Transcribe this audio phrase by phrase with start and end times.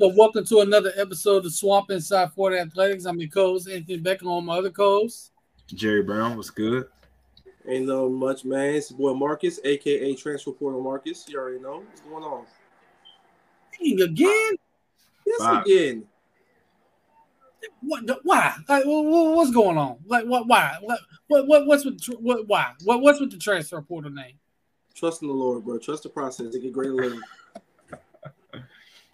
[0.00, 3.04] So, welcome to another episode of Swamp Inside Florida Athletics.
[3.04, 5.32] I'm your co-host Anthony Becker on my other co-host.
[5.66, 6.86] Jerry Brown, what's good?
[7.68, 8.76] Ain't no much, man.
[8.76, 11.26] It's your boy Marcus, aka Transfer Portal Marcus.
[11.28, 12.46] You already know what's going on.
[14.02, 14.56] Again?
[15.26, 15.66] Yes, Five.
[15.66, 16.06] again.
[17.82, 18.20] What?
[18.22, 18.54] Why?
[18.70, 19.98] Like, what's going on?
[20.06, 20.48] Like, what?
[20.48, 20.78] Why?
[20.80, 21.00] What?
[21.46, 21.66] What?
[21.66, 22.02] What's with?
[22.20, 22.48] What?
[22.48, 22.72] Why?
[22.84, 23.02] What?
[23.02, 24.38] What's with the transfer portal name?
[24.94, 25.76] Trust in the Lord, bro.
[25.76, 26.54] Trust the process.
[26.54, 27.20] It get greater living.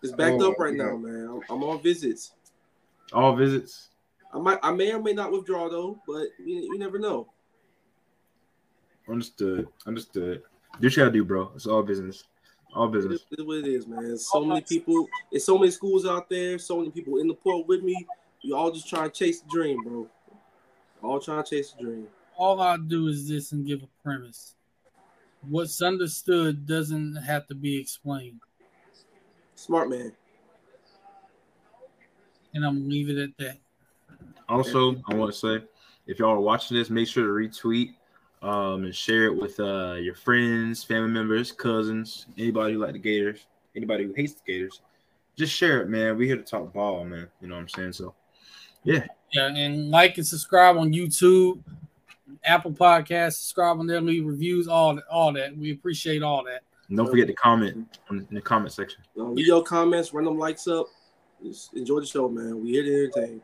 [0.02, 1.28] It's backed oh, up right now, man.
[1.28, 2.32] I'm, I'm, on visits.
[3.12, 3.88] All visits.
[4.32, 7.28] I might, I may or may not withdraw though, but you, you never know.
[9.08, 9.68] Understood.
[9.86, 10.42] Understood.
[10.80, 11.50] Do what you gotta do, bro.
[11.54, 12.24] It's all business.
[12.74, 13.24] All business.
[13.30, 14.18] It is what it is, man.
[14.18, 15.08] so many people.
[15.30, 16.58] It's so many schools out there.
[16.58, 18.06] So many people in the port with me.
[18.42, 20.08] You all just trying to chase the dream, bro.
[21.02, 22.08] All trying to chase the dream.
[22.36, 24.54] All I do is this and give a premise.
[25.48, 28.40] What's understood doesn't have to be explained.
[29.56, 30.12] Smart man.
[32.54, 33.58] And I'm gonna leave it at that.
[34.48, 35.64] Also, I want to say,
[36.06, 37.94] if y'all are watching this, make sure to retweet
[38.42, 42.98] um, and share it with uh, your friends, family members, cousins, anybody who like the
[42.98, 44.82] Gators, anybody who hates the Gators.
[45.36, 46.16] Just share it, man.
[46.16, 47.28] We here to talk ball, man.
[47.40, 47.92] You know what I'm saying?
[47.92, 48.14] So,
[48.84, 49.06] yeah.
[49.32, 51.60] Yeah, and like and subscribe on YouTube,
[52.44, 53.34] Apple Podcasts.
[53.34, 55.56] Subscribe on there, leave reviews, all that, all that.
[55.56, 56.62] We appreciate all that.
[56.88, 59.02] And don't forget to comment in the comment section.
[59.14, 60.86] leave your comments, run them likes up.
[61.42, 62.62] Just enjoy the show, man.
[62.62, 63.42] We here to entertain.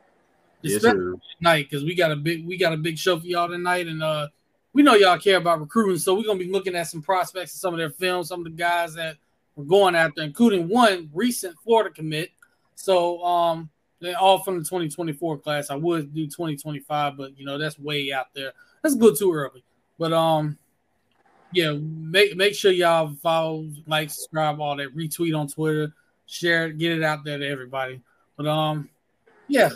[0.63, 1.17] Yes, sir.
[1.39, 4.03] Tonight, because we got a big we got a big show for y'all tonight, and
[4.03, 4.29] uh,
[4.73, 7.61] we know y'all care about recruiting, so we're gonna be looking at some prospects and
[7.61, 9.17] some of their films, some of the guys that
[9.57, 12.31] we're going after, including one recent Florida commit.
[12.77, 13.71] So um,
[14.01, 15.71] they're all from the 2024 class.
[15.71, 18.53] I would do 2025, but you know that's way out there.
[18.83, 19.65] That's a little too early.
[19.99, 20.59] But um,
[21.53, 25.93] yeah, make make sure y'all follow, like, subscribe, all that, retweet on Twitter,
[26.27, 28.01] share it, get it out there to everybody.
[28.37, 28.89] But um,
[29.49, 29.71] yeah,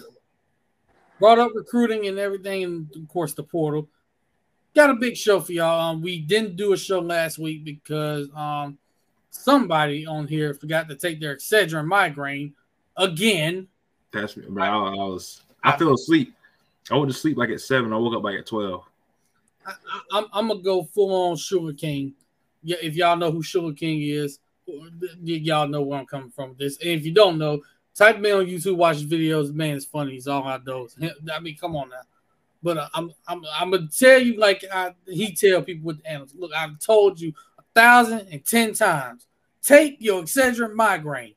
[1.18, 3.88] brought up recruiting and everything, and of course the portal.
[4.74, 5.80] Got a big show for y'all.
[5.80, 8.78] Um, we didn't do a show last week because um
[9.30, 12.54] somebody on here forgot to take their Excedrin migraine
[12.96, 13.68] again.
[14.12, 14.64] That's me, bro.
[14.64, 16.34] I, I was I fell asleep.
[16.90, 17.92] I went to sleep like at seven.
[17.92, 18.84] I woke up like at twelve.
[19.66, 22.14] I, am I'm gonna go full on Sugar King.
[22.62, 24.38] Yeah, if y'all know who Sugar King is,
[25.22, 26.50] y'all know where I'm coming from.
[26.50, 27.60] With this, and if you don't know,
[27.94, 29.52] type me on YouTube, watch his videos.
[29.52, 30.12] Man, it's funny.
[30.12, 30.88] He's all I know.
[31.32, 32.02] I mean, come on now.
[32.62, 36.10] But uh, I'm I'm I'm gonna tell you like I, he tell people with the
[36.10, 36.34] animals.
[36.36, 39.26] Look, I've told you a thousand and ten times.
[39.62, 41.34] Take your Excedrin migraine.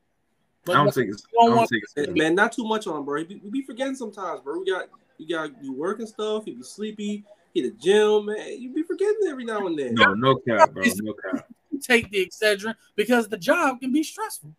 [0.64, 3.20] But I don't think it's, I don't think it's man, not too much on, bro.
[3.20, 4.58] We be, we be forgetting sometimes, bro.
[4.58, 6.44] We got you got you work and stuff.
[6.46, 7.24] You be sleepy
[7.54, 8.60] hit a gym, man.
[8.60, 9.94] You be forgetting every now and then.
[9.94, 10.82] No, no cap, bro.
[11.02, 11.46] No cap.
[11.80, 14.54] Take the Excedrin because the job can be stressful.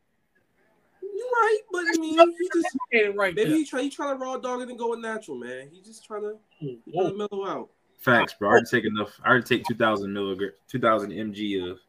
[1.01, 2.77] You're right, but I mean, he just
[3.15, 5.69] right maybe he try he trying to raw dog it and go natural, man.
[5.71, 7.69] He just trying to, trying to mellow out.
[7.99, 8.49] Facts, bro.
[8.49, 9.19] I already take enough.
[9.23, 11.79] I already take two thousand milligram, two thousand mg of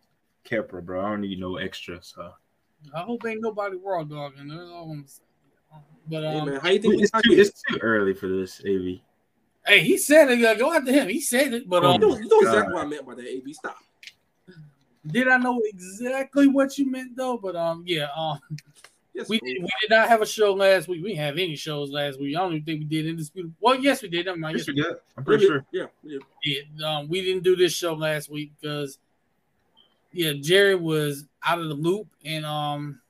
[0.47, 1.03] Keppra, bro.
[1.03, 2.03] I don't need no extra.
[2.03, 2.31] So
[2.95, 4.49] I hope ain't nobody raw dogging.
[4.49, 5.82] That's all I'm saying.
[6.09, 9.00] But um, hey man, how you think it's too, it's too early for this, Av.
[9.67, 10.59] Hey, he said it.
[10.59, 11.09] Go after him.
[11.09, 13.26] He said it, but um, you, know, you know exactly what I meant by that.
[13.26, 13.76] AB, stop.
[15.06, 17.37] Did I know exactly what you meant though?
[17.37, 18.41] But um, yeah, um,
[19.14, 21.03] yes, we did, we did not have a show last week.
[21.03, 22.37] We didn't have any shows last week.
[22.37, 23.55] I don't even think we did indisputable.
[23.61, 24.29] Well, yes, we did.
[24.29, 24.56] I'm not.
[24.56, 24.94] Yes, we did.
[25.17, 25.64] I'm pretty sure.
[25.73, 26.19] Yeah, yeah.
[26.44, 28.99] yeah um, we didn't do this show last week because
[30.12, 33.00] yeah, Jerry was out of the loop, and um,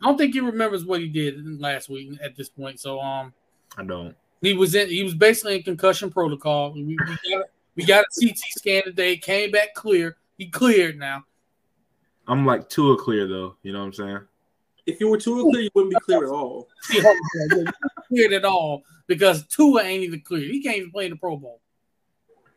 [0.00, 2.78] I don't think he remembers what he did last week at this point.
[2.78, 3.32] So um,
[3.76, 4.16] I don't.
[4.40, 4.88] He was in.
[4.88, 6.72] He was basically in concussion protocol.
[6.72, 7.44] We, we, got,
[7.76, 9.16] we got a CT scan today.
[9.16, 10.16] Came back clear.
[10.38, 11.24] He cleared now.
[12.26, 13.56] I'm like Tua clear though.
[13.62, 14.20] You know what I'm saying?
[14.86, 16.68] If you were Tua clear, you wouldn't be clear at all.
[18.08, 20.42] cleared at all because Tua ain't even clear.
[20.42, 21.60] He can't even play in the Pro Bowl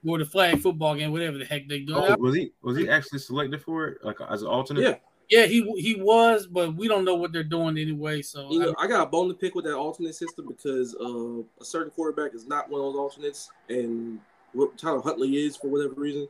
[0.06, 1.96] or the flag football game, whatever the heck they do.
[1.96, 4.82] Oh, was he was he actually selected for it, like as an alternate?
[4.84, 4.96] Yeah.
[5.30, 8.22] Yeah, he he was, but we don't know what they're doing anyway.
[8.22, 10.96] So you know, I, I got a bone to pick with that alternate system because
[10.96, 14.20] uh, a certain quarterback is not one of those alternates, and
[14.54, 16.28] what Tyler Huntley is for whatever reason.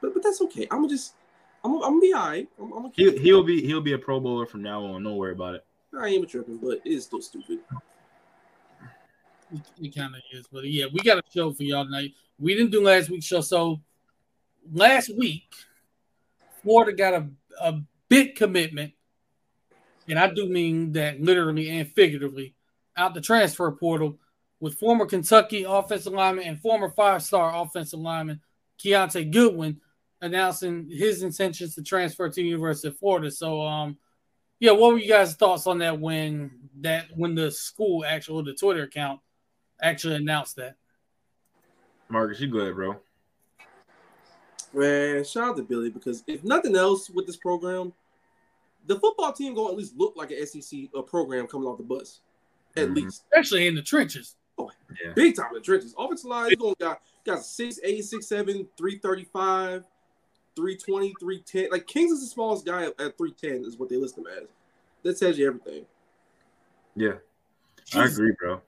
[0.00, 0.66] But but that's okay.
[0.70, 1.14] I'm just
[1.64, 2.48] I'm, I'm gonna be all right.
[2.60, 5.02] I'm, I'm he, he'll be he'll be a Pro Bowler from now on.
[5.02, 5.64] Don't worry about it.
[5.98, 7.58] I ain't tripping, but it is still stupid.
[9.52, 12.12] It, it kind of is, but yeah, we got a show for y'all tonight.
[12.38, 13.80] We didn't do last week's show, so
[14.72, 15.52] last week
[16.62, 17.26] Florida got a
[17.60, 18.92] a big commitment,
[20.08, 22.54] and I do mean that literally and figuratively,
[22.96, 24.18] out the transfer portal
[24.60, 28.40] with former Kentucky offensive lineman and former five-star offensive lineman
[28.78, 29.80] Kiyaunta Goodwin
[30.20, 33.30] announcing his intentions to transfer to University of Florida.
[33.30, 33.96] So, um,
[34.58, 38.52] yeah, what were you guys' thoughts on that when that when the school actual the
[38.52, 39.20] Twitter account
[39.80, 40.76] actually announced that?
[42.10, 43.00] Marcus, you go ahead, bro.
[44.72, 47.92] Man, shout out to Billy because if nothing else with this program,
[48.86, 51.76] the football team going to at least look like an SEC a program coming off
[51.78, 52.20] the bus,
[52.76, 52.96] at Mhm.
[52.96, 54.36] least Especially in the trenches.
[54.58, 54.70] Oh,
[55.04, 55.12] Yeah.
[55.14, 55.94] big time in the trenches.
[55.98, 59.84] Offensive line, you going got got six eight, six seven, three thirty five,
[60.54, 61.68] three twenty, three ten.
[61.70, 64.26] Like Kings is the smallest guy at, at three ten is what they list him
[64.26, 64.48] as.
[65.02, 65.84] That tells you everything.
[66.94, 67.14] Yeah.
[67.94, 68.60] I agree, bro.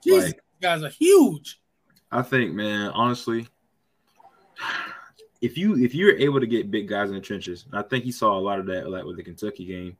[0.00, 1.60] Jesus, Like- these guys are huge.
[2.12, 3.48] I think, man, honestly,
[5.40, 8.12] if you if you're able to get big guys in the trenches, I think he
[8.12, 9.96] saw a lot of that like with the Kentucky game.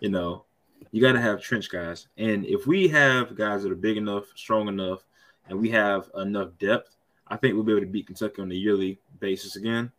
[0.00, 0.44] You know,
[0.90, 4.24] you got to have trench guys, and if we have guys that are big enough,
[4.34, 5.04] strong enough,
[5.48, 6.96] and we have enough depth,
[7.28, 9.92] I think we'll be able to beat Kentucky on a yearly basis again.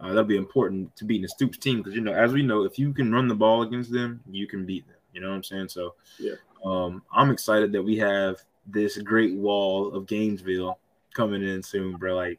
[0.00, 2.62] Uh, that'll be important to beating the Stoops team because you know, as we know,
[2.64, 4.96] if you can run the ball against them, you can beat them.
[5.12, 5.68] You know what I'm saying?
[5.70, 6.34] So, Yeah.
[6.64, 8.36] um, I'm excited that we have
[8.66, 10.78] this great wall of Gainesville
[11.14, 12.14] coming in soon, bro.
[12.14, 12.38] Like,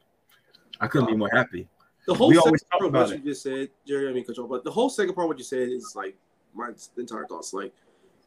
[0.80, 1.68] I couldn't be more happy.
[2.08, 4.48] The whole We second part of what about you just said, Jerry, I mean control,
[4.48, 6.16] but the whole second part of what you said is like
[6.54, 7.54] my entire thoughts.
[7.54, 7.74] Like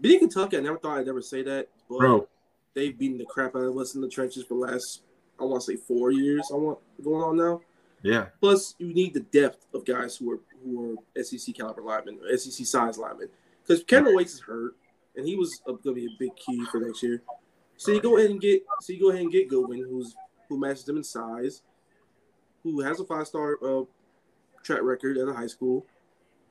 [0.01, 2.29] being Kentucky, I never thought I'd ever say that, but Bro,
[2.75, 5.03] they've beaten the crap out of us in the trenches for the last
[5.41, 6.49] I want to say four years.
[6.53, 7.61] I want going on now.
[8.03, 12.19] yeah, Plus, you need the depth of guys who are who are SEC caliber linemen,
[12.23, 13.29] or SEC size linemen,
[13.67, 14.77] because Kamryn Waites is hurt,
[15.17, 17.23] and he was going to be a big key for next year.
[17.77, 20.15] So you go ahead and get so you go ahead and get Goodwin, who's
[20.49, 21.63] who matches them in size,
[22.63, 23.83] who has a five star uh,
[24.63, 25.87] track record at a high school.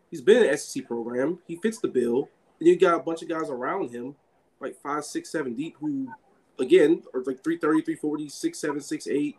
[0.09, 1.39] He's been in an SEC program.
[1.47, 2.29] He fits the bill,
[2.59, 4.15] and you got a bunch of guys around him,
[4.59, 6.11] like five, six, seven deep, who
[6.59, 9.35] again are like 330, 340, 6'7", 6'8",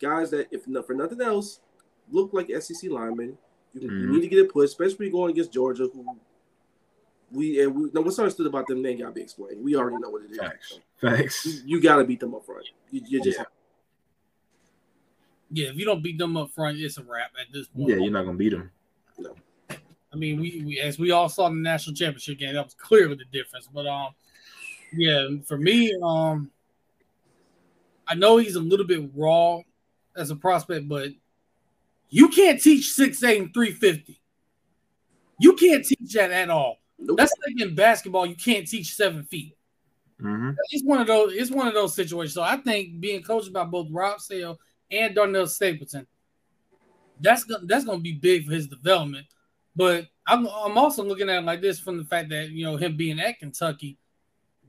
[0.00, 1.60] guys that, if not for nothing else,
[2.10, 3.38] look like SEC linemen.
[3.72, 4.08] You, you Mhm.
[4.10, 6.18] need to get it pushed, especially going against Georgia, who
[7.32, 7.90] we and we.
[7.94, 9.62] No, what's understood about them, they ain't gotta be explained.
[9.64, 10.38] We already know what it is.
[10.38, 11.46] facts, facts.
[11.46, 12.66] You, you gotta beat them up front.
[12.90, 13.44] You, you just Yeah.
[15.50, 17.88] Yeah, if you don't beat them up front, it's a wrap at this point.
[17.88, 18.70] Yeah, you're not gonna beat them.
[19.18, 19.34] No.
[20.12, 22.74] I mean, we, we as we all saw in the national championship game, that was
[22.74, 23.68] clearly the difference.
[23.72, 24.10] But um,
[24.92, 26.50] yeah, for me, um,
[28.06, 29.60] I know he's a little bit raw
[30.16, 31.10] as a prospect, but
[32.08, 34.20] you can't teach six eight and three fifty.
[35.38, 36.78] You can't teach that at all.
[36.98, 37.16] nope.
[37.18, 39.56] That's like in basketball, you can't teach seven feet.
[40.20, 41.32] hmm It's one of those.
[41.34, 42.34] It's one of those situations.
[42.34, 44.58] So I think being coached by both Rob Sale
[44.90, 46.06] and Darnell Stapleton,
[47.20, 49.26] that's gonna that's gonna be big for his development.
[49.76, 52.76] But I'm I'm also looking at it like this from the fact that you know
[52.76, 53.98] him being at Kentucky,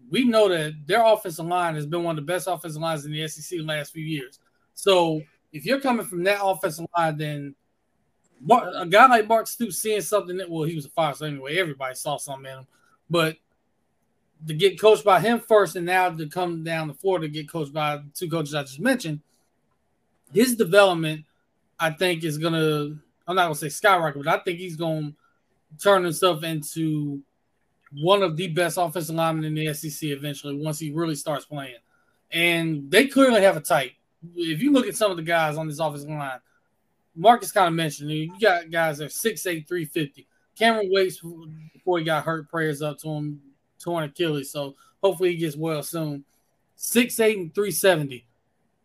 [0.10, 3.12] we know that their offensive line has been one of the best offensive lines in
[3.12, 4.40] the SEC the last few years.
[4.74, 7.56] So if you're coming from that offensive line, then
[8.50, 11.58] a guy like Mark Stoops seeing something that well, he was a five, so anyway,
[11.58, 12.68] everybody saw something in him.
[13.10, 13.38] But
[14.48, 17.50] to get coached by him first, and now to come down to Florida to get
[17.50, 19.22] coached by the two coaches I just mentioned,
[20.34, 21.26] his development,
[21.80, 22.96] I think, is gonna.
[23.28, 25.14] I'm not gonna say skyrocket, but I think he's gonna
[25.82, 27.22] turn himself into
[27.94, 31.76] one of the best offensive linemen in the SEC eventually once he really starts playing.
[32.32, 33.92] And they clearly have a type.
[34.36, 36.40] If you look at some of the guys on this offensive line,
[37.16, 40.28] Marcus kind of mentioned you got guys that are 6'8, 350.
[40.58, 41.20] Kamryn Waites,
[41.74, 43.42] before he got hurt, prayers up to him,
[43.80, 44.52] torn Achilles.
[44.52, 46.24] So hopefully he gets well soon.
[46.78, 48.26] 6'8 and 370.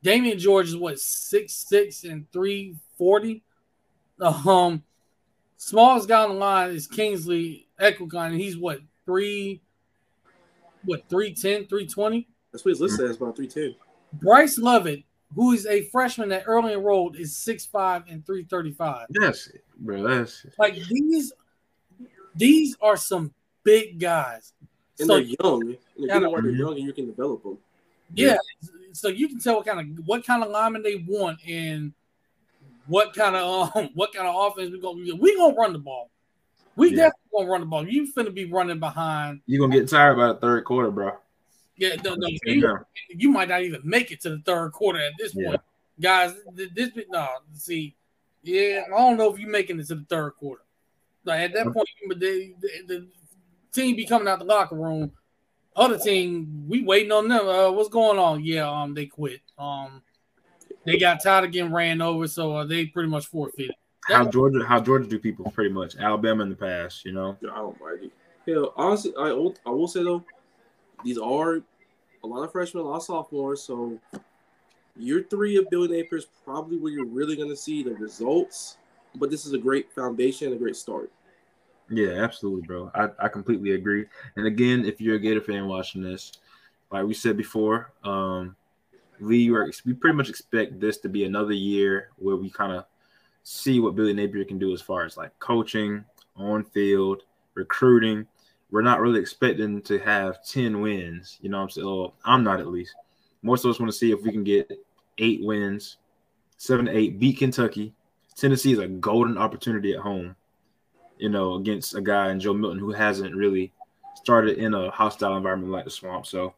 [0.07, 3.43] Damieon George is what, six six and 340?
[4.21, 4.85] Um,
[5.57, 9.61] smallest guy on the line is Kingsley Eguakun, and he's what, three,
[10.85, 12.29] what, 310, 320?
[12.53, 13.75] That's what his list says about three ten.
[14.13, 15.03] Bryce Lovett,
[15.35, 19.09] who is a freshman that early enrolled, is six five and 335.
[19.11, 20.05] That's it, bro.
[20.05, 21.33] That's Like these,
[22.37, 23.35] these are some
[23.65, 24.53] big guys.
[25.01, 25.63] And So they're young.
[25.63, 26.19] And if you Yeah.
[26.21, 26.59] know why they're Mhm.
[26.59, 27.59] young, and you can develop them.
[28.15, 28.37] Yeah,
[28.93, 31.93] so you can tell what kind of what kind of lineman they want and
[32.87, 36.11] what kind of um, what kind of offense we gonna we gonna run the ball.
[36.77, 36.97] We Yeah.
[36.97, 37.87] definitely gonna run the ball.
[37.89, 39.41] You finna be running behind.
[39.47, 41.13] you're gonna get tired by the third quarter, bro.
[41.79, 42.79] Yeah, no, no, you,
[43.11, 45.49] you might not even make it to the third quarter at this Yeah.
[45.49, 45.61] point,
[46.01, 46.35] guys.
[46.57, 47.95] th- This no, see,
[48.43, 50.63] yeah, I don't know if you're making it to the third quarter.
[51.25, 53.09] Like at that point, but the, the, the
[53.73, 55.13] team be coming out the locker room.
[55.77, 57.47] Other team, we waiting on them.
[57.47, 58.43] Uh, what's going on?
[58.43, 59.43] Yeah, um, they quit.
[59.59, 60.03] Um,
[60.85, 63.75] they got tired of getting ran over, so uh, they pretty much forfeited.
[64.07, 65.97] How Georgia, how Georgia do people pretty much.
[65.97, 67.37] Alabama in the past, you know.
[67.43, 68.13] I don't mind it.
[68.51, 70.25] Hell, honestly, I will, I will say though,
[71.05, 71.57] these are
[72.23, 73.63] a lot of freshmen, a lot of sophomores.
[73.63, 73.99] So
[74.97, 78.79] year three of Billy Napier is probably where you're really going to see the results.
[79.17, 81.11] But this is a great foundation, a great start.
[81.89, 82.91] Yeah, absolutely, bro.
[82.95, 84.07] I, I completely agree.
[84.37, 86.33] And again, if you're a Gator fan watching this,
[86.91, 88.57] like we said before, um,
[89.21, 92.85] we are we pretty much expect this to be another year where we kind of
[93.45, 96.05] see what Billy Napier can do as far as like coaching,
[96.37, 97.23] on field,
[97.55, 98.27] recruiting.
[98.71, 101.39] We're not really expecting to have 10 wins.
[101.41, 101.87] You know I'm saying?
[101.87, 102.95] Well, I'm not at least.
[103.43, 104.71] Most of us want to see if we can get
[105.19, 105.99] eight wins,
[106.57, 107.95] seven to eight, beat Kentucky.
[108.35, 110.35] Tennessee is a golden opportunity at home,
[111.19, 113.73] you know, against a guy in Joe Milton who hasn't really
[114.15, 116.27] started in a hostile environment like the swamp.
[116.27, 116.55] So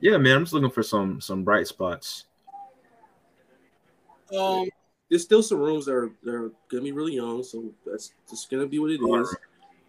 [0.00, 2.24] yeah, man, I'm just looking for some some bright spots.
[4.36, 4.68] Um,
[5.08, 8.50] there's still some rooms that are that are gonna be really young, so that's just
[8.50, 9.36] gonna be what it is.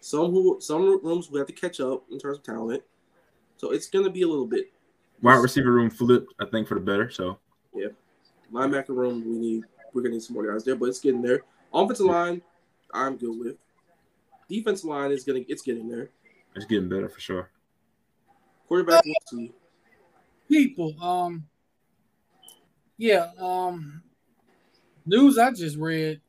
[0.00, 2.82] Some who some rooms we have to catch up in terms of talent,
[3.56, 4.70] so it's gonna be a little bit.
[5.22, 7.10] Wide receiver room flipped, I think, for the better.
[7.10, 7.38] So
[7.74, 7.88] yeah,
[8.52, 11.40] linebacker room we need we're gonna need some more guys there, but it's getting there.
[11.72, 12.42] Offensive line,
[12.94, 13.56] I'm good with.
[14.48, 16.10] Defense line is gonna it's getting there.
[16.54, 17.50] It's getting better for sure.
[18.68, 19.52] Quarterback, we'll see
[20.48, 20.94] people.
[21.02, 21.46] Um,
[22.96, 23.30] yeah.
[23.38, 24.02] Um,
[25.04, 26.20] news I just read.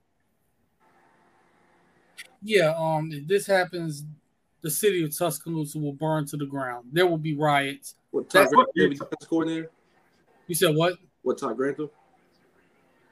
[2.41, 2.73] Yeah.
[2.77, 4.05] Um, if this happens,
[4.61, 6.89] the city of Tuscaloosa will burn to the ground.
[6.91, 7.95] There will be riots.
[8.11, 9.69] What Todd Grantham coordinator?
[10.47, 10.97] You said what?
[11.21, 11.89] What Todd Grantham?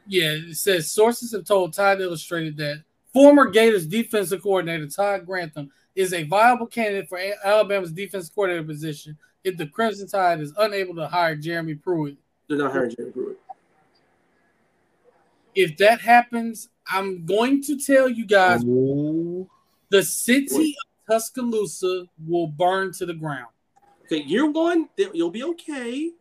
[0.06, 2.84] Yeah, it says sources have told Tide Illustrated that
[3.14, 9.18] former Gators defensive coordinator Todd Grantham is a viable candidate for Alabama's defensive coordinator position
[9.44, 12.18] if the Crimson Tide is unable to hire Jeremy Pruitt.
[12.48, 13.40] They're not hiring Jeremy Pruitt.
[15.56, 19.48] If that happens, I'm going to tell you guys Ooh.
[19.90, 20.76] the city
[21.08, 23.48] of Tuscaloosa will burn to the ground.
[24.06, 26.12] Okay, year one, you'll be okay.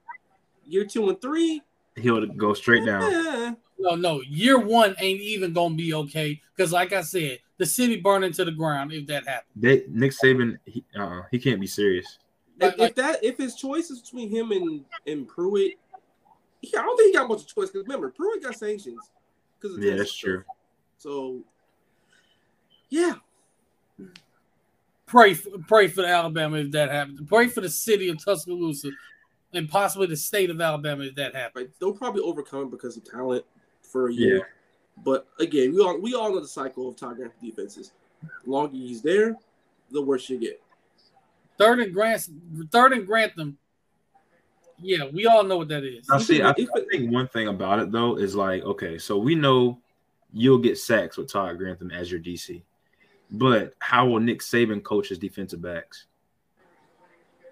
[0.66, 1.62] Year two and three,
[1.96, 3.10] he'll go straight down.
[3.10, 3.54] Yeah.
[3.82, 8.00] No, no, year one ain't even gonna be okay because, like I said, the city
[8.00, 9.50] burning to the ground if that happens.
[9.56, 12.18] They, Nick Saban, he, uh, he can't be serious.
[12.60, 15.72] If, if, that if his choice is between him and and Pruitt,
[16.60, 17.70] yeah, I don't think he got much of a choice.
[17.70, 19.10] Because remember, Pruitt got sanctions.
[19.60, 20.44] Because yeah, that's true.
[20.98, 21.40] So,
[22.88, 23.14] yeah.
[25.06, 27.20] Pray for, pray for Alabama if that happens.
[27.26, 28.90] Pray for the city of Tuscaloosa
[29.52, 31.70] and possibly the state of Alabama if that happens.
[31.78, 33.44] They'll probably overcome because of talent
[33.92, 34.36] for a year.
[34.38, 34.42] Yeah.
[35.04, 37.92] But again, we all we all know the cycle of Todd Grantham defenses.
[38.44, 39.36] The longer he's there,
[39.90, 40.60] the worse you get.
[41.58, 42.28] Third and Grant,
[42.70, 43.58] third and Grantham.
[44.80, 46.08] Yeah, we all know what that is.
[46.10, 46.42] I see.
[46.42, 46.54] I, I
[46.90, 49.78] think one thing about it though is like, okay, so we know
[50.32, 52.62] you'll get sacks with Todd Grantham as your DC,
[53.30, 56.06] but how will Nick Saban coach his defensive backs?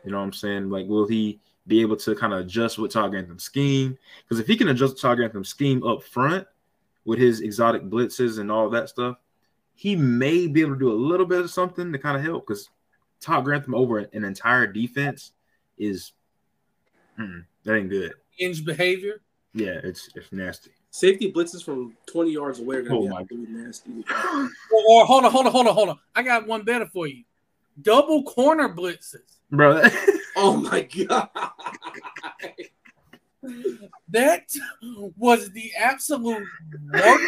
[0.04, 0.70] You know what I'm saying?
[0.70, 3.96] Like, will he be able to kind of adjust with Todd Grantham's scheme?
[4.22, 6.46] Because if he can adjust Todd Grantham's scheme up front
[7.04, 9.16] with his exotic blitzes and all that stuff,
[9.74, 12.46] he may be able to do a little bit of something to kind of help.
[12.46, 12.68] Because
[13.20, 15.32] Todd Grantham over an entire defense
[15.78, 16.12] is
[17.16, 18.12] that ain't good.
[18.38, 19.20] Inch behavior.
[19.54, 20.70] Yeah, it's it's nasty.
[20.90, 24.04] Safety blitzes from 20 yards away are gonna oh be nasty.
[24.10, 25.98] or, or hold on, hold on, hold on, hold on.
[26.16, 27.22] I got one better for you.
[27.80, 29.38] Double corner blitzes.
[29.50, 29.82] Bro.
[30.40, 31.28] oh my god.
[34.09, 34.44] that
[35.16, 36.47] was the absolute
[36.92, 37.23] worst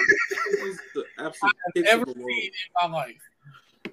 [0.95, 2.51] the absolute I've ever seen in
[2.83, 3.17] my life.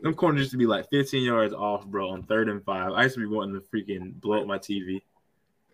[0.02, 2.94] Them corners used to be like 15 yards off, bro, on third and five.
[2.94, 5.02] I used to be wanting to freaking blow up my TV.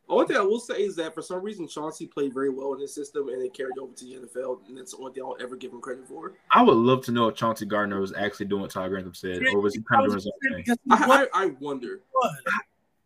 [0.07, 2.79] Only thing I will say is that for some reason Chauncey played very well in
[2.79, 5.37] his system and it carried over to the NFL, and that's the only thing I'll
[5.41, 6.33] ever give him credit for.
[6.51, 9.41] I would love to know if Chauncey Gardner was actually doing what Todd Grantham said,
[9.53, 10.75] or was he kind of doing his own thing?
[10.91, 12.01] I, I, I wonder.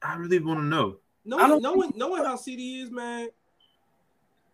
[0.01, 0.97] I, I really want to know.
[1.25, 3.29] Knowing, knowing, knowing how CD is, man,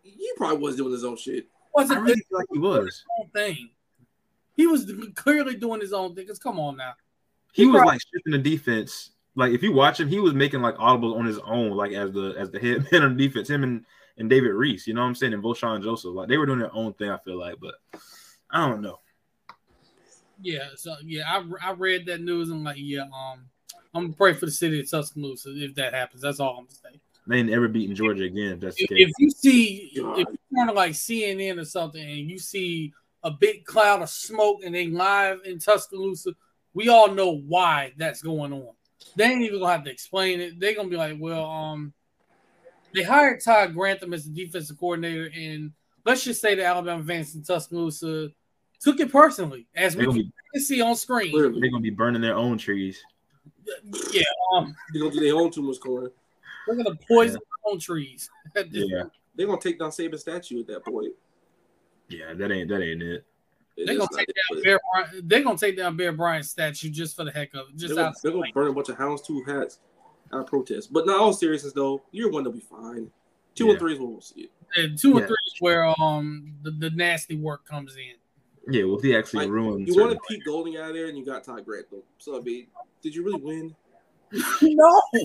[0.02, 1.46] he probably was doing his own shit.
[1.74, 3.04] Wasn't I really feel like he was.
[3.32, 3.70] Thing.
[4.56, 6.26] He was clearly doing his own thing.
[6.26, 6.94] Cause come on now,
[7.52, 9.10] he, he was probably, like shifting the defense.
[9.34, 12.12] Like if you watch him, he was making like audibles on his own, like as
[12.12, 13.50] the as the head man on defense.
[13.50, 13.84] Him and
[14.18, 16.60] and David Reese, you know what I'm saying, and Vosean Joseph, like they were doing
[16.60, 17.10] their own thing.
[17.10, 17.74] I feel like, but
[18.50, 19.00] I don't know.
[20.40, 23.46] Yeah, so yeah, I I read that news and like yeah, um,
[23.96, 26.20] I'm gonna pray for the city of Tuscaloosa if that happens.
[26.20, 27.00] That's all I'm saying.
[27.26, 28.52] They ain't ever beating Georgia again.
[28.52, 32.30] If that's if, if you see if you turn to like CNN or something and
[32.30, 36.32] you see a big cloud of smoke and they live in Tuscaloosa,
[36.74, 38.68] we all know why that's going on.
[39.16, 40.60] They ain't even gonna have to explain it.
[40.60, 41.94] They're gonna be like, well, um,
[42.94, 45.72] they hired Todd Grantham as the defensive coordinator, and
[46.04, 48.28] let's just say the Alabama fans in Tuscaloosa
[48.80, 51.32] took it personally, as we can be, see on screen.
[51.32, 53.02] They're gonna be burning their own trees.
[54.12, 54.22] Yeah,
[54.54, 56.10] um, they're gonna do their own too much corn.
[56.66, 57.62] They're gonna poison yeah.
[57.64, 58.30] their own trees.
[58.70, 59.04] yeah,
[59.34, 61.12] they're gonna take down Saban statue at that point.
[62.08, 63.24] Yeah, that ain't that ain't it.
[63.76, 64.80] They're gonna take down Bear.
[65.22, 67.76] They're gonna take down Bear Bryant's statue just for the heck of it.
[67.76, 69.80] Just they're, gonna, they're gonna burn a bunch of houndstooth hats
[70.32, 70.92] out of protest.
[70.92, 73.10] But not all seriousness though, year one they'll be fine.
[73.54, 73.70] Two yeah.
[73.72, 74.50] and three is where we'll see it.
[74.76, 75.18] And two yeah.
[75.18, 78.14] and three is where um the, the nasty work comes in.
[78.68, 79.86] Yeah, well, he actually like, ruined.
[79.86, 82.02] You wanted Pete Golding out of there, and you got Todd Grantham.
[82.18, 82.66] So I mean,
[83.02, 83.74] did you really win?
[84.62, 85.02] no.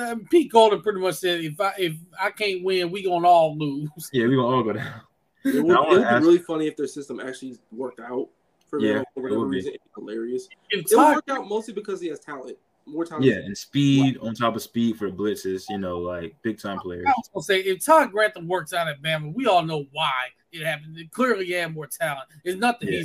[0.00, 3.56] uh, Pete Golding pretty much said, "If I if I can't win, we gonna all
[3.56, 5.00] lose." Yeah, we gonna all go down.
[5.44, 8.28] It would, it would be really funny if their system actually worked out
[8.68, 9.72] for yeah, for whatever reason.
[9.74, 10.48] It's hilarious.
[10.70, 12.56] It will work out mostly because he has talent.
[12.88, 13.24] More talent.
[13.24, 15.64] Yeah, and speed on top of speed for blitzes.
[15.68, 17.04] You know, like big time players.
[17.06, 20.28] I was gonna say if Todd Grantham works out at Bama, we all know why
[20.52, 20.96] it happened.
[20.98, 22.28] It clearly, he had more talent.
[22.44, 22.88] It's nothing.
[22.92, 23.02] Yeah.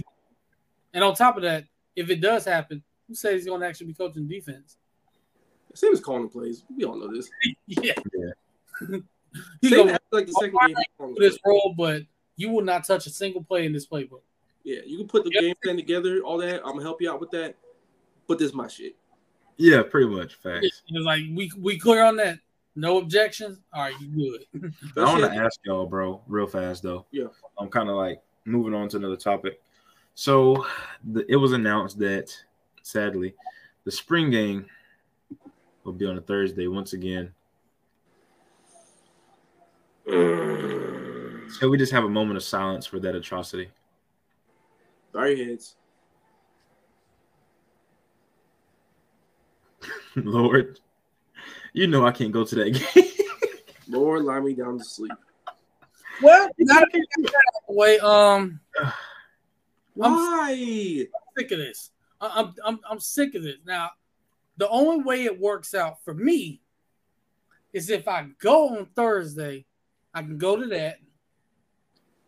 [0.94, 3.94] And on top of that, if it does happen, who says he's gonna actually be
[3.94, 4.78] coaching defense?
[5.76, 6.64] Same as calling the plays.
[6.76, 7.30] We all know this.
[7.68, 7.94] yeah.
[8.14, 8.98] yeah.
[9.64, 11.16] Same like the second game.
[11.18, 12.04] This role, but
[12.36, 14.22] you will not touch a single play in this playbook.
[14.64, 15.42] Yeah, you can put the yep.
[15.42, 16.62] game plan together, all that.
[16.64, 17.56] I'm gonna help you out with that.
[18.28, 18.96] But this is my shit.
[19.58, 20.36] Yeah, pretty much.
[20.36, 20.82] Facts.
[20.88, 22.40] It's like we we clear on that.
[22.76, 23.60] No objections.
[23.72, 24.74] All right, you good.
[24.98, 27.06] I want to ask y'all, bro, real fast though.
[27.12, 27.28] Yeah.
[27.60, 29.62] I'm kind of like moving on to another topic.
[30.16, 30.66] So
[31.04, 32.36] the, it was announced that
[32.82, 33.36] sadly,
[33.84, 34.66] the spring game
[35.84, 37.34] will be on a Thursday once again.
[40.08, 43.70] So we just have a moment of silence for that atrocity.
[45.12, 45.76] Sorry, heads.
[50.24, 50.80] Lord,
[51.74, 53.06] you know I can't go to that game.
[53.88, 55.12] Lord, lie me down to sleep.
[56.22, 56.88] Well, not
[57.68, 58.00] way.
[58.00, 58.60] Um,
[59.96, 60.52] why?
[60.52, 61.92] I'm sick of this.
[62.22, 63.58] I'm, I'm I'm sick of this.
[63.66, 63.92] Now,
[64.58, 66.62] the only way it works out for me
[67.74, 69.66] is if I go on Thursday,
[70.14, 71.00] I can go to that.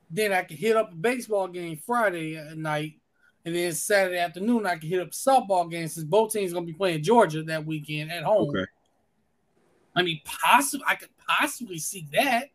[0.09, 2.99] Then I can hit up a baseball game Friday night,
[3.45, 6.55] and then Saturday afternoon I can hit up a softball game since both teams are
[6.55, 8.49] gonna be playing Georgia that weekend at home.
[8.49, 8.65] Okay.
[9.95, 12.49] I mean, possibly I could possibly see that.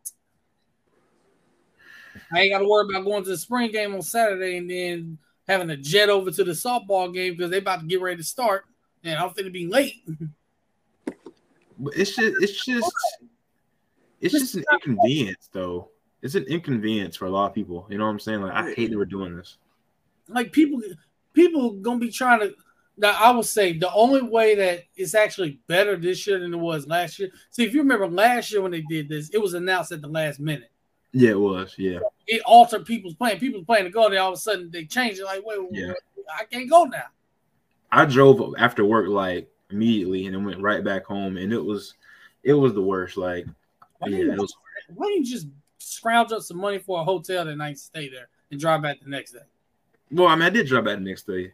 [2.31, 5.17] I ain't got to worry about going to the spring game on Saturday and then
[5.47, 8.23] having to jet over to the softball game because they about to get ready to
[8.23, 8.65] start,
[9.03, 10.03] and I'm to be late.
[11.79, 12.93] But it's just, it's just,
[14.19, 15.89] it's just an inconvenience, though.
[16.21, 17.87] It's an inconvenience for a lot of people.
[17.89, 18.41] You know what I'm saying?
[18.41, 19.57] Like, I hate that we're doing this.
[20.31, 20.81] Like people,
[21.33, 22.53] people gonna be trying to.
[22.97, 26.57] Now, I will say the only way that it's actually better this year than it
[26.57, 27.29] was last year.
[27.49, 30.07] See, if you remember last year when they did this, it was announced at the
[30.07, 30.69] last minute.
[31.13, 31.75] Yeah, it was.
[31.77, 33.39] Yeah, it altered people's plan.
[33.39, 35.25] People playing to go there, all of a sudden they changed it.
[35.25, 35.93] Like, wait, yeah.
[36.37, 37.05] I can't go now.
[37.91, 41.95] I drove after work like immediately and then went right back home, and it was,
[42.43, 43.17] it was the worst.
[43.17, 43.45] Like,
[43.99, 44.55] why yeah, was.
[44.93, 45.47] Why don't you just
[45.79, 49.09] scrounge up some money for a hotel that night, stay there, and drive back the
[49.09, 49.39] next day?
[50.11, 51.51] Well, I mean, I did drop out the next day.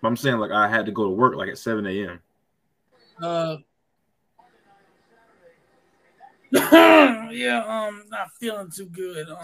[0.00, 2.20] But I'm saying like I had to go to work like at 7 a.m.
[3.22, 3.56] Uh,
[7.32, 9.28] yeah, um, not feeling too good.
[9.28, 9.38] Um.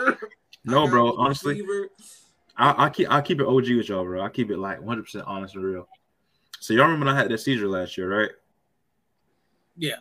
[0.64, 1.16] no, bro.
[1.16, 1.62] Honestly,
[2.56, 4.22] I, I, keep I keep it OG with y'all, bro.
[4.22, 5.88] I keep it like 100 percent honest and real.
[6.60, 8.30] So y'all remember when I had that seizure last year, right?
[9.76, 9.96] Yeah.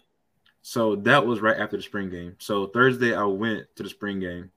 [0.62, 2.36] So that was right after the spring game.
[2.38, 4.52] So Thursday I went to the spring game.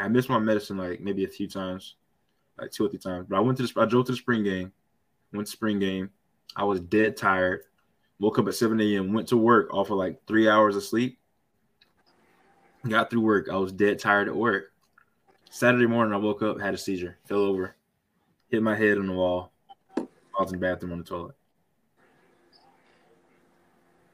[0.00, 1.96] I missed my medicine like maybe a few times,
[2.58, 3.26] like two or three times.
[3.28, 4.72] But I went to the I drove to the spring game,
[5.32, 6.10] went to spring game.
[6.56, 7.62] I was dead tired.
[8.20, 11.20] Woke up at 7 a.m., went to work off of like three hours of sleep.
[12.88, 13.48] Got through work.
[13.48, 14.72] I was dead tired at work.
[15.50, 17.76] Saturday morning, I woke up, had a seizure, fell over,
[18.48, 19.52] hit my head on the wall.
[19.96, 21.34] I was in the bathroom on the toilet.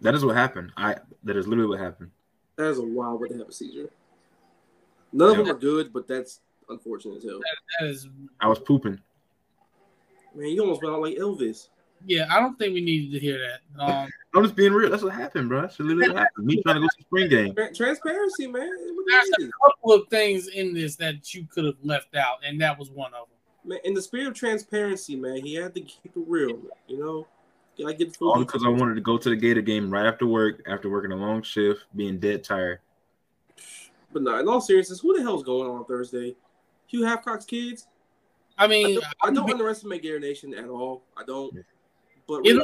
[0.01, 0.73] That is what happened.
[0.77, 2.11] I that is literally what happened.
[2.57, 3.91] That is a wild way to have a seizure.
[5.15, 7.39] None of them are good, but that's unfortunate as hell.
[7.39, 8.09] That, that is.
[8.41, 9.01] I was pooping.
[10.35, 11.69] Man, you almost went out like Elvis.
[12.05, 13.83] Yeah, I don't think we needed to hear that.
[13.83, 14.91] Um, I'm just being real.
[14.91, 15.63] That's what happened, bro.
[15.63, 16.47] That's literally what happened.
[16.47, 17.55] Me trying to go to spring game.
[17.75, 18.71] Transparency, man.
[19.07, 22.77] There's a couple of things in this that you could have left out, and that
[22.77, 23.71] was one of them.
[23.71, 26.59] Man, in the spirit of transparency, man, he had to keep it real.
[26.89, 27.27] You know,
[27.87, 30.61] I get all because I wanted to go to the Gator game right after work,
[30.67, 32.81] after working a long shift, being dead tired.
[34.15, 36.37] But no, in all seriousness, who the hell's going on Thursday?
[36.87, 37.89] Hugh Havecock's kids.
[38.57, 41.03] I mean, I don't, I don't underestimate Gator Nation at all.
[41.17, 41.53] I don't.
[42.29, 42.63] But it'll,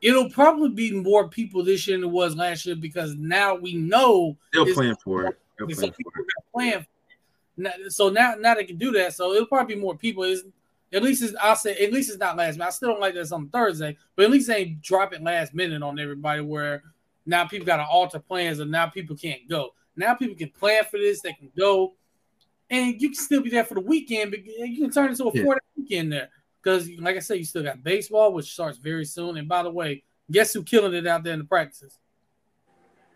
[0.00, 3.74] it'll probably be more people this year than it was last year because now we
[3.74, 5.38] know they're playing for it.
[5.58, 6.86] They're playing for it.
[7.56, 7.90] Playing.
[7.90, 9.14] So now, now they can do that.
[9.14, 10.22] So it'll probably be more people.
[10.22, 10.42] It's,
[10.92, 12.68] at least it's, I'll say at least it's not last minute.
[12.68, 15.82] I still don't like this on Thursday, but at least they ain't dropping last minute
[15.82, 16.84] on everybody where
[17.26, 19.74] now people got to alter plans and now people can't go.
[19.98, 21.20] Now people can plan for this.
[21.20, 21.94] They can go,
[22.70, 24.30] and you can still be there for the weekend.
[24.30, 25.44] But you can turn it into a Yeah.
[25.44, 26.30] four day weekend there
[26.62, 29.36] because, like I said, you still got baseball, which starts very soon.
[29.36, 31.98] And by the way, guess who killing it out there in the practices?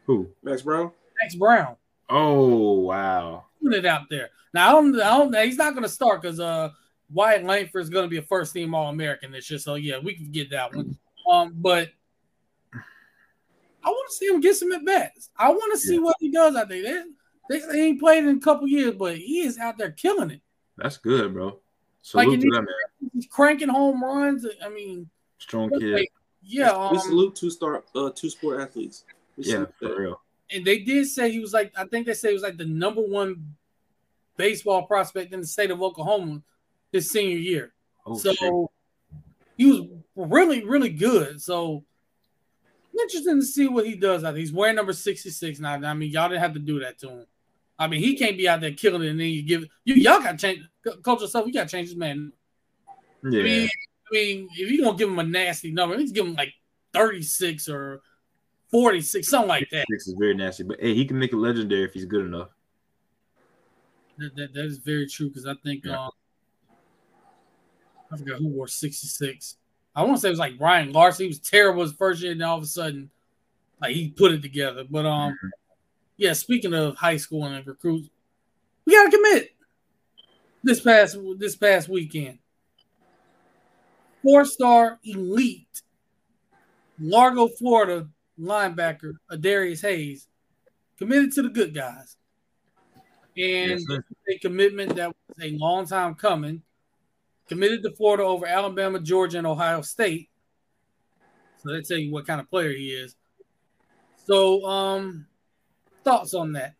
[0.06, 0.28] Who?
[0.42, 0.90] Max Brown.
[1.20, 1.76] Max Brown
[2.08, 3.44] Oh wow.
[3.62, 4.30] killing it out there.
[4.52, 6.70] Now I don't, I don't he's not going to start because uh
[7.12, 9.58] Wyatt Langford is going to be a first team All American this year.
[9.58, 10.96] So yeah, we can get that one.
[11.30, 11.90] Um, but
[13.84, 15.30] I want to see him get some at bats.
[15.36, 16.00] I want to see Yeah.
[16.02, 16.82] what he does out there.
[16.82, 17.02] They,
[17.50, 20.30] they say he ain't played in a couple years, but he is out there killing
[20.30, 20.40] it.
[20.76, 21.46] That's good, bro.
[21.46, 21.54] Like,
[22.02, 23.10] Salute in to that man.
[23.12, 24.46] He's cranking home runs.
[24.64, 25.92] I mean, Strong kid.
[25.94, 26.90] like- yeah.
[26.90, 29.04] we Um, salute two star, uh, two sport athletes.
[29.36, 29.96] We Yeah, for that.
[29.98, 30.20] real.
[30.50, 32.64] and they did say he was like, I think they say he was like the
[32.66, 33.54] number one
[34.36, 36.42] baseball prospect in the state of Oklahoma
[36.92, 37.72] his senior year.
[38.04, 38.52] Oh so shit.
[39.56, 41.40] he was really, really good.
[41.40, 41.84] So
[43.00, 44.40] interesting to see what he does out there.
[44.40, 45.74] He's wearing number 66 now.
[45.74, 47.26] I mean, y'all didn't have to do that to him.
[47.78, 50.20] I mean, he can't be out there killing it and then you give you y'all
[50.20, 50.61] gotta change
[51.02, 51.46] culture stuff.
[51.46, 52.33] You gotta change this man.
[53.24, 53.42] I Yeah.
[53.42, 56.52] mean, I mean, if you're gonna give him a nasty number, he's give him like
[56.92, 58.02] 36 or
[58.70, 59.87] 46, something like that.
[59.90, 62.48] Six is very nasty, but hey, he can make it legendary if he's good enough.
[64.18, 66.05] That, that, that is very true because I think Yeah.
[66.07, 66.11] um,
[68.12, 69.57] I forgot who wore 66.
[69.94, 71.24] I want to say it was like Brian Larson.
[71.24, 73.11] He was terrible his first year, and all of a sudden,
[73.81, 74.85] like he put it together.
[74.88, 75.48] But um, Mm-hmm.
[76.16, 76.33] yeah.
[76.33, 78.09] Speaking of high school and recruits,
[78.87, 79.55] we gotta commit
[80.62, 82.38] this past this past weekend.
[84.22, 85.83] Four star elite
[87.00, 88.09] Largo, Florida
[88.40, 90.28] linebacker Adarius Hayes
[90.98, 92.16] committed to the good guys.
[93.37, 93.85] And Yes,
[94.31, 96.62] a commitment that was a long time coming.
[97.48, 100.28] Committed to Florida over Alabama, Georgia, and Ohio State.
[101.59, 103.16] So they tell you what kind of player he is.
[104.26, 105.26] So, um,
[106.05, 106.74] thoughts on that?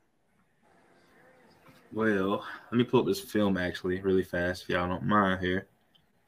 [1.93, 5.67] Well, let me pull up this film actually really fast if y'all don't mind here.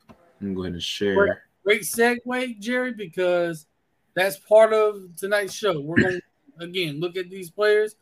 [0.08, 1.42] I'm gonna go ahead and share.
[1.64, 3.66] Great segue, Jerry, because
[4.14, 5.80] that's part of tonight's show.
[5.80, 6.20] We're going to
[6.64, 7.96] again look at these players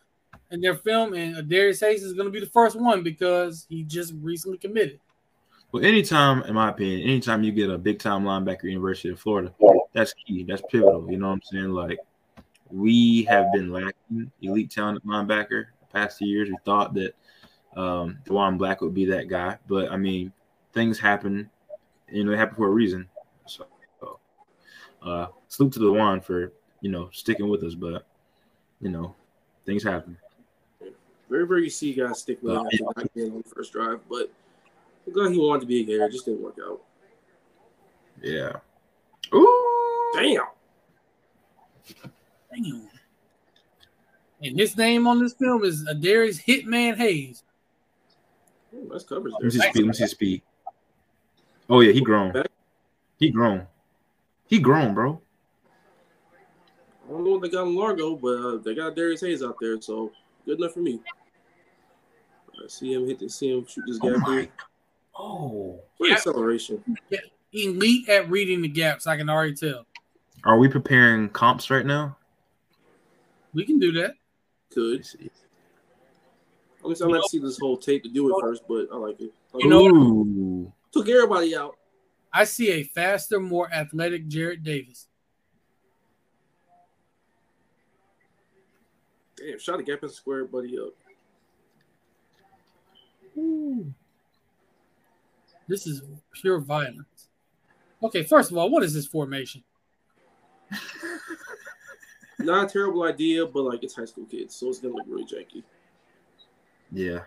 [0.51, 3.85] and their film, and Darius Hayes is going to be the first one because he
[3.85, 4.99] just recently committed.
[5.73, 9.53] Well, anytime, in my opinion, anytime you get a big time linebacker, University of Florida,
[9.95, 10.45] that's key.
[10.45, 11.11] That's pivotal.
[11.11, 11.71] You know what I'm saying?
[11.71, 11.99] Like
[12.71, 16.51] we have been lacking elite talent linebacker the past two years.
[16.51, 17.15] We thought that
[17.75, 20.31] um Diwun Black would be that guy, but I mean,
[20.75, 21.49] things happen.
[22.11, 23.09] You know, they happen for a reason.
[23.47, 23.65] So,
[25.03, 28.07] uh, salute to Diwun for you know sticking with us, but
[28.83, 29.15] you know,
[29.65, 30.19] things happen.
[31.31, 34.01] Very, very see guys stick with Uh, it after not getting on the first drive,
[34.11, 34.31] but
[35.07, 36.09] I'm glad he wanted to be a Gator.
[36.09, 36.81] Just didn't work out.
[38.23, 38.53] Yeah.
[39.35, 40.13] Ooh.
[40.15, 40.45] Damn.
[42.55, 42.89] Damn.
[44.43, 47.45] And his name on this film is Adarius Hitman Hayes.
[48.75, 49.77] Ooh, nice coverage Let me see speed.
[49.77, 50.43] Let me see speed.
[51.71, 52.33] Oh yeah, he grown.
[53.19, 53.67] He grown.
[54.49, 55.21] He grown, bro.
[57.07, 59.57] I don't know what they got in Largo, but uh, they got Darius Hayes out
[59.61, 60.13] there, so
[60.45, 61.01] good enough for me.
[62.63, 64.33] I see him hit the see him shoot this Oh gap my.
[64.33, 64.49] here.
[65.19, 65.81] Oh.
[65.99, 66.17] Great Yeah.
[66.17, 66.83] acceleration.
[67.53, 69.87] Elite at reading the gaps, I can already tell.
[70.45, 72.17] Are we preparing comps right now?
[73.53, 74.15] We can do that.
[74.71, 74.99] Let Could.
[74.99, 75.31] me see.
[76.85, 78.97] I mean, I'd like to see this whole tape to do it first, but I
[78.97, 79.33] like it.
[79.55, 80.73] I You know- Ooh.
[80.91, 81.79] took everybody out.
[82.33, 85.07] I see a faster, more athletic Jarrett Davis.
[89.37, 90.95] Damn, shot a gap and square buddy up.
[95.69, 97.29] This is pure violence.
[98.03, 99.63] Okay, first of all, what is this formation?
[102.39, 105.25] Not a terrible idea, but like it's high school kids, so it's gonna look really
[105.25, 105.63] janky.
[106.91, 107.21] Yeah.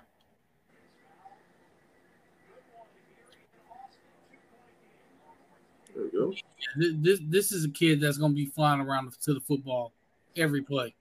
[5.95, 6.33] There we go.
[6.79, 9.93] Th- This this is a kid that's going to be flying around to the football
[10.35, 10.93] every play.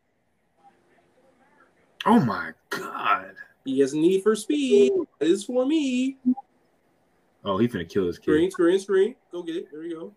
[2.06, 3.34] Oh my god.
[3.64, 4.92] He has a need for speed.
[5.18, 6.18] That is for me.
[7.44, 8.24] Oh, he's gonna kill his kid.
[8.24, 8.78] screen, screen.
[8.78, 9.14] Screen.
[9.30, 9.68] Go get it.
[9.70, 10.12] There we go.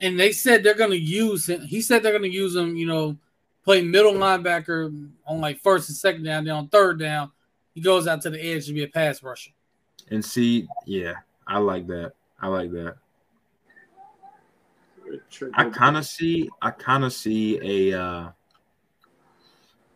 [0.00, 1.62] And they said they're going to use him.
[1.62, 3.16] He said they're going to use him, you know,
[3.64, 6.44] play middle linebacker on like first and second down.
[6.44, 7.32] Then on third down,
[7.74, 9.52] he goes out to the edge to be a pass rusher.
[10.10, 11.14] And see, yeah,
[11.46, 12.12] I like that.
[12.40, 12.96] I like that.
[15.54, 16.48] I kind of see.
[16.60, 18.00] I kind of see a.
[18.00, 18.30] uh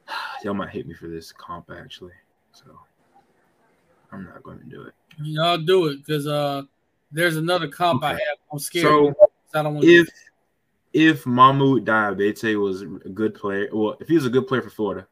[0.45, 2.13] Y'all might hate me for this comp actually,
[2.53, 2.65] so
[4.13, 4.95] I'm not going to do it.
[5.23, 6.63] Y'all do it because uh,
[7.13, 8.21] there's another comp I have.
[8.53, 8.85] I'm scared.
[8.85, 9.15] So
[9.55, 10.09] I don't want if
[10.93, 14.71] if Mohamoud Diabate was a good player, well, if he was a good player for
[14.71, 15.07] Florida,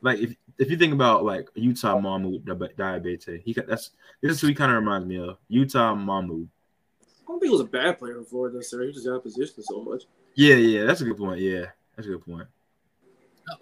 [0.00, 3.90] like if if you think about like Utah Mohamoud Diabate, he that's
[4.22, 5.38] this is who he kind of reminds me of.
[5.48, 6.48] Utah Mohamoud.
[7.02, 8.88] I don't think he was a bad player in Florida necessarily.
[8.88, 10.04] He just got out position so much.
[10.34, 11.40] Yeah, yeah, that's a good point.
[11.40, 12.48] Yeah, that's a good point.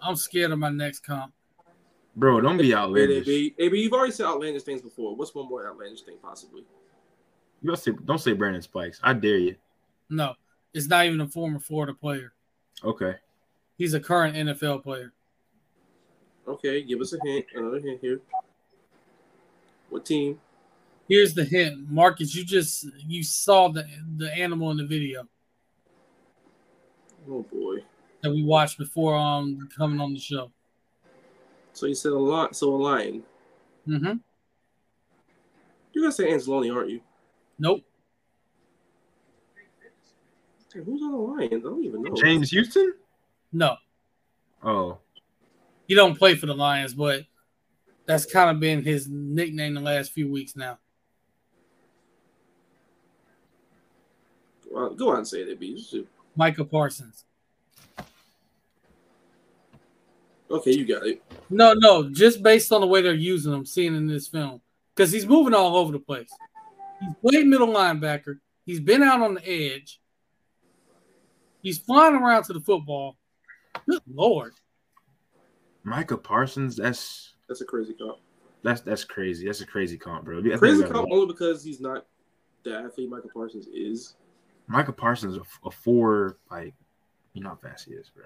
[0.01, 1.33] I'm scared of my next comp.
[2.17, 3.27] Bro, don't be outlandish.
[3.27, 5.15] Hey, AB, you've already said outlandish things before.
[5.15, 6.63] What's one more outlandish thing possibly?
[7.61, 8.99] You don't say don't say Brandon Spikes.
[9.03, 9.55] I dare you.
[10.09, 10.33] No,
[10.73, 12.33] it's not even a former Florida player.
[12.83, 13.15] Okay.
[13.77, 15.13] He's a current NFL player.
[16.47, 17.45] Okay, give us a hint.
[17.53, 18.19] Another hint here.
[19.91, 20.39] What team?
[21.07, 22.33] Here's the hint, Marcus.
[22.33, 23.85] You just you saw the
[24.17, 25.27] the animal in the video.
[27.29, 27.83] Oh boy.
[28.23, 30.51] That we watched before um coming on the show.
[31.77, 32.55] So you said a lot.
[32.55, 33.23] So a lion.
[33.87, 34.13] Mm-hmm.
[35.93, 37.01] You're gonna say Anzalone, aren't you?
[37.59, 37.83] Nope.
[40.73, 41.65] Hey, who's on the Lions?
[41.65, 42.15] I don't even know.
[42.15, 42.93] James Houston?
[43.53, 43.77] No.
[44.63, 44.97] Oh.
[45.87, 47.25] He don't play for the Lions, but
[48.07, 50.79] that's kind of been his nickname the last few weeks now.
[54.71, 56.07] Well, go on and say it, B.
[56.35, 57.26] Micah Parsons.
[60.49, 61.21] Okay, you got it.
[61.49, 64.61] No, no, just based on the way they're using him, seeing in this film,
[64.95, 66.29] because he's moving all over the place.
[67.01, 68.39] He's played middle linebacker.
[68.65, 69.99] He's been out on the edge.
[71.61, 73.17] He's flying around to the football.
[73.87, 74.53] Good lord.
[75.83, 78.17] Micah Parsons, that's that's a crazy comp.
[78.63, 79.45] That's that's crazy.
[79.45, 80.41] That's a crazy comp, bro.
[80.57, 82.05] crazy comp only because he's not
[82.63, 84.15] the athlete Micah Parsons is.
[84.67, 86.73] Micah Parsons a, a four like
[87.33, 88.25] you know how fast he is, bro.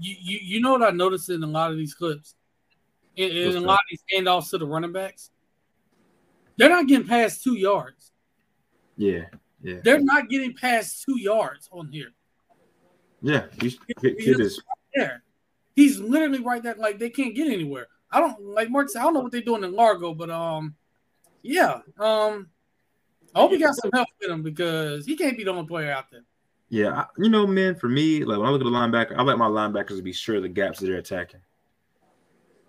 [0.00, 2.34] You, you you know what I noticed in a lot of these clips,
[3.16, 5.30] in, in a lot of these handoffs to the running backs,
[6.56, 8.12] they're not getting past two yards.
[8.96, 9.26] Yeah,
[9.62, 9.80] yeah.
[9.82, 12.12] They're not getting past two yards on here.
[13.22, 14.60] Yeah, he's, kid, kid is
[14.94, 15.22] there.
[15.74, 16.74] He's literally right there.
[16.74, 17.88] Like they can't get anywhere.
[18.10, 18.88] I don't like Mark.
[18.96, 20.74] I don't know what they're doing in Largo, but um,
[21.42, 21.80] yeah.
[21.98, 22.50] Um,
[23.34, 25.90] I hope he got some help with him because he can't be the only player
[25.90, 26.24] out there.
[26.74, 27.76] Yeah, you know, man.
[27.76, 30.12] For me, like when I look at the linebacker, I like my linebackers to be
[30.12, 31.38] sure the gaps that they're attacking.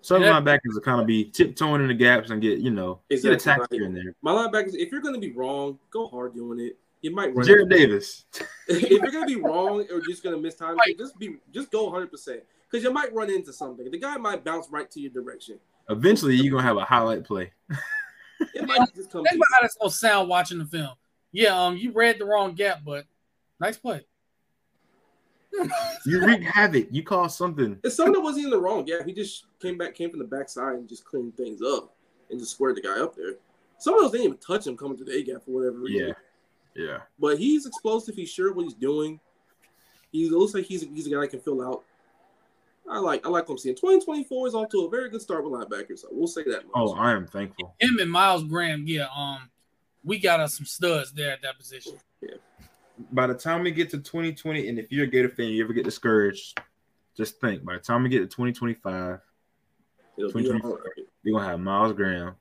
[0.00, 0.30] Some yeah.
[0.30, 3.30] linebackers will kind of be tiptoeing in the gaps and get, you know, exactly.
[3.30, 4.14] get attacked here and there.
[4.22, 6.78] My linebackers, if you're going to be wrong, go hard doing it.
[7.02, 8.26] You might run Jared Davis.
[8.68, 10.96] if you're going to be wrong or just going to miss time, right.
[10.96, 13.90] just be just go 100 percent because you might run into something.
[13.90, 15.58] The guy might bounce right to your direction.
[15.88, 17.52] Eventually, you're gonna have a highlight play.
[18.54, 19.24] it might just come.
[19.24, 20.94] Think about how that's gonna sound watching the film.
[21.32, 23.04] Yeah, um, you read the wrong gap, but
[23.60, 24.04] nice play
[26.04, 26.88] you wreak havoc.
[26.90, 27.78] You caused something.
[27.82, 28.84] It's something that wasn't in the wrong.
[28.86, 31.94] Yeah, he just came back, came from the backside, and just cleaned things up
[32.30, 33.34] and just squared the guy up there.
[33.78, 36.14] Some of those didn't even touch him coming to the A gap for whatever reason.
[36.74, 36.98] Yeah, yeah.
[37.18, 38.14] But he's explosive.
[38.14, 39.20] He's sure what he's doing.
[40.12, 41.84] He looks like he's he's a guy that can fill out.
[42.88, 43.74] I like I like what I'm seeing.
[43.74, 46.00] 2024 is off to a very good start with linebackers.
[46.00, 46.64] So we'll say that.
[46.64, 46.72] Much.
[46.74, 47.74] Oh, I am thankful.
[47.80, 49.08] Him and Myles Graham, yeah.
[49.14, 49.50] Um,
[50.04, 51.94] we got us some studs there at that position.
[52.22, 52.36] Yeah
[53.12, 55.72] by the time we get to 2020, and if you're a Gator fan, you ever
[55.72, 56.58] get discouraged,
[57.16, 59.20] just think by the time we get to 2025,
[60.18, 60.82] 2024,
[61.24, 62.34] we're gonna have Myles Graham,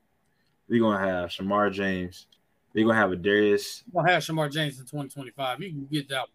[0.69, 2.27] we're gonna have Shemar James,
[2.73, 3.83] we're gonna have a Darius.
[3.91, 5.61] We're gonna have Shemar James in 2025.
[5.61, 6.29] You can get that one.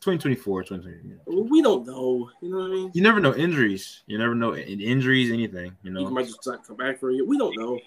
[0.00, 1.44] 2024, 2024.
[1.48, 2.28] We don't know.
[2.40, 2.90] You know what I mean?
[2.92, 4.02] You never know injuries.
[4.06, 5.76] You never know injuries, anything.
[5.84, 7.24] You know, he might just come back for you.
[7.24, 7.78] We don't know.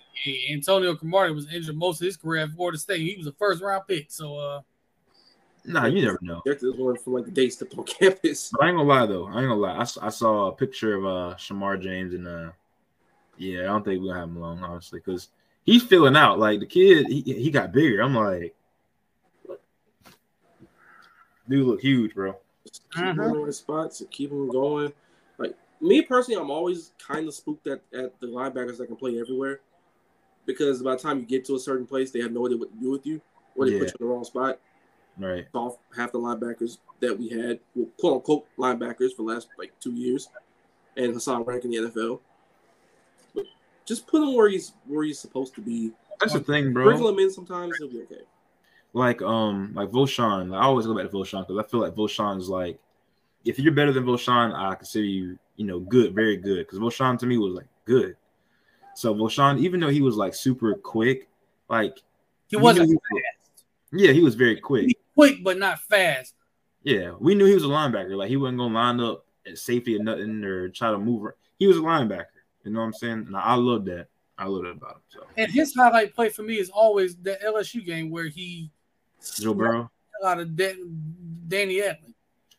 [0.50, 3.02] Antonio Cromartie was injured most of his career at Florida State.
[3.02, 4.12] He was a first round pick.
[4.12, 4.62] So, uh,
[5.68, 6.42] Nah, you never know.
[6.46, 8.52] This one from like the day stepped on campus.
[8.52, 9.26] But I ain't gonna lie though.
[9.26, 9.78] I ain't gonna lie.
[9.78, 12.52] I, I saw a picture of uh Shemar James and uh
[13.38, 15.30] yeah, I don't think we'll have him long, honestly, because
[15.66, 16.40] he's filling out.
[16.40, 18.02] Like the kid, he, he got bigger.
[18.02, 18.56] I'm like,
[21.50, 22.36] dude, look huge, bro.
[22.66, 23.24] Just keep uh-huh.
[23.24, 24.94] him in the spots and keep him going.
[25.38, 29.20] Like me personally, I'm always kind of spooked at, at the linebackers that can play
[29.20, 29.60] everywhere,
[30.46, 32.72] because by the time you get to a certain place, they have no idea what
[32.72, 33.22] to do with you,
[33.56, 33.80] or they yeah.
[33.80, 34.60] put you in the wrong spot.
[35.18, 35.48] Right.
[35.54, 39.72] Off half the linebackers that we had, well, quote unquote linebackers for the last like
[39.80, 40.30] two years,
[40.98, 42.20] and Haason Reddick in the NFL.
[43.34, 43.46] But
[43.86, 45.92] just put him where he's where he's supposed to be.
[46.20, 46.86] That's the thing, bro.
[46.86, 48.24] Sprinkle him in sometimes, he'll be okay.
[48.94, 50.56] Like um, like Vosean.
[50.56, 52.80] I always go back to Vosean because I feel like Vosean is like,
[53.46, 56.68] if you're better than Vosean, I consider you, you know, good, very good.
[56.68, 58.18] Because Vosean to me was like good.
[58.96, 61.30] So Vosean, even though he was like super quick,
[61.70, 62.00] like
[62.48, 62.98] he wasn't he
[63.94, 66.36] yeah, he was very quick quick but not fast.
[66.84, 68.16] Yeah, we knew he was a linebacker.
[68.16, 71.32] Like he wasn't gonna line up at safety or nothing or try to move.
[71.58, 72.26] He was a linebacker.
[72.64, 73.26] You know what I'm saying?
[73.28, 74.08] And I love that.
[74.38, 75.02] I love that about him.
[75.10, 75.24] So.
[75.38, 78.70] And his highlight play for me is always the LSU game where he
[79.40, 79.90] Joe Burrow
[80.24, 80.78] out of De-
[81.48, 82.14] Danny Etling.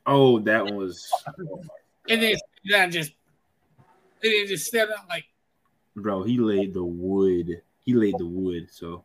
[0.06, 1.10] Oh, that one was.
[2.08, 2.34] and then
[2.70, 3.12] that just
[4.20, 5.24] They didn't just step out like
[5.94, 6.22] bro.
[6.22, 7.62] He laid the wood.
[7.84, 8.68] He laid the wood.
[8.70, 9.04] So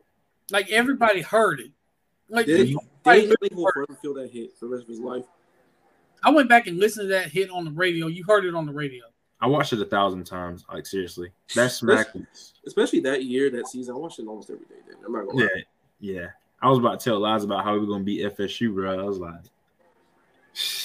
[0.50, 1.72] like everybody heard it.
[2.32, 5.00] Like Danny, you- Danny Like- will forever feel that hit for the rest of his
[5.00, 5.26] life.
[6.24, 8.08] I went back and listened to that hit on the radio.
[8.08, 9.04] You heard it on the radio.
[9.40, 10.64] I watched it a thousand times.
[10.72, 12.08] Like seriously, that smack.
[12.66, 13.96] Especially that year, that season.
[13.96, 14.76] I watched it almost every day.
[14.88, 15.64] Then I'm not gonna Yeah, lie.
[16.00, 16.28] yeah.
[16.62, 19.00] I was about to tell lies about how we were gonna beat FSU, bro.
[19.00, 19.34] I was like,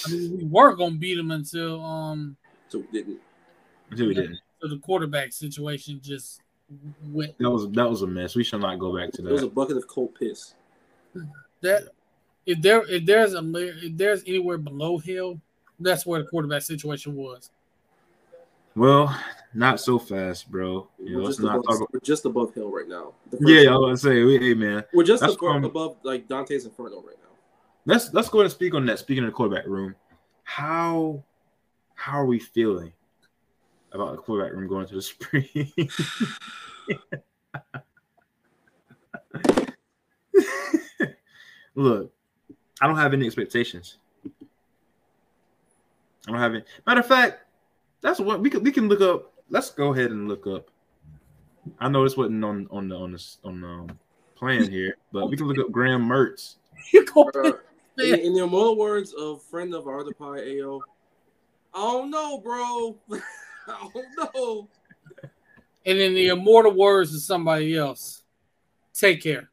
[0.07, 2.35] I mean, we were gonna beat them until um
[2.69, 3.19] So it didn't.
[3.91, 4.39] until we didn't.
[4.59, 6.41] so the quarterback situation just
[7.05, 8.35] went That was that was a mess.
[8.35, 9.29] We should not go back to that.
[9.29, 10.55] It was a bucket of cold piss.
[11.61, 11.83] That
[12.45, 13.41] if there if there's a
[13.85, 15.39] if there's anywhere below hill,
[15.79, 17.49] that's where the quarterback situation was.
[18.75, 19.17] Well,
[19.55, 20.87] not so fast, bro.
[21.03, 21.93] You we're, let's just not above, talk.
[21.93, 23.13] we're just above Hill right now.
[23.31, 25.97] The Yeah, I was gonna say, we- hey man, we're just That's above, from- above
[26.03, 27.29] like Dante's Inferno right now.
[27.85, 28.99] let's let's go ahead and speak on that.
[28.99, 29.95] Speaking of the quarterback room,
[30.43, 31.23] how
[31.95, 32.93] how are we feeling
[33.93, 35.47] about the quarterback room going to the spring?
[41.77, 42.11] Look,
[42.81, 43.99] I don't have any expectations.
[44.25, 46.63] I don't have any.
[46.87, 47.43] Matter of fact,
[48.01, 49.31] that's what we can we can look up.
[49.49, 50.71] Let's go ahead and look up.
[51.79, 53.99] I know this wasn't on on the on this on the um,
[54.35, 56.55] plan here, but we can look up Graham Mertz.
[56.95, 57.51] Uh,
[57.99, 60.81] in, in the immortal words of friend of our other pie, AO,
[61.75, 62.97] I don't know, bro.
[63.67, 64.67] I don't know.
[65.85, 68.23] and in the immortal words of somebody else,
[68.95, 69.51] take care.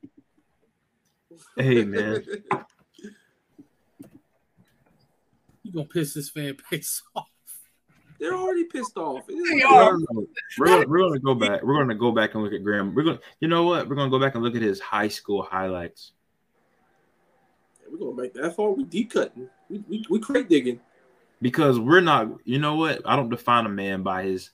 [1.57, 2.25] Hey man,
[5.63, 7.29] You gonna piss this fan base off.
[8.21, 9.29] They're already pissed off.
[9.29, 9.97] It is They what it are.
[9.97, 10.29] is.
[10.59, 11.63] we're gonna, we're gonna go back.
[11.63, 12.95] We're gonna go back and look at Graham.
[12.95, 13.89] We're gonna, you know what?
[13.89, 16.13] We're gonna go back and look at his high school highlights.
[17.91, 18.71] We're going back that far.
[18.71, 19.49] We deep cutting.
[19.69, 20.81] We, we, we crate digging.
[21.43, 24.51] because we're not you know what i don't define a man by his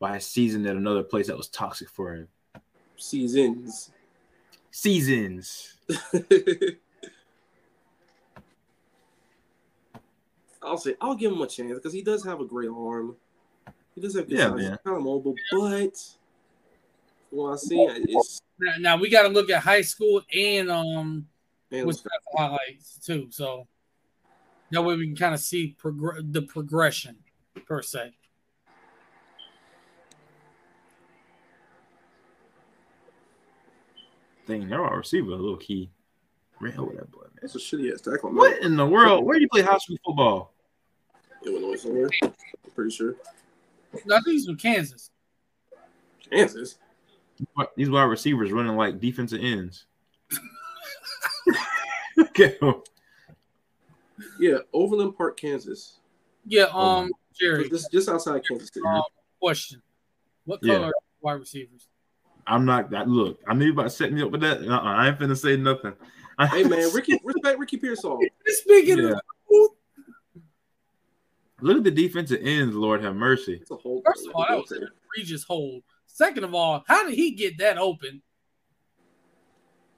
[0.00, 2.28] by his season at another place that was toxic for him
[2.96, 3.90] Seasons.
[4.74, 5.76] Seasons
[10.64, 13.16] I'll say I'll give him a chance because he does have a great arm.
[13.94, 14.60] He does have good Yeah, size.
[14.60, 15.92] He's kind of mobile, but
[17.30, 21.26] well, I see, it's Now, now we got to look at high school and um
[21.70, 22.02] man, with
[22.36, 23.28] highlights too.
[23.30, 23.66] So
[24.70, 27.16] that way we can kind of see progr- the progression
[27.66, 28.12] per se.
[34.46, 35.90] Thing they're our receiver a little key
[36.60, 38.30] ran over that boy man that's a shitty ass tackle.
[38.30, 38.36] man.
[38.36, 40.52] what in the world where do you play high school football
[41.46, 42.08] Illinois somewhere.
[42.22, 42.32] I'm
[42.74, 43.16] pretty sure.
[44.06, 45.10] No, I think he's from Kansas.
[46.30, 46.78] Kansas.
[47.52, 49.84] What- these wide receivers running like defensive ends
[52.18, 52.56] okay
[54.38, 55.98] Yeah, Overland Park, Kansas.
[56.46, 57.68] Yeah, um, Jerry.
[57.68, 58.86] Just just outside Kansas City.
[58.86, 59.02] Um,
[59.40, 59.82] question:
[60.44, 60.74] What Yeah.
[60.76, 61.88] color are wide receivers?
[62.46, 65.08] I'm not that look i knew about setting set me up with that uh-uh, i
[65.08, 65.92] ain't finna say nothing
[66.50, 68.18] Hey man, Ricky, respect Ricky Pearsall.
[68.46, 69.12] Speaking Yeah.
[69.50, 69.68] of,
[71.60, 74.02] look at the defensive ends lord have mercy It's a whole.
[74.04, 75.82] first of all, that was an egregious hold.
[76.06, 78.20] Second of all, how did he get that open?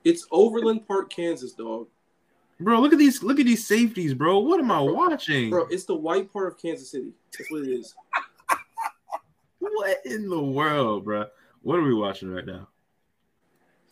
[0.05, 1.89] It's Overland Park, Kansas, dog.
[2.61, 5.85] bro look at these look at these safeties bro what am i watching Bro, it's
[5.87, 7.13] the white part of Kansas City.
[7.37, 7.95] That's what it is.
[9.59, 11.27] What in the world, bro?
[11.67, 12.69] What are we watching right now?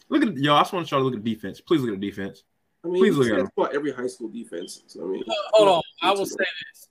[0.08, 0.54] Look at yo.
[0.54, 1.60] I just want to try to look at defense.
[1.60, 2.44] Please look at the defense.
[2.84, 4.84] I mean, Please look at that about every high school defense.
[4.86, 6.88] So, I mean, Uh, hold on, I will say this.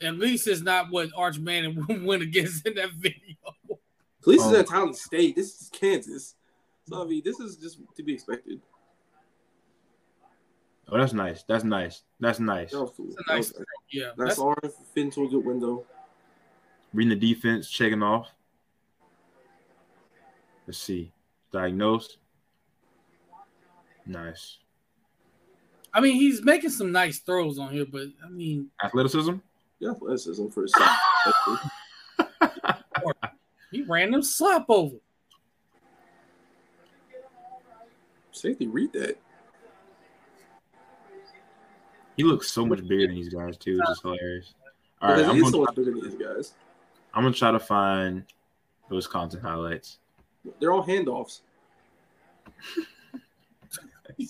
[0.00, 3.36] At least it's not what Arch Manning went against in that video.
[3.70, 4.58] At least it's Oh.
[4.58, 5.36] at Talent State.
[5.36, 6.34] This is Kansas.
[6.88, 8.60] So I mean, this is just to be expected.
[10.88, 11.44] Oh, that's nice.
[11.44, 12.02] That's nice.
[12.18, 12.72] That's nice.
[12.72, 13.06] That cool.
[13.06, 14.56] It's a nice That was- Yeah, Nice that's, arm
[14.94, 15.86] fit into a good window.
[16.92, 18.34] Reading the defense, checking off.
[20.66, 21.12] Let's see.
[21.52, 22.18] Diagnosed.
[24.06, 24.58] Nice.
[25.92, 29.34] I mean, he's making some nice throws on here, but I mean, Athleticism.
[29.78, 30.88] Yeah, athleticism for his son.
[33.70, 34.96] he ran them slap over.
[38.32, 39.16] Safety, read that.
[42.16, 43.78] He looks so much bigger than these guys too.
[43.80, 44.54] It's just hilarious.
[45.02, 46.54] All right, I'm he is so gonna, much bigger than these guys.
[47.12, 48.24] I'm gonna try to find
[48.88, 49.98] those content highlights.
[50.60, 51.40] They're all handoffs.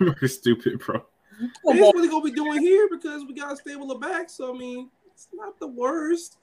[0.00, 1.04] You're stupid, bro.
[1.38, 4.28] Come That's what they're gonna be doing here because we got a stable of back.
[4.30, 6.38] So I mean, it's not the worst.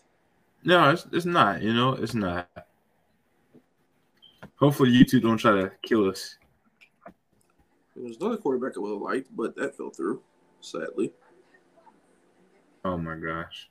[0.63, 1.61] No, it's, it's not.
[1.61, 2.49] You know, it's not.
[4.57, 6.37] Hopefully, you two don't try to kill us.
[7.95, 10.21] There's another quarterback I would have liked, but that fell through,
[10.61, 11.13] sadly.
[12.83, 13.69] Oh my gosh.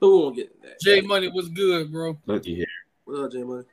[0.00, 0.80] But we won't get into that.
[0.80, 2.18] J Money was good, bro.
[2.26, 2.66] Looky here.
[3.04, 3.64] What up, J Money?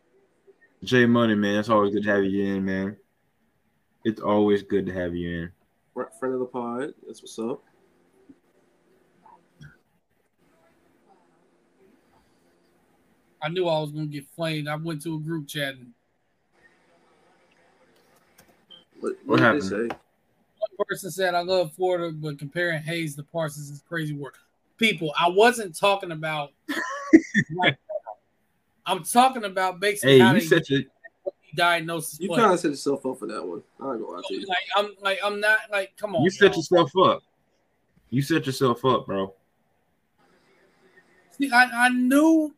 [0.84, 1.60] J Money, man.
[1.60, 2.97] It's always good to have you in, man.
[4.05, 5.51] It's always good to have you in.
[5.93, 6.93] Fr- Friend of the pod.
[7.05, 7.64] That's what's up.
[13.41, 14.68] I knew I was gonna get flamed.
[14.68, 15.93] I went to a group chat and
[18.99, 19.64] What, What what, did happened?
[19.64, 19.97] they say?
[20.60, 24.38] one person said I love Florida, but comparing Hayes to Parsons is crazy work.
[24.80, 26.51] People, I wasn't talking about
[27.53, 27.77] like,
[28.86, 30.82] I'm talking about basically Hey, how you they said your
[31.55, 32.19] diagnosis.
[32.19, 33.61] You kind of set yourself up for that one.
[33.80, 34.47] I ain't gonna lie to you.
[34.47, 36.23] like I'm like I'm not like come on.
[36.23, 36.57] you set y'all.
[36.57, 37.23] yourself up.
[38.09, 39.34] You set yourself up, bro.
[41.38, 42.53] See, I, I knew,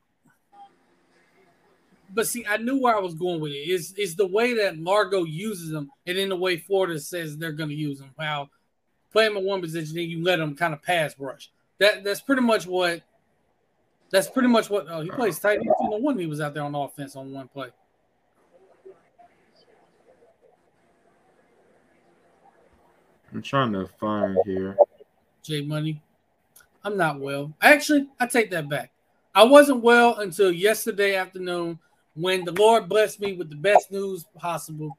[2.14, 3.70] but see, I knew where I was going with it.
[3.70, 7.52] Is is the way that Largo uses them, and then the way Florida says they're
[7.52, 8.12] going to use them.
[8.18, 8.50] How
[9.12, 11.52] play them in one position, then you let them kind of pass rush.
[11.82, 13.02] That that's pretty much what.
[14.12, 15.58] That's pretty much what uh, he plays tight.
[15.58, 15.66] end.
[15.82, 17.70] No one he was out there on offense on one play.
[23.34, 24.78] I'm trying to find here.
[25.42, 26.04] J Money.
[26.84, 27.52] I'm not well.
[27.62, 28.92] Actually, I take that back.
[29.34, 31.80] I wasn't well until yesterday afternoon
[32.14, 34.98] when the Lord blessed me with the best news possible.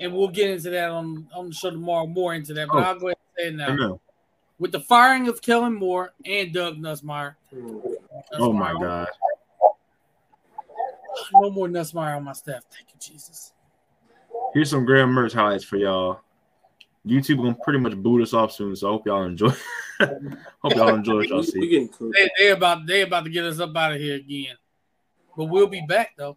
[0.00, 2.68] And we'll get into that on, on the show tomorrow, more into that.
[2.68, 2.80] But Oh.
[2.82, 4.00] I'll go ahead and say it now.
[4.62, 4.70] Amen.
[4.70, 7.34] With the firing of Kellen Moore and Doug Nussmeier.
[7.54, 7.94] Mm.
[8.34, 9.08] Oh my god.
[11.32, 12.62] No more Nussmeier on my staff.
[12.70, 13.52] Thank you, Jesus.
[14.54, 16.20] Here's some Graham Mertz highlights for y'all.
[17.06, 19.52] YouTube gonna pretty much boot us off soon, so I hope y'all enjoy.
[20.00, 21.68] hope y'all enjoy what y'all We, we see.
[21.68, 22.14] getting cooked.
[22.16, 24.54] They, they about they about to get us up out of here again.
[25.36, 26.36] But we'll be back though.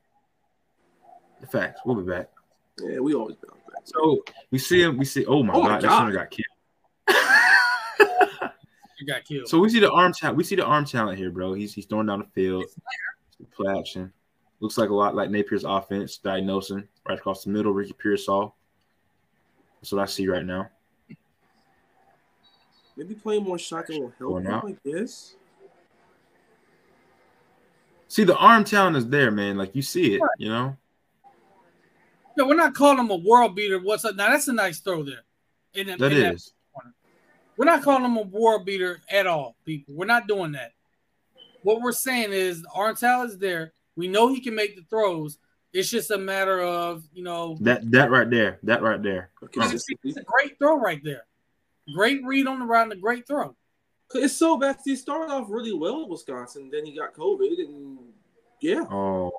[1.42, 1.82] The Facts.
[1.86, 2.30] We'll be back.
[2.82, 3.84] Yeah, we always bounce back.
[3.84, 4.98] So we see him.
[4.98, 5.26] We see.
[5.26, 6.00] Oh my Oh my god, that God.
[6.00, 6.55] center got killed.
[9.00, 9.48] You got killed.
[9.48, 10.38] So we see the arm talent.
[10.38, 11.54] We see the arm talent here, bro.
[11.54, 12.66] He's he's throwing down the field.
[13.52, 14.14] Play action.
[14.62, 16.18] Looks like a lot like Napier's offense.
[16.18, 17.74] Diagnosing right across the middle.
[17.74, 18.56] Ricky Pearsall.
[19.82, 20.70] That's what I see right now.
[22.98, 24.32] Maybe playing more shotgun will help.
[24.32, 24.66] Going him, out.
[24.66, 25.36] I guess.
[28.08, 29.58] See the arm talent is there, man.
[29.58, 30.78] Like you see it, you know.
[32.38, 33.80] No, we're not calling him a world beater.
[33.80, 34.16] What's up?
[34.16, 35.24] Now that's a nice throw there.
[35.74, 36.54] In, That in is.
[37.58, 39.94] We're not calling him a world beater at all, people.
[39.96, 40.74] We're not doing that.
[41.64, 43.74] What we're saying is the arm talent is there.
[43.96, 45.38] We know he can make the throws.
[45.74, 47.58] It's just a matter of you know.
[47.62, 48.60] That that right there.
[48.64, 49.32] That right there.
[49.44, 51.26] Okay, It's it's, it's a great throw right there.
[51.94, 53.56] Great read on the route and a great throw.
[54.14, 54.78] it's so bad.
[54.84, 58.00] He started off really well in Wisconsin, then he got COVID, and
[58.62, 59.32] yeah, Oh,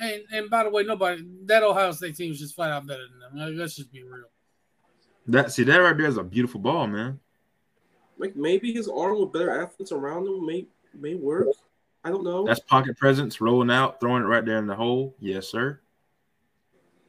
[0.00, 3.04] And and by the way, nobody that Ohio State team is just flat out better
[3.08, 3.58] than them.
[3.58, 4.30] Let's just be real.
[5.28, 7.20] That see that right there is a beautiful ball, man.
[8.18, 11.46] like maybe his arm with better athletes around him may may work.
[12.04, 12.46] I don't know.
[12.46, 15.14] That's pocket presence, rolling out, throwing it right there in the hole.
[15.20, 15.80] Yes, sir.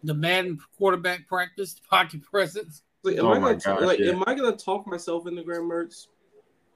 [0.03, 2.83] The Madden quarterback practice, pocket presence.
[3.03, 4.11] Like, am Oh I my gonna gosh, like yeah.
[4.11, 6.07] am I gonna talk myself into Graham Mertz?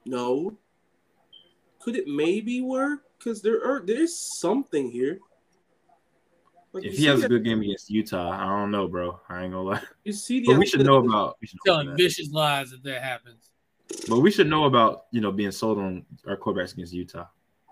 [0.05, 0.55] No.
[1.79, 3.01] Could it maybe work?
[3.17, 5.19] Because there are there's something here.
[6.73, 9.19] Like If he see has a good game against Utah, I don't know, bro.
[9.29, 9.81] I ain't gonna lie.
[10.03, 11.37] you see the But we should know about.
[11.43, 12.03] Should know Telling about that.
[12.03, 13.51] vicious lies if that happens.
[14.09, 17.25] But we should know about you know being sold on our quarterbacks against Utah.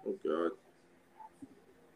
[0.05, 0.51] Oh god.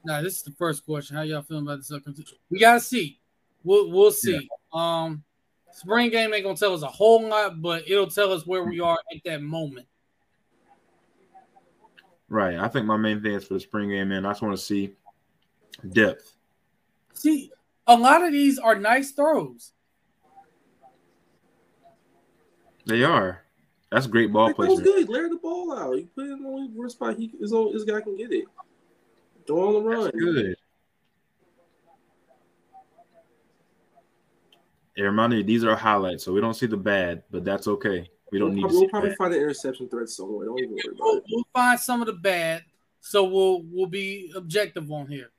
[0.03, 1.15] Now this is the first question.
[1.15, 2.17] How y'all feeling about the second?
[2.49, 3.19] We gotta see.
[3.63, 4.49] We'll we'll see.
[4.73, 5.23] Um,
[5.71, 8.79] spring game ain't gonna tell us a whole lot, but it'll tell us where we
[8.79, 9.85] are at that moment.
[12.29, 12.57] Right.
[12.57, 14.25] I think my main thing is for the spring game, man.
[14.25, 14.93] I just want to see
[15.91, 16.34] depth.
[17.15, 17.51] See,
[17.87, 19.71] a lot of these are nice throws.
[22.85, 23.41] They are.
[23.91, 25.07] That's great ball Like, that was placement.
[25.07, 25.09] good.
[25.09, 25.95] Layer the ball out.
[25.97, 28.31] You put it in the only worst spot he his own this guy can get
[28.31, 28.45] it.
[29.47, 30.03] Throw on the run.
[30.05, 30.55] That's good.
[34.97, 38.09] It reminded me these are highlights, so we don't see the bad, but that's okay.
[38.31, 39.17] We don't We'll, need to probably, see we'll the probably bad.
[39.17, 40.45] find an interception threat somewhere.
[40.45, 41.23] Don't even worry We'll, about it.
[41.31, 42.63] we'll find some of the bad,
[43.01, 45.31] so we'll we'll be objective on here.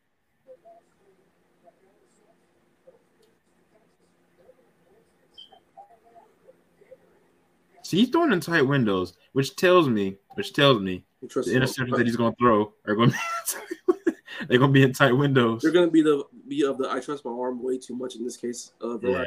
[7.87, 12.05] See, he's throwing in tight windows, which tells me, which tells me the interceptions that
[12.05, 14.13] he's going to throw are going to be
[14.49, 15.63] they're going to be in tight windows.
[15.63, 18.25] They're gonna be the be of the I trust my arm way too much in
[18.25, 18.73] this case.
[18.83, 19.25] Uh, Yeah, or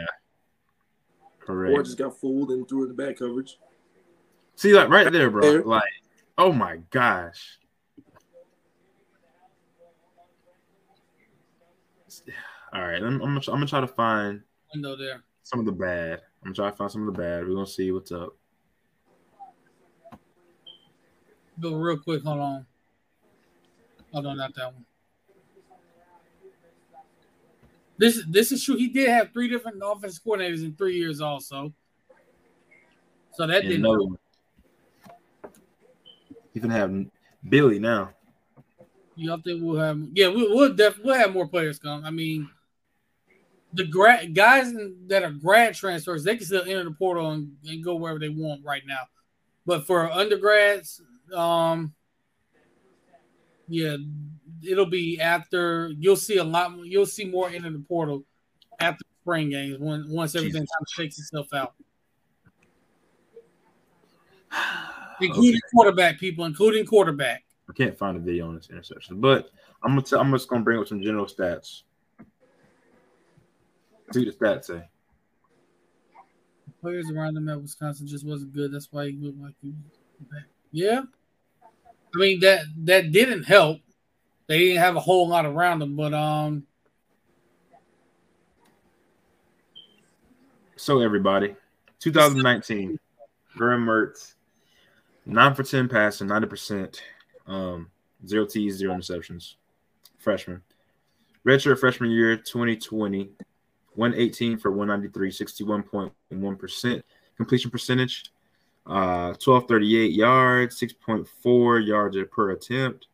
[1.39, 1.85] correct.
[1.85, 3.57] just got fooled and threw in the bad coverage.
[4.57, 5.41] See, like right there, bro.
[5.41, 5.63] There.
[5.63, 5.83] Like,
[6.37, 7.59] oh my gosh.
[12.73, 14.41] All right, I'm, I'm, gonna- I'm gonna try to find
[14.73, 15.23] Window there.
[15.43, 16.19] some of the bad.
[16.43, 17.47] I'm gonna try to find some of the bad.
[17.47, 18.35] We're gonna see what's up.
[21.59, 22.65] But real quick, hold on.
[24.13, 24.85] Hold on, not that one.
[27.97, 28.77] This this is true.
[28.77, 31.73] He did have three different offensive coordinators in three years, also.
[33.33, 33.81] So that didn't.
[33.81, 34.17] No.
[36.55, 37.05] Even have
[37.47, 38.11] Billy now.
[39.15, 39.99] Y'all think we'll have?
[40.13, 42.05] Yeah, we, we'll def, we'll have more players come.
[42.05, 42.49] I mean,
[43.73, 44.73] the grad guys
[45.07, 48.29] that are grad transfers, they can still enter the portal and, and go wherever they
[48.29, 49.01] want right now.
[49.65, 51.01] But for undergrads,
[51.33, 51.93] um,
[53.67, 53.97] yeah,
[54.67, 56.75] it'll be after you'll see a lot.
[56.75, 58.23] More you'll see more into the portal
[58.79, 61.75] after spring games when once everything kind of shakes itself out,
[65.21, 65.69] including okay.
[65.73, 67.43] quarterback people, including quarterback.
[67.69, 69.51] I can't find a video on this interception, but
[69.83, 70.01] I'm gonna.
[70.01, 71.83] T- I'm just gonna bring up some general stats.
[74.11, 74.89] See the stats say.
[76.81, 78.71] Players around him at Wisconsin just wasn't good.
[78.71, 79.73] That's why he looked like he
[80.71, 81.03] Yeah.
[82.15, 83.79] I mean that that didn't help.
[84.47, 86.65] They didn't have a whole lot around them, but um
[90.79, 91.57] So everybody,
[91.99, 92.97] 2019,
[93.57, 94.35] Graham Mertz,
[95.25, 97.01] nine for ten passing, 90%,
[97.47, 97.91] um,
[98.25, 99.55] zero T's, zero interceptions.
[100.19, 100.61] Freshman.
[101.45, 103.29] Redshirt freshman year 2020,
[103.95, 107.03] 118 for 193, 61.1%
[107.35, 108.31] completion percentage,
[108.85, 113.07] uh, 1238 yards, 6.4 yards per attempt,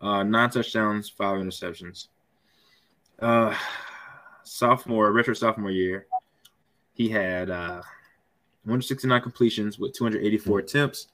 [0.00, 2.08] uh, nine touchdowns, five interceptions.
[3.18, 3.54] Uh,
[4.44, 6.06] sophomore, retro sophomore year,
[6.94, 7.82] he had uh,
[8.64, 11.08] 169 completions with 284 attempts,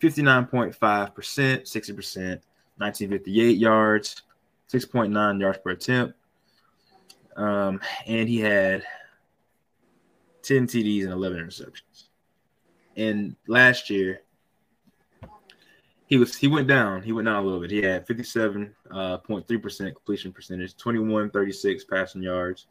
[0.00, 2.40] 59.5%, 60%,
[2.76, 4.22] 1958 yards,
[4.72, 6.14] 6.9 yards per attempt,
[7.36, 8.84] um, and he had
[10.42, 12.08] 10 TDs and 11 interceptions.
[12.96, 14.22] And last year,
[16.06, 17.02] he was he went down.
[17.02, 17.70] He went down a little bit.
[17.70, 19.18] He had 57.3% uh,
[19.94, 22.66] completion percentage, 21 36 passing yards,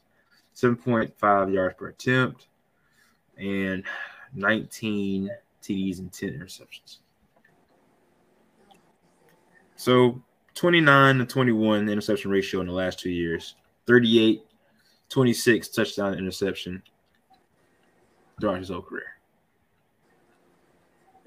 [0.56, 2.48] 7.5 yards per attempt,
[3.38, 3.84] and
[4.36, 5.32] 19
[5.64, 6.98] TDs and 10 interceptions.
[9.76, 10.22] So
[10.54, 13.56] 29 to 21 interception ratio in the last two years,
[13.88, 14.46] 38
[15.10, 16.82] 26 touchdown interception
[18.40, 19.18] throughout his whole career.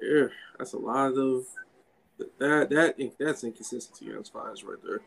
[0.05, 0.27] Yeah,
[0.59, 1.47] that's a lot of
[2.39, 5.01] that that that's inconsistency on Spines right there.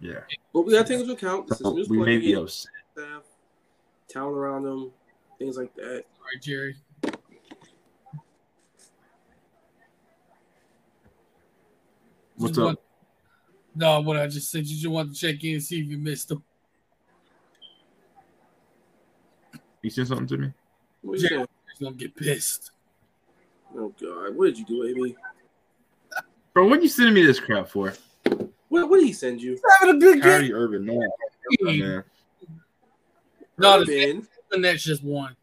[0.00, 0.20] Yeah,
[0.52, 1.48] but we got to take into account.
[1.48, 2.32] This oh, is we may be.
[2.48, 3.22] Staff,
[4.08, 4.92] talent around them,
[5.38, 6.04] things like that.
[6.18, 6.76] All right, Jerry.
[12.36, 12.80] What's up?
[13.74, 14.66] No, what I just said.
[14.66, 16.44] You just want to check in and see if you missed them.
[19.82, 20.52] You said something to me?
[21.02, 21.46] What you
[21.78, 22.70] He's gonna get pissed.
[23.76, 25.16] Oh God, what did you do, AB?
[26.54, 27.94] Bro, what are you sending me this crap for?
[28.68, 29.58] What, what did he send you?
[29.80, 30.56] Having a good Kyrie game.
[30.56, 31.02] Irving, no,
[31.62, 32.04] oh, man.
[33.58, 35.36] No, the, the Nets just won.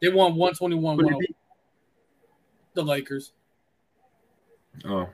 [0.00, 1.18] They won 121
[2.74, 3.32] The Lakers.
[4.84, 5.08] Oh.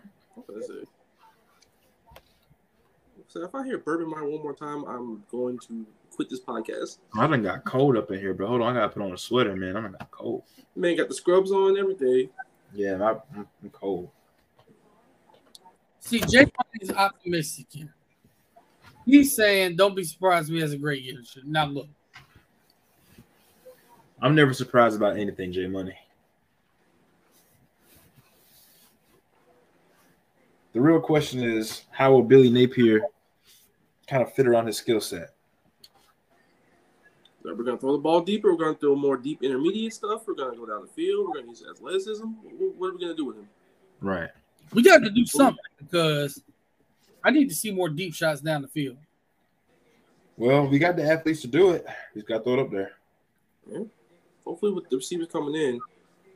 [3.28, 6.98] So if I hear Bourbon Mine one more time, I'm going to quit this podcast.
[7.16, 9.12] Oh, I done got cold up in here, but hold on, I gotta put on
[9.12, 9.76] a sweater, man.
[9.76, 10.42] I'm got cold.
[10.76, 12.28] Man, got the scrubs on, everything.
[12.72, 14.10] Yeah, I, I'm cold.
[16.00, 16.46] See, Jay
[16.80, 17.94] is optimistic here.
[19.06, 21.88] He's saying, "Don't be surprised if he has a great year." Now look,
[24.20, 25.96] I'm never surprised about anything, Jay Money.
[30.72, 33.02] The real question is, how will Billy Napier
[34.08, 35.33] kind of fit around his skill set?
[37.44, 38.52] We're gonna throw the ball deeper.
[38.52, 40.22] We're gonna throw more deep intermediate stuff.
[40.26, 41.28] We're gonna go down the field.
[41.28, 42.24] We're gonna use athleticism.
[42.24, 43.48] What are we gonna do with him?
[44.00, 44.30] Right.
[44.72, 46.42] We got to do something because
[47.22, 48.96] I need to see more deep shots down the field.
[50.36, 51.86] Well, we got the athletes to do it.
[52.12, 52.92] He's got to throw it up there.
[53.70, 53.84] Yeah.
[54.44, 55.80] Hopefully, with the receivers coming in,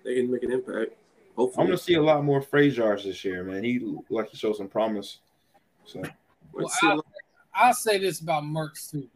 [0.05, 0.93] they can make an impact.
[1.37, 3.65] Hopefully, I'm gonna see a lot more Frazier this year, man.
[3.65, 3.81] He
[4.11, 5.19] like to show some promise.
[5.85, 6.03] So,
[6.53, 7.05] well, I'll,
[7.55, 9.09] I'll say this about Mertz too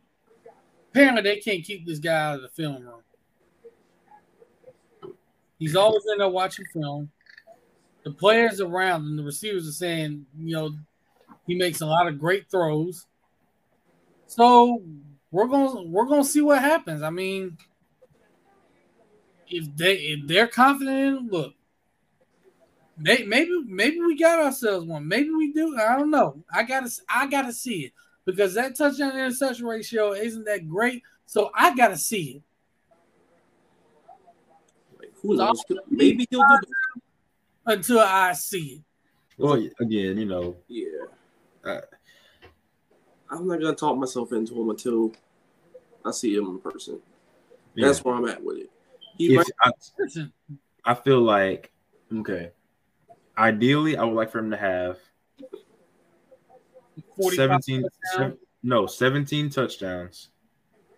[0.92, 3.00] apparently they can't keep this guy out of the film room.
[5.58, 7.10] He's always in there watching film.
[8.04, 10.70] The players around and the receivers are saying, you know,
[11.46, 13.06] he makes a lot of great throws.
[14.26, 14.82] So
[15.30, 17.02] we're gonna we're gonna see what happens.
[17.02, 17.56] I mean,
[19.48, 21.54] if they if they're confident, look,
[22.98, 25.06] maybe maybe we got ourselves one.
[25.06, 25.78] Maybe we do.
[25.78, 26.42] I don't know.
[26.52, 27.92] I gotta I gotta see it
[28.24, 31.02] because that touchdown interception ratio isn't that great.
[31.26, 32.42] So I gotta see
[35.00, 35.08] it.
[35.22, 35.62] Who knows?
[35.88, 37.00] Maybe he'll do
[37.66, 38.80] until I see it.
[39.38, 40.86] Well, again, you know, Yeah.
[41.64, 41.80] Uh,
[43.30, 45.12] I'm not gonna talk myself into him until
[46.04, 47.00] I see him in person.
[47.74, 47.86] yeah.
[47.86, 48.70] That's where I'm at with it.
[49.16, 49.70] He If might, I,
[50.84, 51.72] I feel like
[52.12, 52.50] okay.
[53.38, 54.98] Ideally, I would like for him to have
[57.22, 57.92] 45 17 touchdowns.
[58.16, 60.28] sev- no 17 touchdowns,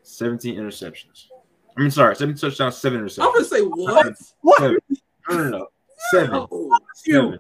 [0.02, 1.26] 17 interceptions.
[1.76, 4.14] I mean, sorry, 17 touchdowns, seven interceptions I'm gonna say what?
[4.42, 4.58] What?
[4.60, 4.78] Seven.
[5.30, 5.68] No, no, no.
[6.10, 6.46] Seven.
[6.94, 7.38] Seven.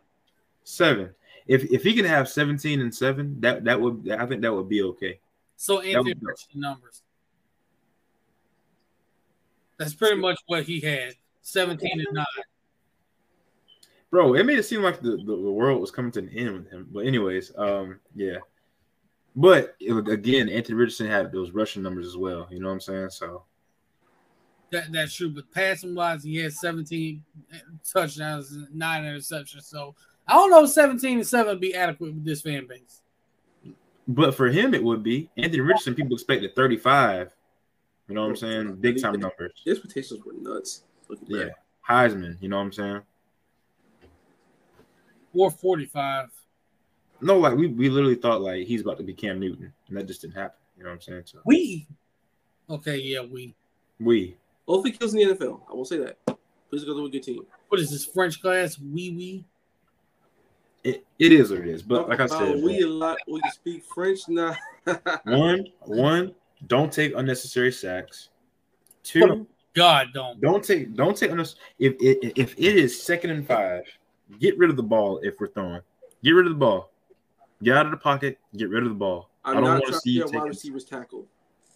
[0.64, 1.10] Seven.
[1.46, 4.68] If if he can have 17 and seven, that that would I think that would
[4.68, 5.20] be okay.
[5.56, 7.02] So Anthony That was- numbers.
[9.76, 11.14] That's pretty much what he had.
[11.42, 12.24] 17 and 9.
[14.10, 16.52] Bro, it made it seem like the, the, the world was coming to an end
[16.54, 16.88] with him.
[16.92, 18.36] But anyways, um, yeah.
[19.36, 22.46] But again, Anthony Richardson had those rushing numbers as well.
[22.50, 23.10] You know what I'm saying?
[23.10, 23.42] So
[24.70, 25.30] That that's true.
[25.30, 27.22] But passing wise, he had 17
[27.52, 27.56] eh,
[27.92, 29.64] touchdowns, nine interceptions.
[29.64, 29.94] So
[30.28, 33.02] I don't know if 17 and 7 would be adequate with this fan base.
[34.06, 35.94] But for him, it would be Anthony Richardson.
[35.94, 37.34] People expected 35.
[38.08, 38.76] You know what I'm saying?
[38.76, 39.52] Big time numbers.
[39.64, 40.84] the expectations were nuts.
[41.26, 41.46] Yeah.
[41.46, 41.52] back.
[41.88, 42.36] Heisman.
[42.40, 43.00] You know what I'm saying?
[45.32, 46.30] Or 45.
[47.24, 50.06] No, like we, we literally thought like he's about to be Cam Newton, and that
[50.06, 50.58] just didn't happen.
[50.76, 51.22] You know what I'm saying?
[51.24, 51.86] So We.
[52.68, 53.54] Okay, yeah, we.
[53.98, 54.36] we
[54.68, 55.60] Hopefully, he kills in the NFL.
[55.70, 56.18] I will say that.
[56.70, 57.44] Please go to a good team.
[57.68, 58.78] What is this French class?
[58.78, 59.44] We we.
[60.82, 61.82] it, it is what it is.
[61.82, 63.16] But like I Uh, said, we a lot.
[63.26, 64.54] We speak French now.
[65.24, 66.34] one one
[66.66, 68.28] don't take unnecessary sacks.
[69.02, 70.40] Two God don't.
[70.40, 71.62] don't take don't take unnecessary.
[71.78, 73.84] If it if it is second and five,
[74.40, 75.80] get rid of the ball if we're throwing.
[76.22, 76.90] Get rid of the ball.
[77.64, 78.38] Get out of the pocket.
[78.56, 79.30] Get rid of the ball.
[79.44, 80.48] I'm I don't want to to see you get wide taking.
[80.48, 81.26] receivers tackle.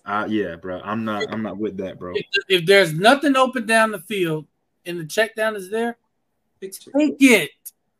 [0.05, 0.81] Uh, yeah, bro.
[0.85, 1.25] I'm not.
[1.33, 2.13] I'm not with that, bro.
[2.15, 4.47] If, if there's nothing open down the field
[4.87, 5.97] and the check down is there,
[6.61, 7.51] Take, take it.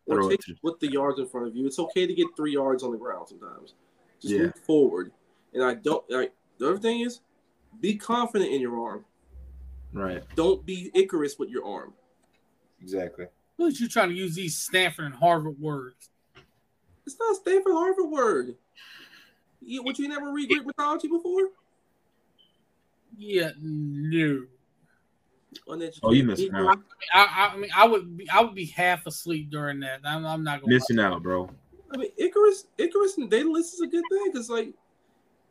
[0.07, 1.67] or take it with the yards in front of you.
[1.67, 3.75] It's okay to get three yards on the ground sometimes.
[4.21, 4.43] Just Yeah.
[4.45, 5.13] move forward.
[5.55, 6.09] And I don't.
[6.11, 7.21] like the other thing is,
[7.81, 9.05] be confident in your arm.
[9.93, 10.23] Right.
[10.35, 11.93] Don't be Icarus with your arm.
[12.81, 13.27] Exactly.
[13.59, 16.11] Look at you trying to use these Stanford and Harvard words.
[17.09, 18.55] It's not a Stanford Harvard word.
[19.63, 21.49] You, what you never read Greek mythology before?
[23.17, 24.45] Yeah, no.
[26.03, 26.73] Oh, you missing Negro.
[26.73, 26.79] out.
[27.15, 30.01] I, I mean, I would be, I would be half asleep during that.
[30.05, 30.69] I'm, I'm not going.
[30.69, 31.49] to Missing out, bro.
[31.91, 34.75] I mean, Icarus, Icarus and Daedalus is a good thing because like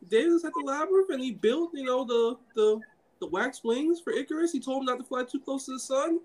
[0.08, 2.80] Daedalus had the labyrinth and he built, you know, the the
[3.18, 4.52] the wax wings for Icarus.
[4.52, 6.20] He told him not to fly too close to the sun,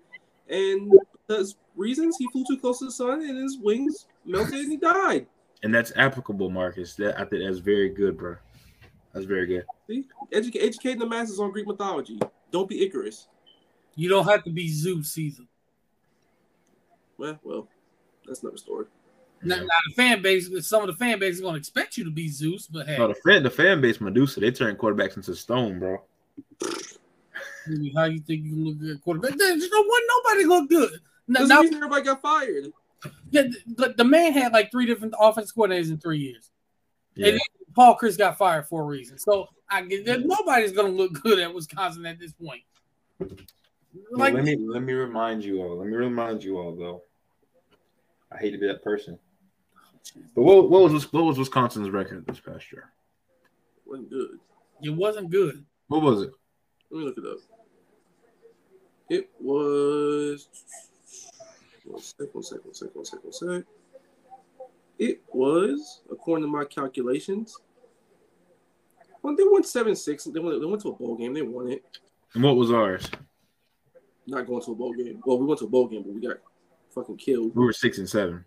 [0.48, 0.92] and
[1.26, 4.76] because reasons he flew too close to the sun and his wings melted and he
[4.76, 5.26] died.
[5.62, 6.94] And that's applicable, Marcus.
[6.94, 8.36] That I think that's very good, bro.
[9.12, 9.64] That's very good.
[9.86, 12.18] See, Educate, educating the masses on Greek mythology.
[12.50, 13.28] Don't be Icarus.
[13.94, 15.44] You don't have to be Zeus either.
[17.16, 17.68] Well, well,
[18.26, 18.86] that's another story.
[19.42, 22.04] Now, now the fan base, some of the fan base is going to expect you
[22.04, 25.16] to be Zeus, but hey, No, the fan, the fan base, Medusa, they turn quarterbacks
[25.16, 26.02] into stone, bro.
[27.94, 29.36] how you think you look good at quarterback?
[29.36, 31.00] There's no one, nobody look good.
[31.28, 32.72] Now, That's now the everybody got fired.
[33.30, 36.50] The, the, the man had like three different offense coordinators in three years.
[37.14, 37.28] Yeah.
[37.28, 37.40] And
[37.74, 39.18] Paul Chryst got fired for a reason.
[39.18, 42.62] So I get that nobody's going to look good at Wisconsin at this point.
[44.10, 45.78] Like, let me let me remind you all.
[45.78, 47.02] Let me remind you all though.
[48.32, 49.18] I hate to be that person.
[50.34, 52.90] But what, what was what was Wisconsin's record this past year?
[53.86, 54.38] Wasn't good.
[54.82, 55.64] it wasn't good.
[55.88, 56.30] What was it?
[56.90, 57.38] Let me look it up.
[59.10, 60.48] It was
[61.84, 63.64] one sec, one sec, one sec, one sec, one sec.
[64.98, 67.58] It was, according to my calculations,
[69.22, 70.24] well, they won seven six.
[70.24, 71.34] They went, they went to a bowl game.
[71.34, 71.82] They won it.
[72.34, 73.10] And what was ours?
[74.26, 75.20] Not going to a bowl game.
[75.24, 76.36] Well, we went to a bowl game, but we got
[76.94, 77.54] fucking killed.
[77.54, 78.44] We were six and seven.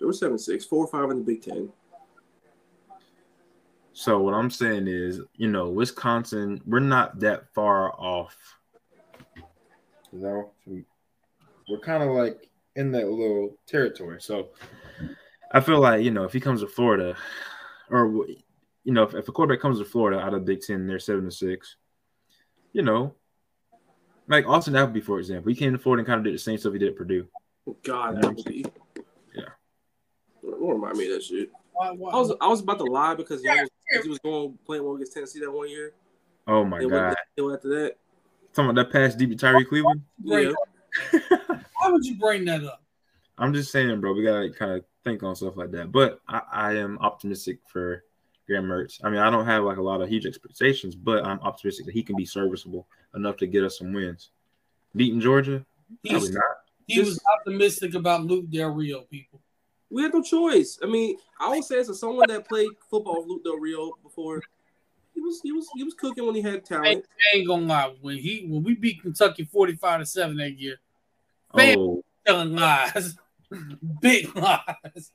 [0.00, 1.70] They were seven six, four or five in the Big Ten.
[3.92, 8.36] So what I'm saying is, you know, Wisconsin, we're not that far off.
[10.12, 10.50] You know,
[11.68, 14.20] we're kind of like in that little territory.
[14.20, 14.48] So
[15.52, 17.16] I feel like you know, if he comes to Florida,
[17.90, 18.26] or
[18.84, 21.24] you know, if, if a quarterback comes to Florida out of Big Ten, they're seven
[21.24, 21.76] to six.
[22.72, 23.14] You know,
[24.28, 26.56] like Austin Appleby, for example, he came to Florida and kind of did the same
[26.56, 27.26] stuff he did at Purdue.
[27.66, 28.28] Oh, God, Yeah.
[28.28, 28.64] Appleby.
[29.34, 29.42] Yeah.
[30.42, 31.50] Don't remind me of that shit.
[31.72, 33.68] Why, why, I was I was about to lie because he was,
[34.02, 35.94] he was going playing well against Tennessee that one year.
[36.46, 37.16] Oh my They god!
[37.38, 37.96] went after that.
[38.52, 40.02] Talking about that pass deep to Tyree Cleveland.
[40.22, 40.52] Yeah.
[41.10, 42.82] why would you bring that up?
[43.38, 44.12] I'm just saying, bro.
[44.12, 45.92] We gotta kind of think on stuff like that.
[45.92, 48.04] But I, I am optimistic for
[48.46, 49.00] Graham Mertz.
[49.02, 51.92] I mean, I don't have like a lot of huge expectations, but I'm optimistic that
[51.92, 54.30] he can be serviceable enough to get us some wins.
[54.96, 55.64] Beating Georgia,
[56.04, 56.44] probably He's, not.
[56.86, 59.40] he was optimistic about Luke Del Rio, people.
[59.88, 60.78] We had no choice.
[60.82, 64.36] I mean, I would say as someone that played football with Luke Del Rio before,
[64.38, 64.42] he
[65.30, 66.86] was he was he was cooking when he had I talent.
[66.86, 67.94] ain't, I ain't gonna lie.
[68.00, 70.76] When he when we beat Kentucky forty five to seven that year,
[71.56, 73.16] Fans- Oh, telling lies,
[74.00, 75.12] big lies.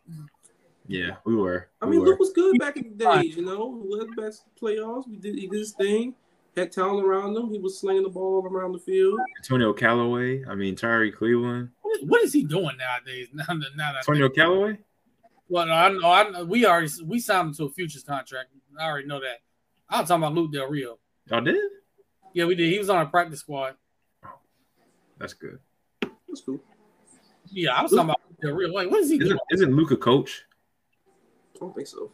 [0.87, 1.69] yeah, we were.
[1.81, 2.05] I We mean, were.
[2.07, 3.35] Luke was good back in the days.
[3.35, 5.07] You know, We led the best playoffs.
[5.07, 6.15] We did he did his thing.
[6.55, 7.49] Had talent around him.
[7.49, 9.19] He was slinging the ball around the field.
[9.39, 10.45] Antonio Callaway.
[10.45, 11.69] I mean, Tyree Cleveland.
[11.81, 13.27] What is, what is he doing nowadays?
[13.33, 14.79] Now that now that Antonio Callaway.
[15.49, 18.49] well, I know, I know we already we signed him to a futures contract.
[18.79, 19.39] I already know that.
[19.95, 20.99] I was talking about Luke Del Rio.
[21.27, 21.55] Y'all did?
[22.33, 22.69] Yeah, we did.
[22.69, 23.75] He was on a practice squad.
[25.17, 25.59] That's good.
[26.01, 26.59] That's cool.
[27.49, 28.73] Yeah, I was talking about Luke Del Rio.
[28.73, 29.23] Like, what is he?
[29.23, 30.43] Isn't, isn't Luke a coach?
[31.55, 32.11] I don't think so.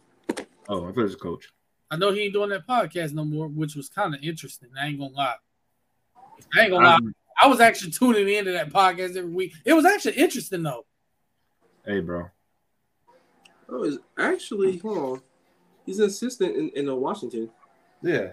[0.68, 1.52] Oh, I thought he was a coach.
[1.90, 4.68] I know he ain't doing that podcast no more, which was kind of interesting.
[4.80, 5.34] I ain't gonna lie.
[6.54, 6.94] I ain't gonna lie.
[6.94, 9.54] Um, I was actually tuning into that podcast every week.
[9.64, 10.86] It was actually interesting though.
[11.84, 12.30] hey, bro.
[13.68, 15.22] Oh, is actually hold on.
[15.84, 17.50] He's an assistant in, in uh, Washington,
[18.02, 18.32] Yeah.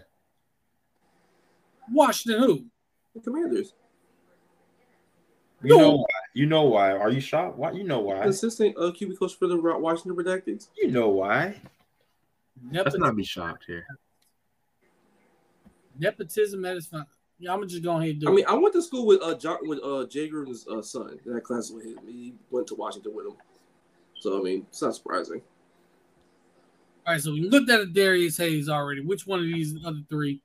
[1.92, 2.66] Washington who?
[3.16, 3.74] the Commanders.
[5.64, 5.78] You No.
[5.80, 6.06] know why?
[6.34, 6.92] You know why?
[6.92, 7.58] Are you shocked?
[7.58, 7.72] Why?
[7.72, 8.24] You know why?
[8.26, 10.68] Assistant uh, QB coach for the Washington Redacted.
[10.78, 11.60] You know why?
[12.72, 13.86] Let's not be shocked here.
[15.98, 17.06] nepotism at its fine.
[17.40, 18.36] Yeah, I'm gonna just go ahead and do I it.
[18.36, 21.18] mean, I went to school with uh John, with uh Jay Gruden's uh, son.
[21.26, 23.34] In that class with him, he went to Washington with him.
[24.20, 25.42] So I mean, it's not surprising.
[27.06, 29.02] All right, so we looked at Darius Hayes already.
[29.02, 30.42] Which one of these other three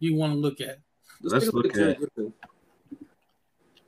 [0.00, 0.78] do you want to look at?
[1.22, 2.32] Let's take a look at- Gruden.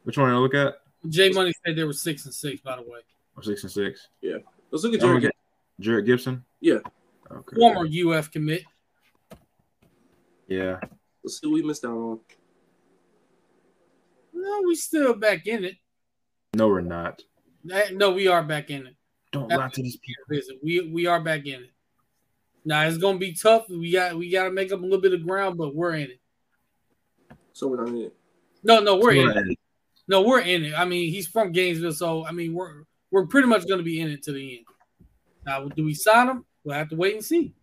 [0.04, 0.74] Which one do I look at?
[1.08, 3.00] Jay Money said there were six and six, by the way.
[3.36, 4.08] Or six and six.
[4.20, 4.36] Yeah.
[4.70, 5.32] Let's look at I'm gonna Jerry.
[5.32, 6.44] get Jerrick Gibson.
[6.60, 6.78] Yeah.
[7.30, 7.56] Okay.
[7.56, 8.62] Former UF commit.
[10.48, 10.78] Yeah.
[11.24, 12.20] Let's see what we missed out on.
[14.34, 15.76] No, we still back in it.
[16.54, 17.22] No, we're not.
[17.64, 18.96] No, we are back in it.
[19.30, 20.24] Don't That's- lie to these people.
[20.28, 21.70] Listen, we we are back in it.
[22.64, 23.68] Now it's gonna be tough.
[23.68, 26.10] We got we got to make up a little bit of ground, but we're in
[26.10, 26.20] it.
[27.52, 28.14] So we're not in it.
[28.62, 29.34] No, no, we're in it.
[29.34, 29.58] Right.
[30.08, 30.74] No, we're in it.
[30.74, 34.00] I mean, he's from Gainesville, so I mean, we're we're pretty much going to be
[34.00, 34.66] in it to the end.
[35.44, 36.44] Now, do we sign him?
[36.64, 37.54] We'll have to wait and see.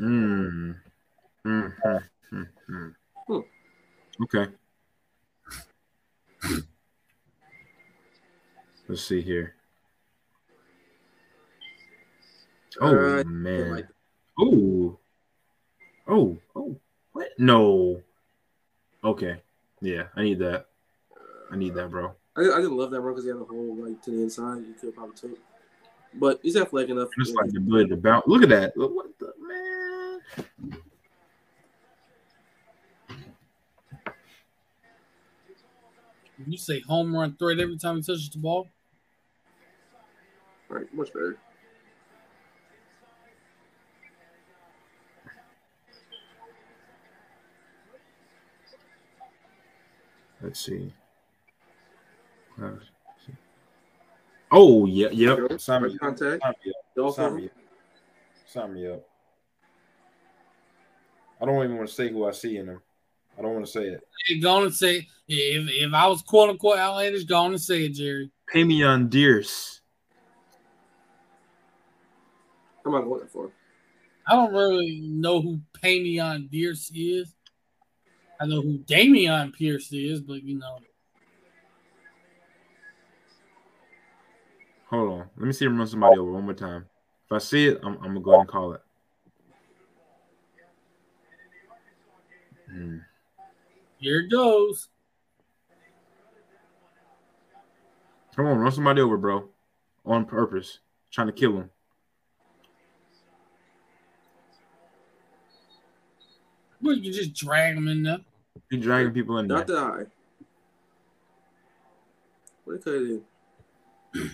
[0.00, 0.76] Mm.
[1.44, 2.94] Mm, mm, mm, mm.
[3.26, 3.40] Hmm.
[4.22, 4.52] Okay.
[8.88, 9.54] Let's see here.
[12.80, 12.86] Oh
[13.20, 13.70] Uh, man.
[13.70, 13.88] like-
[14.38, 14.98] Oh.
[16.06, 16.38] Oh.
[16.56, 16.76] Oh.
[17.12, 17.28] What?
[17.38, 18.02] No.
[19.04, 19.42] Okay.
[19.80, 20.66] Yeah, I need that.
[21.50, 22.14] I need that, bro.
[22.36, 24.58] I, I didn't love that bro, because he had a hole like to the inside.
[24.66, 25.38] You could probably took,
[26.14, 27.08] but he's athletic enough.
[27.18, 28.26] Just like the ability to bounce.
[28.26, 28.76] Look at that.
[28.76, 30.20] Look, what the man?
[36.46, 38.68] You say home run threat every time he touches the ball.
[40.68, 41.38] Right, much better.
[50.42, 50.92] Let's see.
[52.58, 52.84] Let's
[53.26, 53.32] see.
[54.50, 55.60] Oh yeah, yep.
[55.60, 56.42] Sign me, Contact.
[56.42, 56.72] sign me
[57.04, 57.14] up.
[57.14, 57.50] Sign me up.
[58.46, 59.08] Sign me up.
[61.40, 62.80] I don't even want to say who I see in him.
[63.38, 64.00] I don't want to say it.
[64.26, 67.60] Hey, go on and say if if I was quote unquote outlandish, go on and
[67.60, 68.30] say it, Jerry.
[68.52, 69.77] Pamion Deers.
[72.88, 73.50] I'm not going that far.
[74.26, 77.34] I don't really know who Pamion Pierce is.
[78.40, 80.78] I know who Dameon Pierce is, but you know,
[84.90, 85.26] Hold on.
[85.36, 86.86] Let me see him run somebody over one more time.
[87.26, 88.80] If I see it, I'm, I'm gonna go ahead and call it.
[92.70, 92.98] Hmm.
[93.98, 94.88] here it goes.
[98.34, 99.48] Come on, run somebody over, bro.
[100.06, 100.78] On purpose.
[101.10, 101.70] Trying to kill him.
[106.80, 108.18] Well, you can just drag them in there.
[108.70, 109.58] He dragging people in there.
[109.58, 110.04] Not the eye.
[112.64, 113.02] What they cut
[114.22, 114.30] it?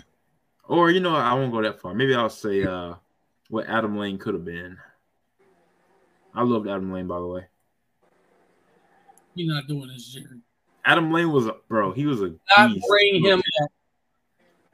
[0.67, 1.95] Or you know, I won't go that far.
[1.95, 2.95] Maybe I'll say uh
[3.49, 4.77] what Adam Lane could have been.
[6.35, 7.43] I loved Adam Lane, by the way.
[9.35, 10.27] You're not doing this, Jerry.
[10.85, 11.93] Adam Lane was a bro.
[11.93, 12.87] He was a Not beast.
[12.89, 13.71] bring him up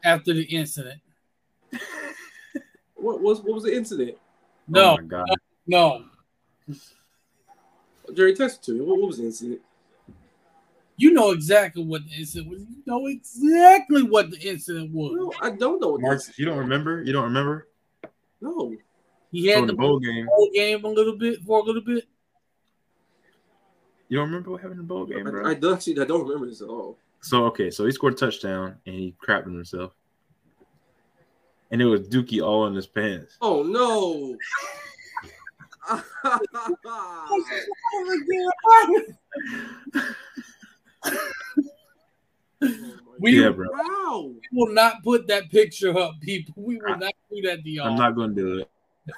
[0.05, 1.01] after the incident.
[2.95, 4.19] What was what was the incident?
[4.69, 5.27] No, Oh my god.
[5.67, 6.05] no.
[8.15, 8.81] Jerry texted to me.
[8.81, 9.61] What, what was the incident?
[10.97, 12.61] You know exactly what the incident was.
[12.61, 15.13] You know exactly what the incident was.
[15.15, 17.03] No, I don't know what Mark, you don't remember?
[17.03, 17.69] You don't remember?
[18.43, 18.75] No,
[19.33, 20.27] He had in the the bowl game.
[20.31, 22.07] whole game a little bit for a little bit.
[24.09, 25.47] You don't remember what happened in the bowl game, bro?
[25.47, 26.99] I, I actually I don't remember this at all.
[27.23, 29.93] So okay, so he scored a touchdown and he crapped on himself,
[31.71, 33.37] and it was Dookie all in his pants.
[33.41, 34.37] Oh no!
[43.19, 43.69] We, Yeah, bro.
[43.71, 44.33] Wow!
[44.35, 46.55] we will not put that picture up, people.
[46.57, 47.89] We will not do that to y'all.
[47.89, 48.71] I'm not gonna do it.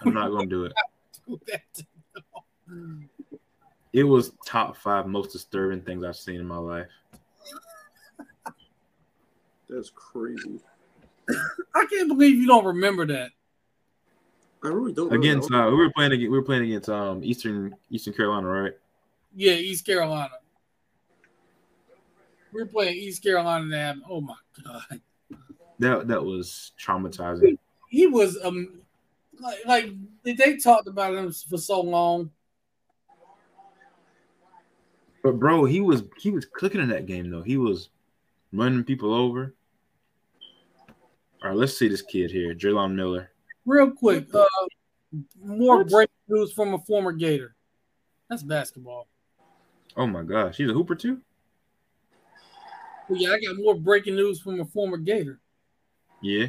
[0.05, 0.73] I'm not gonna do it.
[1.27, 2.45] do that to y'all.
[3.93, 6.89] It was top five most disturbing things I've seen in my life.
[9.69, 10.61] That's crazy.
[11.75, 13.31] I can't believe you don't remember that.
[14.65, 15.07] I really don't.
[15.07, 15.67] remember Against that.
[15.67, 18.73] uh, we were playing against we were playing against um Eastern Eastern Carolina, right?
[19.35, 20.31] Yeah, East Carolina.
[22.53, 23.65] We're playing East Carolina.
[23.65, 23.95] Now.
[24.09, 24.35] Oh my
[24.65, 25.01] god,
[25.79, 27.59] That that was traumatizing.
[27.89, 28.81] he was um
[29.41, 29.91] like like
[30.23, 32.31] they talked about him for so long.
[35.25, 37.43] But bro, he was he was cooking in that game though.
[37.43, 37.89] He was
[38.53, 39.55] running people over.
[41.43, 43.32] All right, let's see this kid here, Jelon Miller.
[43.65, 44.45] Real quick, uh,
[45.41, 45.89] more What?
[45.89, 47.55] breaking news from a former Gator.
[48.29, 49.09] That's basketball.
[49.97, 51.21] Oh my gosh, he's a hooper too.
[53.09, 55.41] But yeah, I got more breaking news from a former Gator.
[56.23, 56.47] Yeah.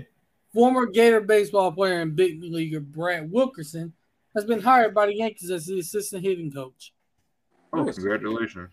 [0.53, 3.93] Former Gator baseball player and big leaguer Brad Wilkerson
[4.35, 6.93] has been hired by the Yankees as the assistant hitting coach.
[7.73, 8.69] Oh, congratulations.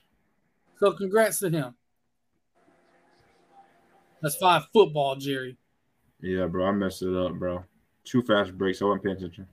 [0.78, 1.74] So congrats to him.
[4.22, 5.57] That's five football, Jerry.
[6.20, 7.64] Yeah, bro, I messed it up, bro.
[8.11, 8.83] Two fast breaks.
[8.83, 9.47] I wasn't paying attention.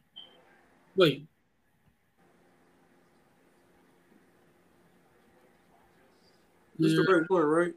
[0.95, 1.27] Wait.
[6.79, 7.73] This is the right one, right?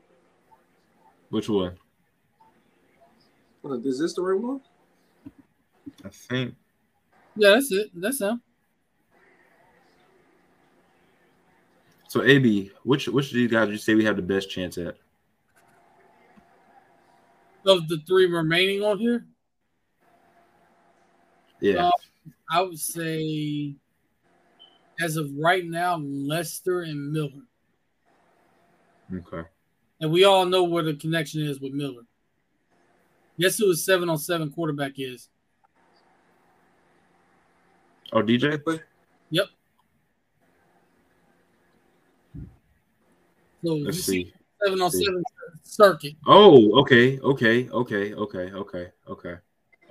[1.28, 1.76] Which one?
[3.62, 4.62] Uh, Is this the right one?
[6.02, 6.54] I think.
[7.36, 7.90] Yeah, that's it.
[7.94, 8.40] That's him.
[12.08, 14.78] So, AB, which which of these guys would you say we have the best chance
[14.78, 14.96] at?
[17.66, 19.26] Of the three remaining on here,
[21.60, 21.86] Yeah.
[21.86, 21.90] Uh,
[22.50, 23.74] I would say,
[25.00, 27.44] as of right now, Lester and Miller.
[29.14, 29.48] okay.
[30.00, 32.02] And we all know where the connection is with Miller.
[33.38, 35.28] Guess who his seven on seven quarterback is?
[38.12, 38.60] Oh, DJ.
[39.30, 39.46] Yep.
[43.64, 44.32] So Let's see see.
[44.64, 45.22] seven on seven
[45.62, 46.14] circuit.
[46.26, 49.34] Oh, okay, okay, okay, okay, okay, okay,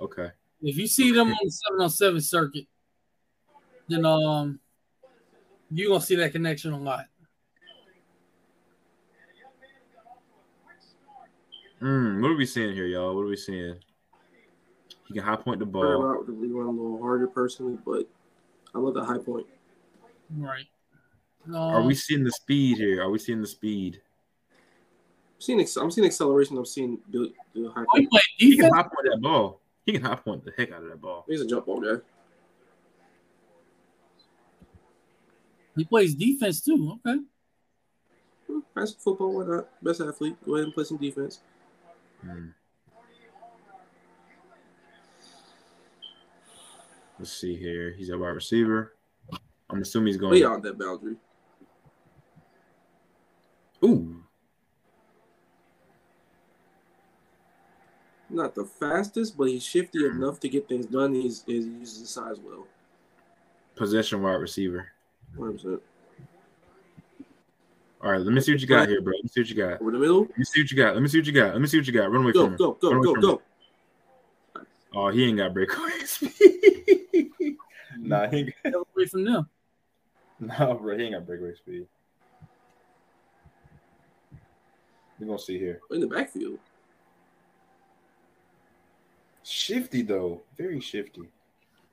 [0.00, 0.30] okay.
[0.62, 2.66] If you see them on the seven on seven circuit,
[3.88, 4.60] then um
[5.70, 7.06] you're gonna see that connection a lot.
[11.80, 13.14] Mm, what are we seeing here, y'all?
[13.14, 13.76] What are we seeing?
[15.08, 16.02] He can high point the Right ball.
[16.02, 18.06] route would be one a little harder personally, but
[18.74, 19.46] I love the high point.
[20.36, 20.66] Right.
[21.48, 23.02] Are Um, we seeing the speed here?
[23.02, 24.02] Are we seeing the speed?
[25.34, 26.58] I'm seeing, I'm seeing acceleration.
[26.58, 28.10] I'm seeing the, the high oh, he point.
[28.10, 29.60] playing He can high point that ball.
[29.90, 31.24] He can high point the heck out of that ball.
[31.26, 32.00] He's a jump ball guy.
[35.76, 37.00] He plays defense too.
[37.04, 37.18] Okay.
[38.46, 39.34] Hmm, That's football.
[39.34, 39.82] Why not?
[39.82, 40.36] Best athlete.
[40.46, 41.40] Go ahead and play some defense.
[42.20, 42.50] Hmm.
[47.18, 47.90] Let's see here.
[47.90, 48.94] He's a wide receiver.
[49.70, 50.30] I'm assuming he's going.
[50.30, 51.16] Way out that boundary.
[53.84, 54.22] Ooh,
[58.30, 60.16] Not the fastest, but he's shifty hmm.
[60.22, 61.14] enough to get things done.
[61.14, 62.66] He's, he's he uses his size well.
[63.74, 64.86] possession wide receiver.
[65.36, 65.80] 100%.
[68.02, 69.12] All right, let me see what you got here, bro.
[69.14, 69.82] Let me see what you got.
[69.82, 70.20] Over the middle.
[70.22, 70.94] Let me see what you got.
[70.94, 71.52] Let me see what you got.
[71.52, 72.10] Let me see what you got.
[72.10, 72.58] Run away Go, from him.
[72.58, 73.32] go, go, Run go, go.
[73.32, 74.66] him.
[74.94, 76.32] Oh, he ain't got breakaway speed.
[77.98, 79.48] nah, he ain't got, Away from them.
[80.40, 80.96] nah, bro.
[80.96, 81.86] He ain't got breakaway speed.
[85.18, 85.80] We're gonna see here.
[85.90, 86.58] In the backfield.
[89.50, 91.28] Shifty though, very shifty.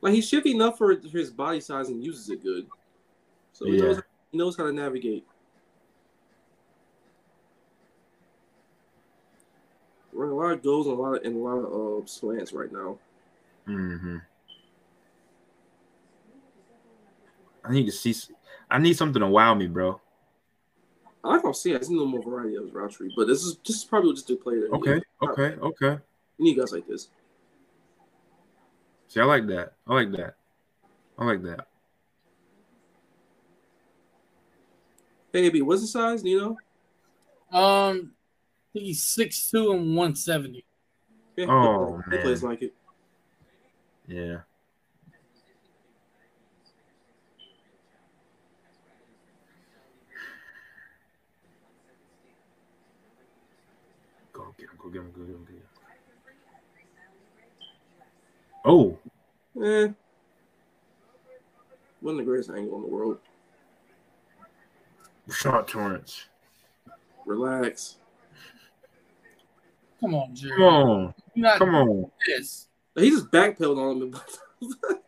[0.02, 2.68] Like he's shifty enough for, for his body size and uses it good.
[3.52, 3.84] So he, Yeah.
[3.86, 4.02] knows,
[4.32, 5.26] he knows how to navigate.
[10.14, 12.54] Running a lot of goals and a lot of and a lot of uh, slants
[12.54, 13.00] right now.
[13.68, 14.18] Mm-hmm.
[17.66, 18.12] I need to see.
[18.12, 18.32] s-
[18.70, 20.00] I need something to wow me, bro.
[21.24, 21.76] I like what I'm seeing.
[21.76, 23.84] I see a little more variety of his route tree, but this is this is
[23.84, 24.62] probably just a player.
[24.62, 26.02] That Okay, okay, okay.
[26.38, 27.10] you need guys like this.
[29.08, 29.74] See, I like that.
[29.88, 30.36] I like that.
[31.18, 31.68] I like that.
[35.32, 36.22] Baby, what's the size?
[36.24, 37.58] Do you know?
[37.58, 38.12] Um,
[38.70, 40.66] I think he's six two and one seventy.
[41.36, 42.74] Yeah, oh he, man, he plays like it.
[44.08, 44.38] Yeah.
[54.34, 54.76] Go get him!
[54.78, 55.12] Go get him!
[55.12, 55.47] Go get him!
[58.68, 58.98] Oh,
[59.64, 59.88] Eh.
[62.02, 63.18] Wasn't the greatest angle in the world.
[65.28, 66.26] Rashad Torrence.
[67.26, 67.98] Relax.
[70.00, 70.56] Come on, Jerry.
[70.58, 72.12] Come on, not come on.
[72.28, 72.68] this.
[72.96, 74.16] He just backpedaled on him.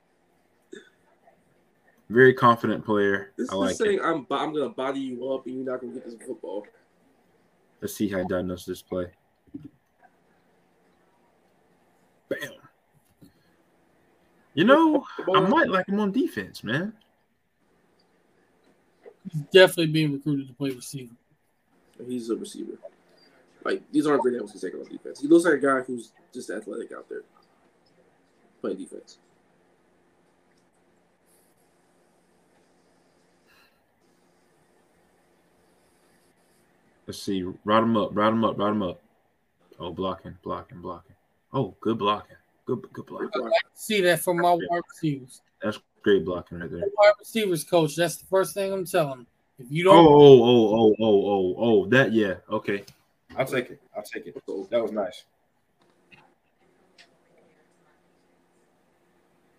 [2.09, 3.33] Very confident player.
[3.37, 4.03] this I is like saying it.
[4.03, 6.65] I'm bo- I'm gonna body you up and you're not gonna get this football.
[7.81, 9.05] Let's see how he diagnosed this play.
[12.29, 12.39] Bam.
[14.59, 16.91] You know, I might like him on defense, man.
[19.31, 21.13] He's definitely being recruited to play receiver.
[22.05, 22.73] He's a receiver.
[23.63, 25.21] Like these aren't great angles he's taking on defense.
[25.21, 27.21] He looks like a guy who's just athletic out there
[28.59, 29.19] playing defense.
[37.07, 37.45] Let's see.
[37.63, 38.99] Ride him up, ride him up, ride him up.
[39.79, 41.15] Oh, blocking, blocking, blocking.
[41.53, 42.35] Oh, good blocking.
[42.69, 43.51] Good, good blocking.
[43.73, 45.41] See that from my wide receivers.
[45.59, 46.83] That's great blocking right there.
[46.99, 47.95] Wide receivers coach.
[47.95, 49.27] That's the first thing I'm telling him.
[49.57, 51.85] If you Oh, don't, oh, oh, oh, oh, oh, oh.
[51.87, 52.35] That, yeah.
[52.47, 52.83] Okay.
[53.35, 53.81] I'll take it.
[53.97, 54.35] I'll take it.
[54.69, 55.23] That was nice.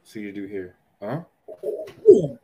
[0.04, 0.76] See you do here.
[1.02, 1.22] Huh?
[2.08, 2.38] Ooh,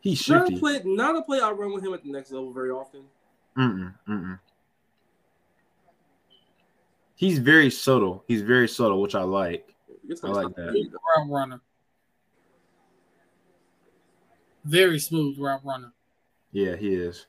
[0.00, 2.52] He's not a play, not a play I run with him at the next level
[2.52, 3.04] very often.
[3.56, 4.38] Mm-mm, mm-mm.
[7.16, 8.24] He's very subtle.
[8.26, 9.68] He's very subtle, which I like.
[10.22, 10.90] I like that.
[11.16, 11.60] route runner.
[14.64, 15.92] Very smooth route runner.
[16.52, 17.26] Yeah, he is.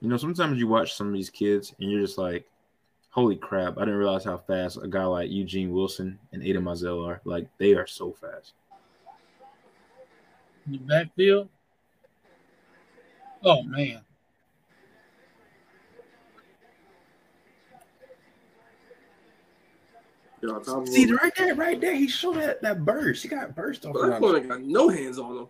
[0.00, 2.46] You know, sometimes you watch some of these kids and you're just like,
[3.10, 7.08] holy crap, I didn't realize how fast a guy like Eugene Wilson and Aidan Mizell
[7.08, 7.20] are.
[7.24, 8.52] Like, they are so fast.
[10.66, 11.48] In the backfield.
[13.44, 14.00] Oh man.
[20.40, 21.16] Get on top of See, him.
[21.22, 23.22] right there, right there, he showed that, that burst.
[23.22, 24.20] He got burst off But that that.
[24.20, 25.46] corner got no hands on him.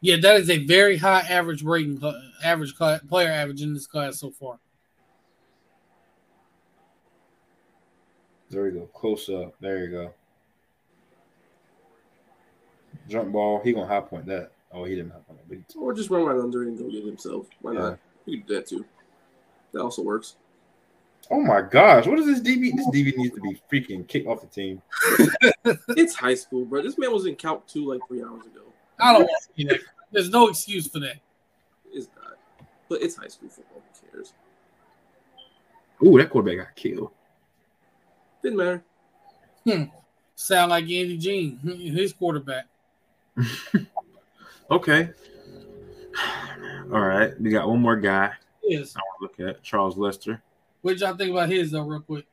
[0.00, 3.86] Yeah, that is a very high average rating, uh, average cla- player average in this
[3.86, 4.58] class so far.
[8.48, 8.86] There we go.
[8.86, 9.54] Close up.
[9.60, 10.14] There you go.
[13.10, 13.60] Jump ball.
[13.62, 14.52] He gonna high point that.
[14.72, 15.66] Oh, he didn't high point that.
[15.68, 17.46] But Or just run right under it and go get himself.
[17.60, 17.78] Why Yeah.
[17.80, 17.98] not?
[18.26, 18.84] You can do that too.
[19.72, 20.36] That also works.
[21.30, 22.72] Oh my gosh, what is this DB?
[22.74, 24.80] This DB needs to be freaking kicked off the team.
[25.96, 26.82] It's high school, bro.
[26.82, 28.62] This man was in count two like three hours ago.
[28.98, 29.80] I don't want to see that.
[30.10, 31.16] There's no excuse for that.
[31.92, 32.36] It's not.
[32.88, 33.82] But it's high school football.
[34.02, 34.32] Who cares?
[36.04, 37.10] Ooh, that quarterback got killed.
[38.42, 38.82] Didn't matter.
[39.64, 39.84] Hmm.
[40.34, 42.66] Sound like Andy Jean, his quarterback.
[44.70, 45.10] Okay.
[46.92, 48.32] All right, we got one more guy.
[48.62, 48.94] Yes.
[48.96, 50.40] I want to look at Charles Lester.
[50.82, 52.26] what did y'all think about his though, real quick?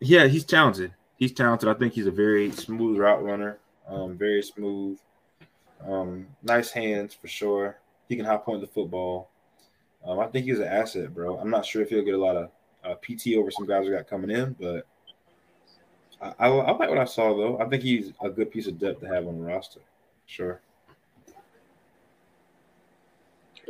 [0.00, 0.92] Yeah, he's talented.
[1.16, 1.68] He's talented.
[1.68, 3.58] I think he's a very smooth route runner.
[3.88, 4.98] Um, very smooth.
[5.86, 7.78] Um, nice hands for sure.
[8.08, 9.30] He can high point the football.
[10.04, 11.38] Um, I think he's an asset, bro.
[11.38, 12.50] I'm not sure if he'll get a lot of
[12.84, 14.86] uh, PT over some guys we got coming in, but
[16.20, 17.58] I, I, I like what I saw though.
[17.58, 19.80] I think he's a good piece of depth to have on the roster.
[20.26, 20.60] Sure,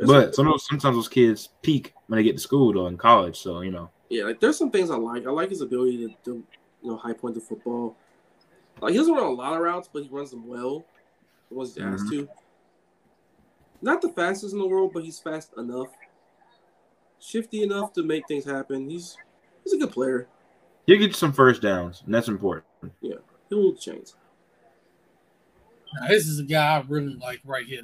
[0.05, 3.37] but some those, sometimes those kids peak when they get to school though in college.
[3.37, 5.25] So you know, Yeah, like there's some things I like.
[5.25, 6.43] I like his ability to, to
[6.83, 7.95] you know, high point the football.
[8.81, 10.85] Like he doesn't run a lot of routes, but he runs them well.
[11.49, 12.29] Was he's asked to.
[13.81, 15.87] Not the fastest in the world, but he's fast enough.
[17.19, 18.89] Shifty enough to make things happen.
[18.89, 19.17] He's
[19.63, 20.27] he's a good player.
[20.89, 22.65] He'll get you some first downs, and that's important.
[23.01, 23.17] Yeah,
[23.49, 24.13] he'll change.
[25.93, 27.83] Now, this is a guy I really like right here.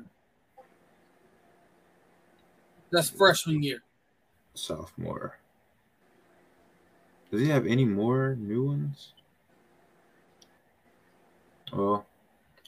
[2.92, 3.84] That's freshman year.
[4.56, 5.38] sophomore.
[7.32, 9.14] Does he have any more new ones?
[11.74, 12.06] Well,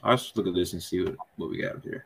[0.03, 2.05] I'll just look at this and see what, what we got up here.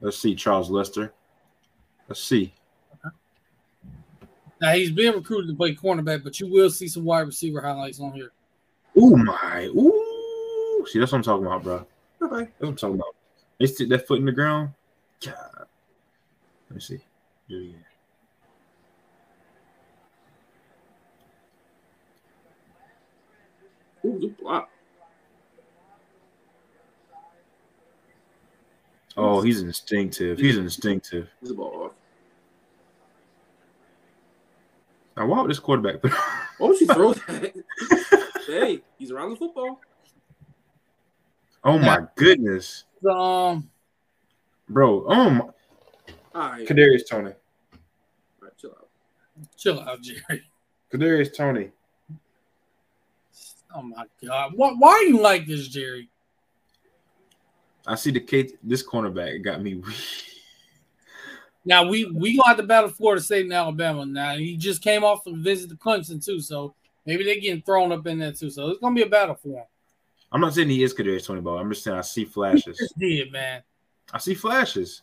[0.00, 1.12] Let's see, Charles Lester.
[2.08, 2.52] Let's see.
[4.60, 8.00] Now he's being recruited to play cornerback, but you will see some wide receiver highlights
[8.00, 8.32] on here.
[8.96, 10.86] Oh my, ooh.
[10.88, 11.86] See, that's what I'm talking about, bro.
[12.20, 12.28] Bye.
[12.28, 13.14] That's what I'm talking about.
[13.58, 14.70] They stick that foot in the ground.
[15.24, 15.66] God.
[16.68, 17.00] Let me see.
[17.48, 17.84] Do it again.
[24.04, 24.70] Ooh, good block.
[29.20, 30.38] Oh, he's instinctive.
[30.38, 31.28] He's instinctive.
[31.40, 31.92] He's a ball off.
[35.16, 36.02] Now, why would this quarterback?
[36.58, 37.52] Why would you throw that?
[38.46, 39.80] hey, he's around the football.
[41.64, 43.68] oh my goodness, Um,
[44.68, 45.04] bro.
[45.08, 45.40] Oh my.
[45.40, 46.68] All right.
[46.68, 47.32] Kadarius Toney.
[47.32, 47.78] All
[48.42, 48.88] right, chill out.
[49.56, 50.44] chill out, Jerry.
[50.92, 51.70] Kadarius Toney.
[53.74, 56.08] Oh my God, why, why are you like this, Jerry?
[57.88, 58.50] I see the K.
[58.62, 59.82] This cornerback got me.
[61.64, 64.04] Now we we gonna have to battle Florida State and Alabama.
[64.06, 66.74] Now he just came off to visit the Clemson too, so
[67.06, 68.50] maybe they're getting thrown up in there too.
[68.50, 69.64] So it's gonna be a battle for him.
[70.30, 71.58] I'm not saying he is Kadarius Toney, ball.
[71.58, 72.78] I'm just saying I see He flashes.
[72.78, 73.62] just did, man.
[74.12, 75.02] I see flashes.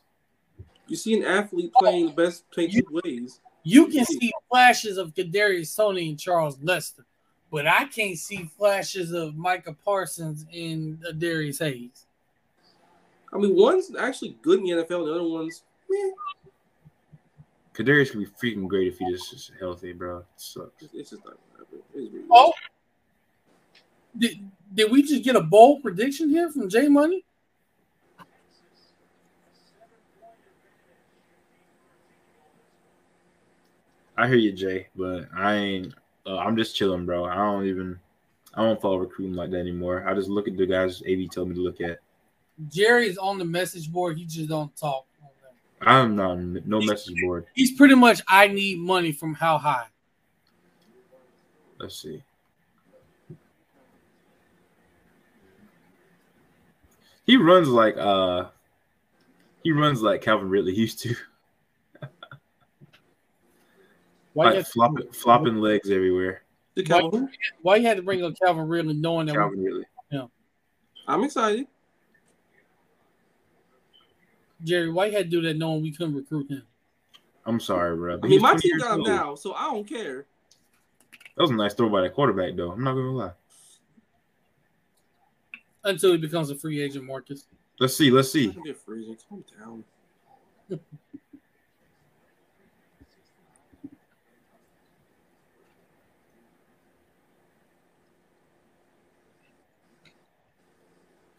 [0.87, 3.41] You see an athlete playing the best, playing two ways.
[3.63, 7.03] You can see flashes of Kadarius Toney and Charles Lester,
[7.51, 12.04] but I can't see flashes of Micah Parsons and uh, Darius Hayes.
[13.33, 16.11] I mean, one's actually good in the NFL, the other one's meh.
[17.73, 20.19] Kadarius could be freaking great if he just is healthy, bro.
[20.19, 20.83] It sucks.
[20.83, 21.79] It's, it's just not gonna happen.
[21.93, 22.53] It's really Oh,
[24.17, 27.25] did, did we just get a bold prediction here from J Money?
[34.17, 35.93] I hear you, Jay, but I ain't.
[36.25, 37.25] Uh, I'm just chilling, bro.
[37.25, 37.99] I don't even.
[38.53, 40.07] I don't follow recruiting like that anymore.
[40.07, 41.99] I just look at the guys AB told me to look at.
[42.69, 44.17] Jerry's on the message board.
[44.17, 45.05] He just don't talk.
[45.81, 47.45] I'm not on no message board.
[47.53, 49.87] He's pretty much I need money from how high.
[51.79, 52.23] Let's see.
[57.25, 58.45] He runs like uh
[59.63, 61.15] he runs like Calvin Ridley used to.
[64.33, 66.43] Why, Like had, flopping flopping legs everywhere.
[66.75, 67.29] The Calhoun.
[67.61, 69.85] why you had to bring up Calvin Ridley knowing that Calvin Ridley.
[70.11, 70.27] Yeah.
[71.07, 71.67] I'm excited.
[74.65, 76.63] Jerry, why you had to do that knowing we couldn't recruit him?
[77.45, 78.19] I'm sorry, bro.
[78.21, 80.25] I mean, my 20 team years got him now, so I don't care.
[81.37, 82.71] That was a nice throw by that quarterback, though.
[82.71, 83.31] I'm not gonna lie.
[85.83, 87.45] Until he becomes a free agent, Marcus.
[87.79, 88.09] Let's see.
[88.09, 88.47] Let's see.
[88.47, 89.17] Don't get freezing.
[89.29, 89.83] Calm down.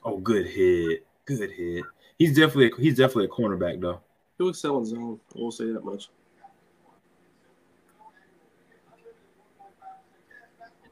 [0.05, 1.05] Oh, good hit.
[1.25, 1.85] Good hit.
[2.19, 4.01] He's definitely he's definitely a cornerback though.
[4.39, 5.21] He'll excel in zone.
[5.35, 6.09] I won't say that much.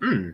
[0.03, 0.31] Hmm.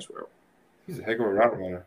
[0.00, 0.26] That's right.
[0.86, 1.86] He's a heck of a route runner.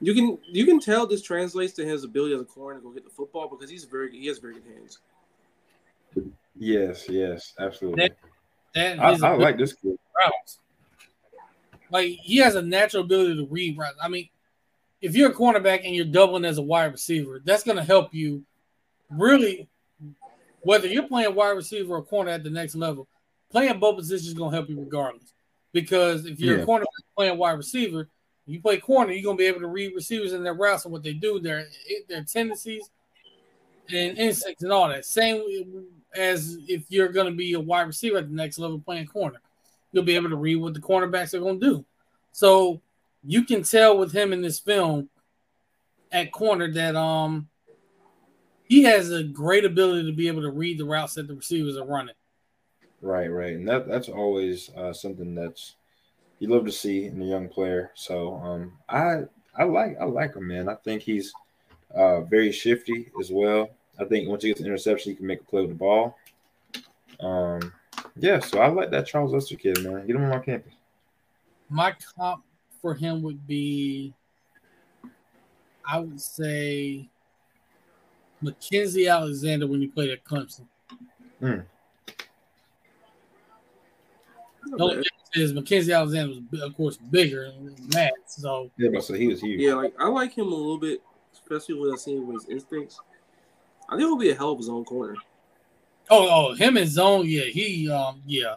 [0.00, 2.90] You can you can tell this translates to his ability as a corner to go
[2.90, 4.98] get the football because he's very good, he has very good hands.
[6.54, 8.10] Yes, yes, absolutely.
[8.74, 9.98] That I, is I a like this kid.
[10.22, 10.58] routes.
[11.90, 13.96] Like he has a natural ability to read routes.
[14.00, 14.28] I mean,
[15.00, 18.14] if you're a cornerback and you're doubling as a wide receiver, that's going to help
[18.14, 18.44] you
[19.10, 19.68] really.
[20.60, 23.06] Whether you're playing wide receiver or corner at the next level,
[23.50, 25.32] playing both positions is going to help you regardless.
[25.76, 26.62] Because if you're Yeah.
[26.62, 28.08] a cornerback playing wide receiver,
[28.46, 30.92] you play corner, you're going to be able to read receivers and their routes and
[30.92, 31.68] what they do, their
[32.08, 32.88] their tendencies
[33.90, 35.04] and instincts and all that.
[35.04, 35.42] Same
[36.14, 39.40] as if you're going to be a wide receiver at the next level playing corner
[39.92, 41.84] you'll be able to read what the cornerbacks are going to do.
[42.32, 42.82] So
[43.24, 45.08] you can tell with him in this film
[46.12, 47.48] at corner that um
[48.64, 51.76] he has a great ability to be able to read the routes that the receivers
[51.76, 52.14] are running.
[53.02, 55.76] Right, right, and that that's always uh, something that's
[56.38, 57.92] you love to see in a young player.
[57.94, 59.22] So um, I
[59.56, 60.68] I like I like him, man.
[60.68, 61.32] I think he's
[61.94, 63.70] uh, very shifty as well.
[63.98, 66.16] I think once he gets an interception, he can make a play with the ball.
[67.20, 67.72] Um,
[68.16, 70.06] yeah, so I like that Charles Lester kid, man.
[70.06, 70.72] Get him on my campus.
[71.68, 72.44] My comp
[72.80, 74.14] for him would be
[75.86, 77.08] I would say
[78.42, 80.66] Mackensie Alexander when he played at Clemson.
[81.40, 81.66] Not
[84.70, 85.04] No bad.
[85.04, 88.12] difference is Mackensie Alexander was of course bigger and mad.
[88.26, 89.60] So Yeah, but so he was huge.
[89.60, 91.02] Yeah, like I like him a little bit,
[91.32, 93.00] especially what I've seen with his instincts.
[93.88, 95.14] I think he'll be a hell of a zone corner.
[96.08, 98.56] Oh, oh, him and zone, yeah, he, um, yeah,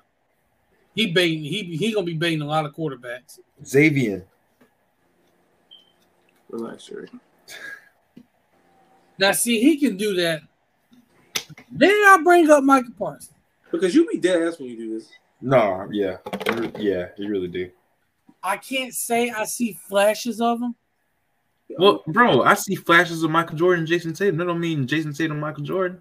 [0.93, 3.39] he baiting, he he gonna be baiting a lot of quarterbacks.
[3.65, 4.25] Xavier.
[6.49, 7.09] Relax, Jerry.
[9.17, 10.41] Now, see, he can do that.
[11.71, 13.33] Then I bring up Michael Parsons.
[13.71, 15.09] Because you be dead ass when you do this.
[15.41, 16.17] No, yeah,
[16.77, 17.69] yeah, you really do.
[18.43, 20.75] I can't say I see flashes of him.
[21.77, 24.37] Well, bro, I see flashes of Michael Jordan, Jayson Tatum.
[24.37, 25.99] That don't mean Jayson Tatum, Michael Jordan.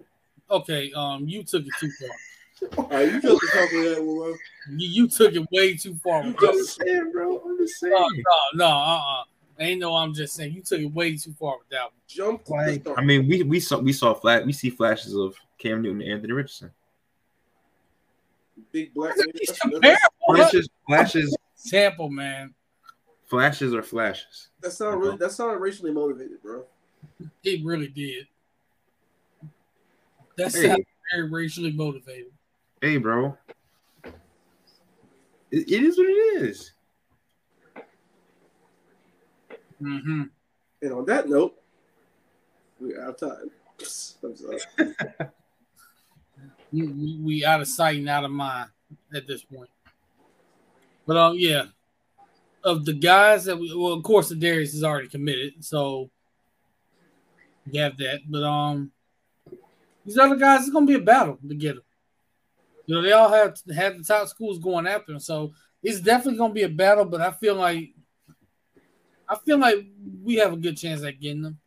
[0.49, 2.77] Okay, um, you took it too far.
[2.77, 4.35] All right, you took the talk of that, bro.
[4.77, 6.23] You, you took it way too far.
[6.23, 6.49] Bro.
[6.49, 7.39] I'm just saying, bro.
[7.39, 7.93] I'm just saying.
[7.93, 8.07] No,
[8.55, 9.23] no, no, uh-uh.
[9.59, 9.95] Ain't no.
[9.95, 11.91] I'm just saying you took it way too far with that one.
[12.07, 12.87] Jump Like.
[12.97, 16.11] I mean, we we saw we saw flat we see flashes of Cam Newton and
[16.11, 16.71] Anthony Richardson.
[18.71, 19.15] Big black.
[19.39, 19.89] He's comparable.
[20.27, 22.53] Flashes, flashes, Sample, man.
[23.27, 24.49] flashes are flashes.
[24.61, 25.17] that sound really.
[25.17, 26.63] That sounded racially motivated, bro.
[27.43, 28.27] It really did.
[30.37, 32.31] That's Hey, very racially motivated.
[32.81, 33.37] hey, bro.
[35.51, 36.71] It, it is what it is.
[39.79, 40.23] hmm
[40.81, 41.55] And on that note,
[42.79, 43.51] we're out of time.
[44.23, 44.59] I'm sorry.
[46.71, 48.69] We, we, out of sight and out of mind
[49.13, 49.69] at this point.
[51.07, 51.65] But um, yeah,
[52.63, 56.09] of the guys that we well, of course, the Darius is already committed, so
[57.71, 58.19] you have that.
[58.27, 58.91] But um,
[60.05, 61.83] these other guys, it's gonna be a battle to get them.
[62.85, 66.37] You know, they all have have the top schools going after them, so it's definitely
[66.37, 67.05] gonna be a battle.
[67.05, 67.89] But I feel like
[69.27, 69.85] I feel like
[70.23, 71.59] we have a good chance at getting them.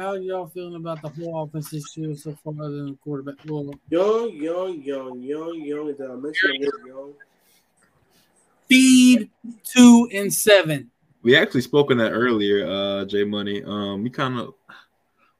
[0.00, 3.34] How y'all feeling about the whole offense this year so far other than the quarterback?
[3.46, 5.86] Well, Young, young, young, young, young.
[5.88, 7.12] Did I mention the word young?
[8.66, 9.28] feed
[9.62, 10.90] two and seven.
[11.20, 13.62] We actually spoke on that earlier, uh, J Money.
[13.62, 14.54] Um, we kind of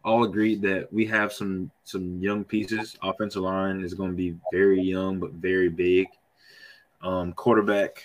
[0.04, 2.98] all agreed that we have some some young pieces.
[3.02, 6.06] Offensive line is going to be very young but very big.
[7.00, 8.04] Um, quarterback,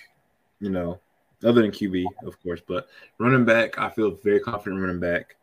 [0.62, 1.02] you know,
[1.44, 2.88] other than QB, of course, but
[3.18, 5.36] running back, I feel very confident running back.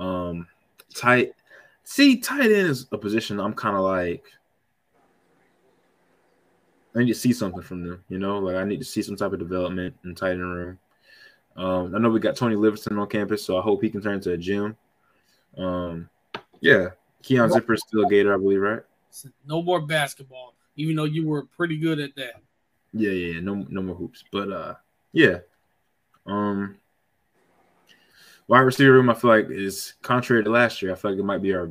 [0.00, 0.46] Um,
[0.94, 1.32] tight,
[1.84, 4.24] see, tight end is a position I'm kind of like.
[6.94, 8.38] I need to see something from them, you know.
[8.38, 10.78] Like I need to see some type of development in tight end room.
[11.56, 14.14] Um, I know we got Tony Livingston on campus, so I hope he can turn
[14.14, 14.76] into a gym.
[15.56, 16.08] Um,
[16.60, 16.88] yeah,
[17.22, 18.82] Keon Zipperer is still a Gator, I believe, right?
[19.46, 22.42] No more basketball, even though you were pretty good at that.
[22.92, 23.40] Yeah, yeah, yeah.
[23.40, 24.24] No, no more hoops.
[24.30, 24.74] But uh,
[25.12, 25.38] yeah.
[26.26, 26.76] Um,
[28.50, 30.90] wide receiver room, I feel like is contrary to last year.
[30.92, 31.70] I feel like it might be our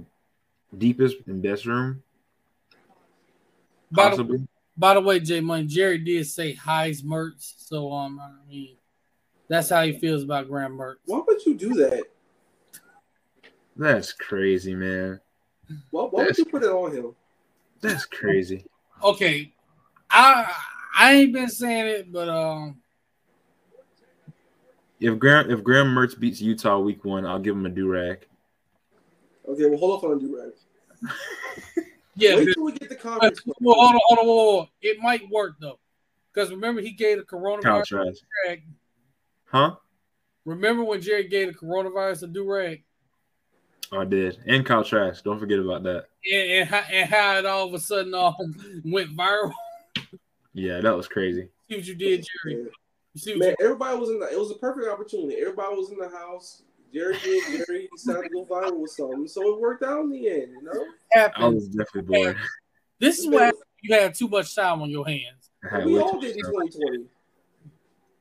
[0.75, 2.01] deepest and best room,
[3.91, 4.47] By the, possibly.
[4.77, 8.77] by the way, Jay Money, Jerry did say highs Mertz, so um, I mean,
[9.49, 10.99] that's how he feels about Graham Mertz.
[11.05, 12.03] Why would you do that?
[13.75, 15.19] That's crazy, man.
[15.91, 17.13] Why, why would you put it on him?
[17.81, 18.65] That's crazy.
[19.03, 19.51] Okay,
[20.09, 20.53] I
[20.97, 22.77] I ain't been saying it, but um,
[24.99, 28.25] If Graham if Graham Mertz beats Utah week one, I'll give him a do rag.
[29.47, 30.53] Okay, well, hold off on the do
[32.15, 32.35] yeah.
[32.35, 33.41] Wait till we get the conference.
[33.45, 34.67] Well, hold on, hold on, hold on.
[34.81, 35.79] It might work though,
[36.33, 38.25] because remember he gave the coronavirus Contrast.
[38.47, 38.63] rag.
[39.45, 39.75] Huh?
[40.45, 42.83] Remember when Jerry gave the coronavirus a do rag?
[43.91, 44.37] I did.
[44.45, 45.23] And Kyle Trask.
[45.23, 46.05] Don't forget about that.
[46.31, 48.35] and, and, how, and how it all of a sudden um, all
[48.85, 49.51] went viral.
[50.53, 51.49] Yeah, that was crazy.
[51.69, 52.67] See what you did, Jerry.
[53.13, 54.31] You see what Man, everybody was in the.
[54.31, 55.37] It was a perfect opportunity.
[55.39, 56.63] Everybody was in the house.
[56.93, 57.65] Jerry did.
[57.67, 60.51] Jerry decided to go viral with something, so it worked out in the end.
[60.51, 60.85] You know.
[61.15, 62.37] you I was definitely bored.
[62.99, 65.51] This is why you had too much time on your hands.
[65.85, 66.81] We all did in much time.
[66.81, 67.05] 2020.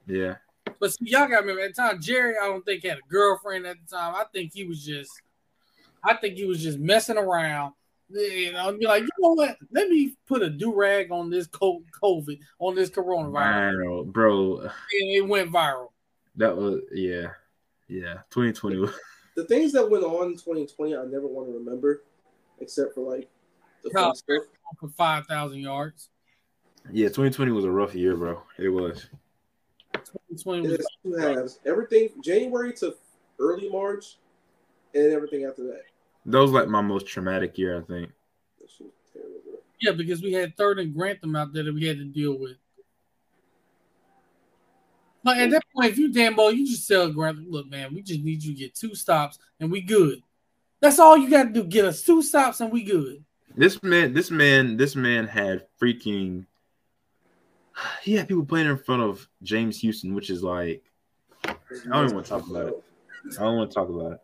[0.07, 0.37] Yeah.
[0.81, 3.09] But see, y'all got to remember at the time, Jerry, I don't think had a
[3.09, 4.15] girlfriend at the time.
[4.15, 5.11] I think he was just,
[6.05, 7.75] I think he was just messing around.
[8.11, 9.59] You know, be like, you know what?
[9.71, 14.59] Let me put a do rag on this COVID, on this coronavirus, Viral, bro.
[14.61, 15.89] and it went viral.
[16.37, 17.29] That was yeah,
[17.89, 18.19] yeah.
[18.31, 18.87] 2020.
[19.37, 22.03] The things that went on in 2020, I never want to remember,
[22.59, 23.29] except for like
[23.85, 24.13] the Kyle
[24.81, 26.09] for five thousand yards.
[26.91, 28.43] Yeah, 2020 was a rough year, bro.
[28.59, 29.07] It was.
[29.93, 31.61] 2020 was two halves.
[31.65, 32.97] Everything January to
[33.39, 34.17] early March,
[34.95, 35.83] and everything after that.
[36.29, 38.13] That was like my most traumatic year, I think.
[38.61, 39.41] That shit was terrible.
[39.45, 39.55] bro.
[39.81, 42.57] Yeah, because we had third and Grantham out there that we had to deal with.
[45.25, 48.21] Like at that point, if you Dambo, you just tell Grantham, look, man, we just
[48.21, 50.23] need you to get two stops and we good.
[50.81, 51.65] That's all you got to do.
[51.65, 53.25] Get us two stops and we good.
[53.57, 56.45] This man, this man, this man had freaking.
[58.03, 60.83] He had people playing in front of James Houston, which is like
[61.45, 61.55] I
[61.91, 62.83] don't even want to talk about it.
[63.39, 64.21] I don't want to talk about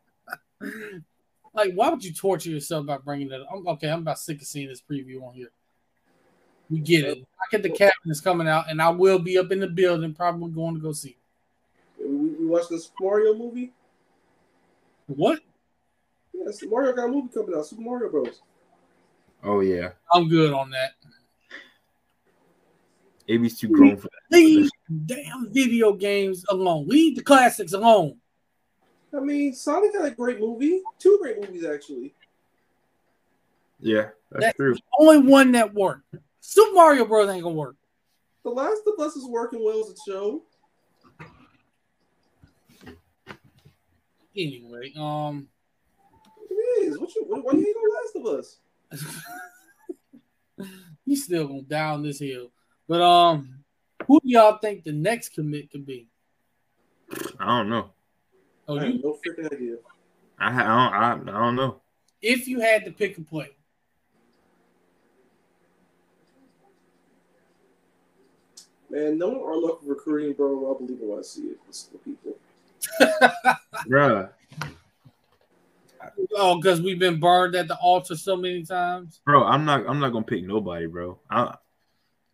[0.60, 1.02] it.
[1.54, 3.42] Like, why would you torture yourself by bringing that?
[3.52, 5.50] I'm, okay, I'm about sick of seeing this preview on here.
[6.68, 7.18] We get it.
[7.18, 10.14] I get the captain is coming out, and I will be up in the building,
[10.14, 11.16] probably going to go see.
[11.98, 12.08] it.
[12.08, 13.72] We, we watched the Mario movie.
[15.06, 15.40] What?
[16.32, 17.66] Yeah, Super Mario got a movie coming out.
[17.66, 18.40] Super Mario Bros.
[19.42, 20.92] Oh yeah, I'm good on that.
[23.28, 24.36] AB's too grown for that.
[24.36, 24.70] Leave
[25.06, 26.86] damn video games alone.
[26.88, 28.16] Leave the classics alone.
[29.16, 30.82] I mean, Sonic had a great movie.
[30.98, 32.14] Two great movies, actually.
[33.80, 34.74] Yeah, that's, That's true.
[34.74, 36.14] the only one that worked.
[36.40, 37.28] Super Mario Bros.
[37.28, 37.76] ain't gonna work.
[38.42, 40.42] The Last of Us is working well as a show.
[44.36, 45.46] Anyway, um,
[46.50, 46.98] It is.
[46.98, 47.24] What you?
[47.28, 48.58] Why you hate on Last of Us?
[51.04, 52.50] he's still gonna down this hill.
[52.88, 53.60] But um,
[54.06, 56.08] who do y'all think the next commit could be?
[57.38, 57.90] I don't know.
[58.66, 59.76] Oh, I you no freaking idea.
[60.38, 61.28] I, I don't.
[61.28, 61.80] I, I don't know.
[62.22, 63.50] if you had to pick a play,
[68.94, 71.58] Man, knowing our luck of recruiting, bro, I believe it when I see it.
[71.68, 72.36] It's the people.
[73.88, 74.30] Bruh.
[76.36, 79.20] oh, because we've been burned at the altar so many times.
[79.24, 81.18] Bro, I'm not I'm not gonna pick nobody, bro.
[81.28, 81.56] I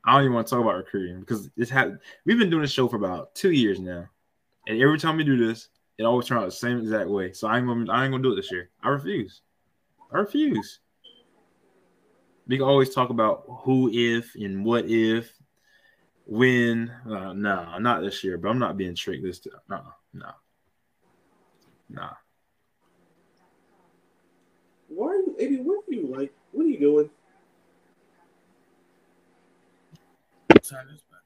[0.04, 2.72] I don't even want to talk about recruiting because this had we've been doing this
[2.72, 4.06] show for about two years now.
[4.66, 5.68] And every time we do this,
[6.00, 7.30] it always turns out the same exact way.
[7.34, 8.70] So I ain't gonna I ain't gonna do it this year.
[8.82, 9.42] I refuse.
[10.10, 10.80] I refuse.
[12.48, 15.30] We can always talk about who if and what if
[16.24, 19.52] when uh, nah, not this year, but I'm not being tricked this time.
[19.68, 19.82] Nah,
[20.14, 20.32] nah.
[21.90, 22.14] Nah.
[24.88, 25.56] Why are you, Abby?
[25.58, 26.32] What are you like?
[26.52, 27.10] What are you doing?
[30.62, 31.20] Turn this back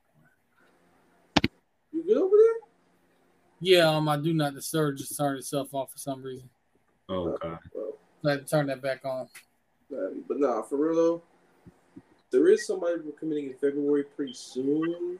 [1.44, 1.50] on.
[1.92, 2.63] You good over there?
[3.64, 6.50] Yeah, um, I do not disturb just turned itself off for some reason.
[7.08, 7.58] Oh god.
[7.74, 7.92] Well,
[8.26, 9.26] I had to turn that back on.
[9.90, 11.22] but nah, for real though,
[12.30, 15.18] there is somebody we're committing in February pretty soon.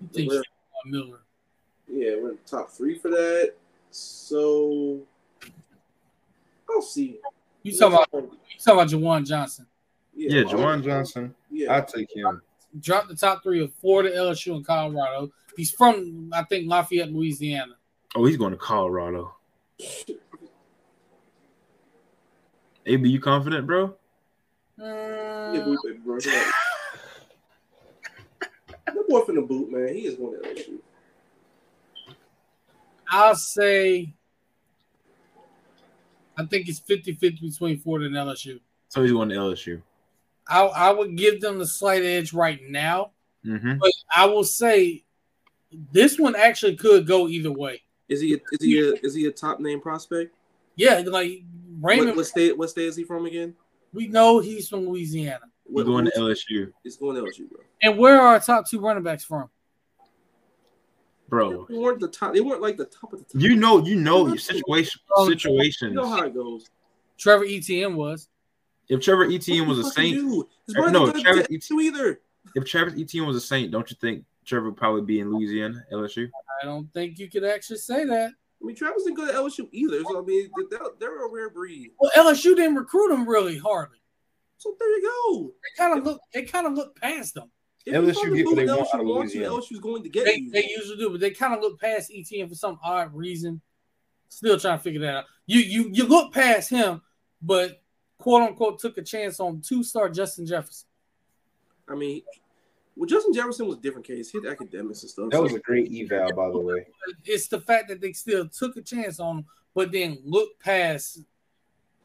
[0.00, 0.42] You think We're-
[0.84, 1.20] Miller?
[1.86, 3.54] Yeah, we're in the top three for that.
[3.92, 5.02] So
[6.68, 7.20] I'll see.
[7.62, 9.66] You talking about you talking about Jawan Johnson?
[10.16, 11.32] Yeah, I'll- Jawan Johnson.
[11.48, 12.42] Yeah, I'll take him.
[12.80, 15.30] Drop the top three of Florida, LSU, and Colorado.
[15.56, 17.74] He's from I think Lafayette, Louisiana.
[18.14, 19.34] Oh, he's going to Colorado.
[22.86, 23.94] AB, you confident, bro?
[24.78, 26.18] Yeah, Mm, boot, bro.
[28.86, 29.94] That boy from the boot, man.
[29.94, 30.78] He is going to LSU.
[33.08, 34.12] I'll say
[36.36, 38.58] I think it's 50-50 between Florida and LSU.
[38.88, 39.82] So he's going to LSU.
[40.48, 43.12] I, I would give them the slight edge right now,
[43.46, 43.78] Mm-hmm.
[43.78, 45.04] but I will say
[45.92, 47.82] this one actually could go either way.
[48.08, 48.34] Is he?
[48.34, 48.78] A, is he?
[48.80, 50.34] A, is he a top name prospect?
[50.76, 51.42] Yeah, like
[51.80, 52.56] Raymond, What, what state?
[52.56, 53.54] What state is he from again?
[53.92, 55.44] we know he's from Louisiana.
[55.68, 57.60] We're going to LSU, He's going to LSU, bro.
[57.82, 59.48] And where are our top two running backs from?
[61.32, 61.66] bro.
[61.68, 62.34] They weren't the top.
[62.34, 63.40] They weren't like the top of the top.
[63.42, 66.68] You know, you know your situation Um, you know how it goes.
[67.16, 68.28] Trevor Etienne was.
[68.88, 70.48] If Trevor Etienne was a What the fuck you Saint, do?
[70.66, 72.20] His brother no, Trevor to LSU either.
[72.54, 75.84] if Travis Etienne was a Saint, don't you think Trevor would probably be in Louisiana,
[75.92, 76.28] LSU?
[76.62, 78.30] I don't think you could actually say that.
[78.62, 80.02] I mean, Travis didn't go to LSU either.
[80.04, 81.90] So I mean, they're, they're a rare breed.
[81.98, 83.98] Well, LSU didn't recruit him really hardly.
[84.58, 85.46] So there you go.
[85.48, 86.20] They kind of look.
[86.32, 87.50] They kind of look past them.
[87.84, 89.48] If LSU you from get what boot, they want LSU out of Louisiana.
[89.48, 90.50] LSU's going to get They, you.
[90.50, 93.60] they usually do, but they kind of look past Etienne for some odd reason.
[94.28, 95.24] Still trying to figure that out.
[95.46, 97.02] You you you look past him,
[97.42, 97.82] but
[98.18, 100.86] quote unquote took a chance on two star Justin Jefferson.
[101.88, 102.22] I mean,
[102.96, 104.30] well, Justin Jefferson was a different case.
[104.30, 105.30] He had academics and stuff.
[105.30, 106.86] That so- was a great eval, by the way.
[107.24, 111.20] It's the fact that they still took a chance on him, but then look past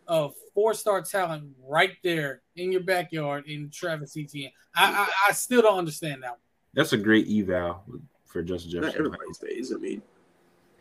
[0.07, 4.51] a four star talent right there in your backyard in Travis Etienne.
[4.75, 6.31] I, I I still don't understand that.
[6.31, 6.39] One.
[6.73, 7.83] That's a great eval
[8.25, 9.05] for Justin not Jefferson.
[9.05, 9.73] everybody stays.
[9.73, 10.01] I mean,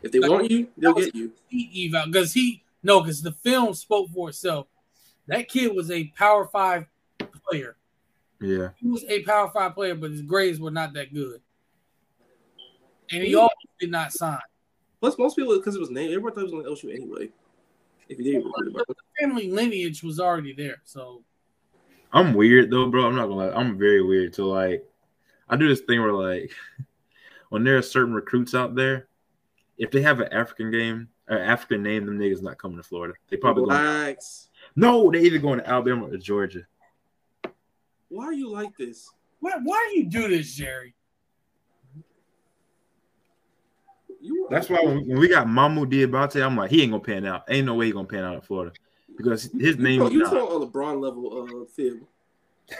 [0.03, 1.31] if they want you, they'll get you.
[1.47, 4.67] He eval because he no because the film spoke for itself.
[5.27, 6.85] That kid was a power five
[7.49, 7.75] player.
[8.39, 11.41] Yeah, He was a power five player, but his grades were not that good,
[13.11, 14.39] and he also did not sign.
[14.99, 17.29] Plus, most people because it was named, everybody thought it was going to LSU anyway.
[18.09, 21.23] If he did recruit But about the family lineage was already there, so
[22.13, 23.07] I'm weird though, bro.
[23.07, 23.51] I'm not gonna lie.
[23.51, 24.33] I'm very weird.
[24.33, 24.87] To like,
[25.49, 26.51] I do this thing where like,
[27.49, 29.07] when there are certain recruits out there,
[29.77, 33.13] if they have an African game or African name, them niggas not coming to Florida.
[33.29, 33.77] They probably going.
[33.77, 34.49] Relax.
[34.75, 36.65] No, they either going to Alabama or Georgia.
[38.09, 39.09] Why are you like this?
[39.39, 40.93] why why do you do this, Jerry?
[44.49, 47.43] That's why when, when we got Mamu Diabate, I'm like, he ain't gonna pan out.
[47.49, 48.71] Ain't no way he gonna pan out in Florida
[49.15, 50.33] because his name You, is you not.
[50.33, 51.99] talking on LeBron level uh, fib.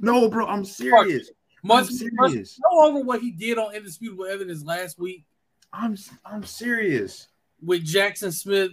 [0.00, 1.30] No, bro, I'm serious.
[1.64, 2.60] Much, I'm much serious.
[2.60, 5.24] no over what he did on indisputable evidence last week
[5.72, 7.26] I'm I'm serious.
[7.60, 8.70] with Jackson Smith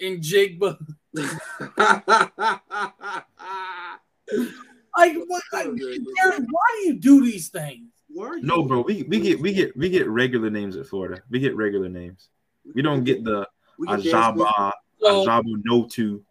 [0.00, 0.78] and Jigba.
[4.96, 7.88] Like, what, like, Jared, why do you do these things?
[8.14, 8.82] No, bro.
[8.82, 11.22] We we get we get we get regular names at Florida.
[11.30, 12.28] We get regular names.
[12.74, 13.48] We don't get the
[13.80, 16.22] Ajaba Ajaba No Two.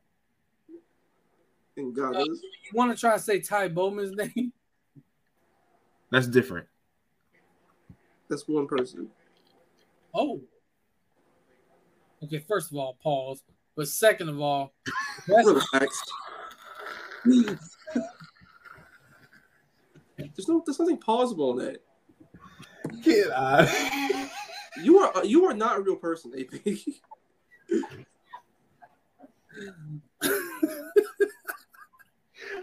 [1.75, 2.39] And God, Uh, you
[2.73, 4.53] want to try to say Ty Bowman's name?
[6.11, 6.67] That's different.
[8.29, 9.09] that's one person.
[10.13, 10.39] Oh.
[12.23, 13.41] Okay, first of all, pause.
[13.75, 14.73] But second of all,
[15.27, 16.03] that's Relax.
[20.35, 21.83] There's no, there's nothing plausible in that.
[23.03, 23.69] Get out.
[24.81, 26.51] You are, you are not a real person, AP.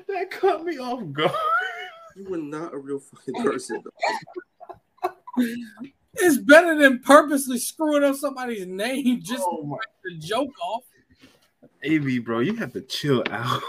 [0.08, 1.30] that caught me off guard.
[2.16, 3.84] You were not a real fucking person.
[6.14, 9.76] it's better than purposely screwing up somebody's name just Oh my
[10.06, 10.84] to joke off.
[11.82, 13.62] AB, bro, you have to chill out.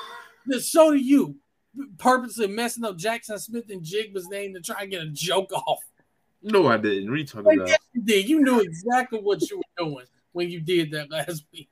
[0.59, 1.35] So do you.
[1.97, 5.83] Purposely messing up Jaxon Smith-Njigba's name to try and get a joke off.
[6.41, 7.09] No, I didn't.
[7.09, 7.67] What are you talking about?
[7.67, 8.29] yes, you did.
[8.29, 11.69] You knew exactly what you were doing when you did that last week.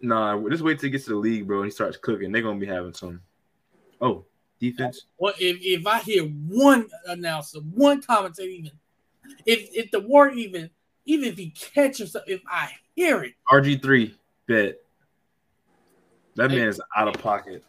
[0.00, 2.30] Nah, just wait till he gets to the league, bro, and he starts cooking.
[2.30, 3.20] They're gonna be having some.
[4.00, 4.26] Oh,
[4.60, 5.06] defense.
[5.18, 8.72] Well, if, if I hear one announcer, one commentator, even
[9.46, 10.70] if if the word even
[11.06, 14.14] even if he catches if I hear it, RG three
[14.46, 14.76] bet.
[16.36, 17.62] That man is out of pocket.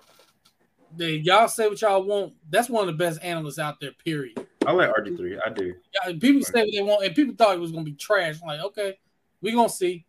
[0.97, 2.33] Then y'all say what y'all want.
[2.49, 3.91] That's one of the best analysts out there.
[4.03, 4.45] Period.
[4.65, 5.39] I like RG three.
[5.39, 5.73] I do.
[6.05, 8.37] Yeah, People say what they want, and people thought it was going to be trash.
[8.41, 8.97] I'm like, okay,
[9.41, 10.05] we gonna see.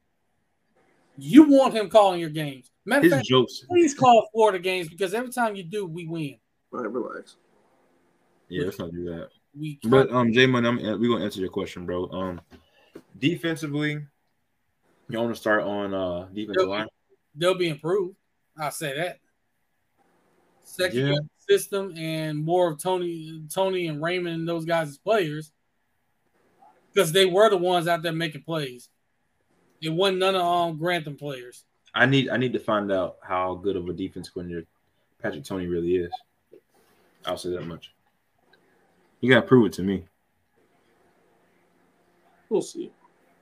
[1.18, 2.70] You want him calling your games.
[2.84, 3.64] Matter His fact, jokes.
[3.68, 6.36] please call Florida games because every time you do, we win.
[6.72, 7.36] All right, relax.
[8.48, 9.30] Yeah, let's not do that.
[9.58, 12.08] We But um, J Money, I'm we gonna answer your question, bro.
[12.10, 12.40] Um,
[13.18, 13.98] defensively,
[15.08, 16.68] you want to start on uh defensive Yep.
[16.68, 16.86] line?
[17.34, 18.16] they'll be improved.
[18.58, 19.18] I'll say that.
[20.66, 21.18] Second Yeah.
[21.48, 25.52] system and more of Tony, Tony and Raymond and those guys as players.
[26.92, 28.88] Because they were the ones out there making plays.
[29.80, 31.64] It wasn't none of um Grantham players.
[31.94, 34.66] I need I need to find out how good of a defense coordinator
[35.22, 36.12] Patrick Toney really is.
[37.24, 37.92] I'll say that much.
[39.20, 40.04] You gotta prove it to me.
[42.48, 42.90] We'll see.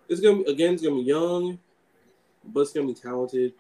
[0.09, 0.75] It's gonna be again.
[0.75, 1.59] It's gonna be young,
[2.45, 3.55] but it's gonna be talented.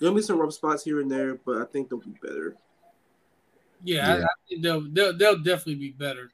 [0.00, 2.56] Gonna be some rough spots here and there, but I think they'll be better.
[3.84, 4.24] Yeah, Yeah.
[4.24, 6.30] I think they'll, they'll they'll definitely be better.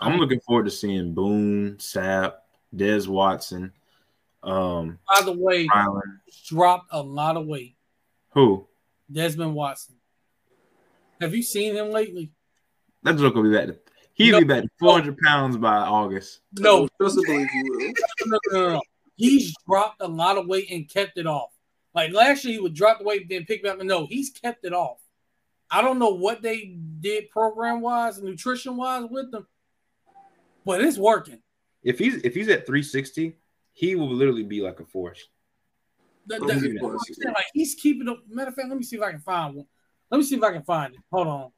[0.00, 2.34] I'm looking forward to seeing Boone, Sapp,
[2.74, 3.72] Des Watson,
[4.44, 6.18] um, By the way, Ryland.
[6.46, 7.74] dropped a lot of weight.
[8.30, 8.66] Who?
[9.10, 9.96] Desmond Watson.
[11.20, 12.30] Have you seen him lately?
[13.02, 13.66] That joke will be back.
[13.68, 13.78] To,
[14.14, 14.38] he'll No.
[14.40, 16.40] be back to 400 pounds by August.
[16.52, 17.92] No, trust believe you will.
[18.26, 18.82] no, no, no, no.
[19.16, 21.50] He's dropped a lot of weight and kept it off.
[21.94, 23.80] Like last year, he would drop the weight, then pick it up.
[23.82, 24.98] No, he's kept it off.
[25.70, 29.46] I don't know what they did program wise, nutrition wise with them,
[30.64, 31.40] but it's working.
[31.82, 33.36] If he's if he's at 360,
[33.72, 35.26] he will literally be like a force.
[36.26, 37.22] The- I'm the- giving you it know what I'm 160.
[37.22, 37.34] saying?
[37.34, 38.18] like he's keeping up.
[38.28, 39.66] Matter of fact, let me see if I can find one.
[40.10, 41.00] Let me see if I can find it.
[41.12, 41.50] Hold on.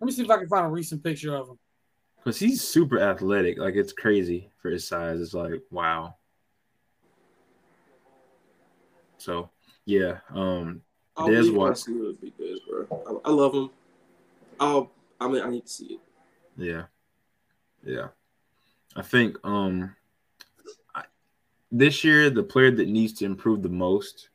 [0.00, 1.58] Let me see if I can find a recent picture of him.
[2.18, 3.56] Because he's super athletic.
[3.58, 5.20] Like it's crazy for his size.
[5.20, 6.16] It's like, wow.
[9.18, 9.50] So
[9.86, 10.18] yeah.
[10.34, 10.82] Um
[11.16, 11.94] I'll Des believe when I Watson.
[11.94, 13.20] see what big is, bro.
[13.24, 13.70] I, I love him.
[14.60, 14.90] I'll.
[15.18, 16.00] I mean, I need to see it.
[16.58, 16.82] Yeah.
[17.82, 18.08] Yeah.
[18.94, 19.94] I think um
[20.94, 21.04] I,
[21.72, 24.28] this year the player that needs to improve the most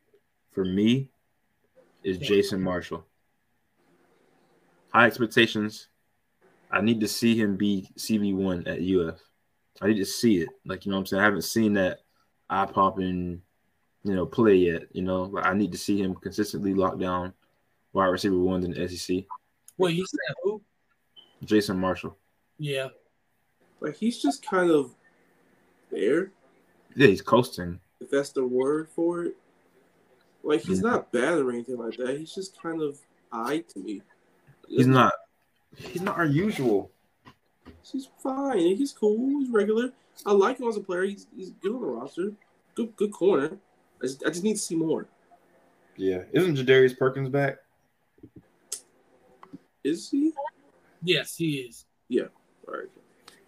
[0.51, 1.09] for me
[2.03, 3.05] is Jason Marshall.
[4.91, 5.87] High expectations.
[6.71, 9.19] I need to see him be CB1 at UF.
[9.81, 10.49] I need to see it.
[10.65, 11.21] Like, you know what I'm saying?
[11.21, 11.99] I haven't seen that
[12.49, 13.41] eye popping,
[14.03, 14.83] you know, play yet.
[14.93, 17.33] You know, but I need to see him consistently lock down
[17.93, 19.23] wide receiver ones in the SEC.
[19.77, 20.61] Wait, you said who?
[21.43, 22.17] Jason Marshall.
[22.59, 22.89] Yeah.
[23.79, 24.91] Like he's just kind of
[25.91, 26.31] there,
[26.95, 27.79] Yeah, he's coasting.
[27.99, 29.35] if that's the word for it.
[30.43, 32.17] Like he's not bad or anything like that.
[32.17, 32.99] He's just kind of
[33.31, 34.01] eye to me.
[34.67, 35.13] He's not.
[35.75, 36.91] He's not our usual.
[37.83, 38.59] He's fine.
[38.59, 39.39] He's cool.
[39.39, 39.91] He's regular.
[40.25, 41.03] I like him as a player.
[41.03, 42.31] He's, he's good on the roster.
[42.75, 43.57] Good good corner.
[44.01, 45.07] I just, I just need to see more.
[45.95, 47.57] Yeah, isn't Jadarius Perkins back?
[49.83, 50.33] Is he?
[51.03, 51.85] Yes, he is.
[52.07, 52.25] Yeah.
[52.67, 52.87] All right.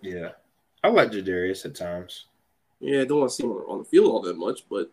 [0.02, 0.30] Yeah,
[0.84, 2.26] I like Jadarius at times.
[2.80, 4.92] Yeah, I don't want to see him on, on the field all that much, but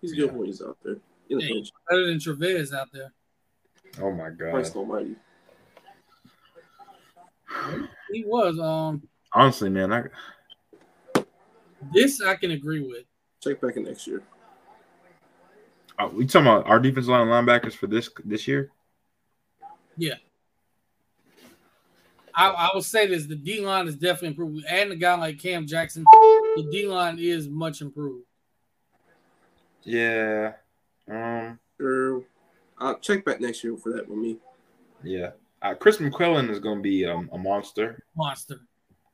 [0.00, 0.32] he's good Yeah.
[0.32, 0.96] when he's out there.
[1.28, 1.62] In the Yeah.
[1.88, 3.12] Better than Trevez out there.
[4.00, 4.52] Oh my god!
[4.52, 5.16] Christ almighty.
[8.10, 8.58] He was.
[8.58, 10.04] Um, Honestly, man, I
[11.92, 13.04] this I can agree with.
[13.42, 14.22] Check back in next year.
[16.02, 18.70] Uh, we talking about our defensive line linebackers for this this year.
[19.96, 20.14] Yeah.
[22.34, 25.38] I, I would say this: the D line is definitely improved, and a guy like
[25.38, 26.04] Cam Jackson,
[26.56, 28.24] the D line is much improved.
[29.82, 30.52] Yeah.
[31.10, 31.58] Um.
[31.78, 32.22] Sure.
[32.78, 34.38] I'll check back next year for that with me.
[35.02, 35.30] Yeah.
[35.60, 38.02] Uh, Chris McClellan is going to be um, a monster.
[38.16, 38.60] Monster.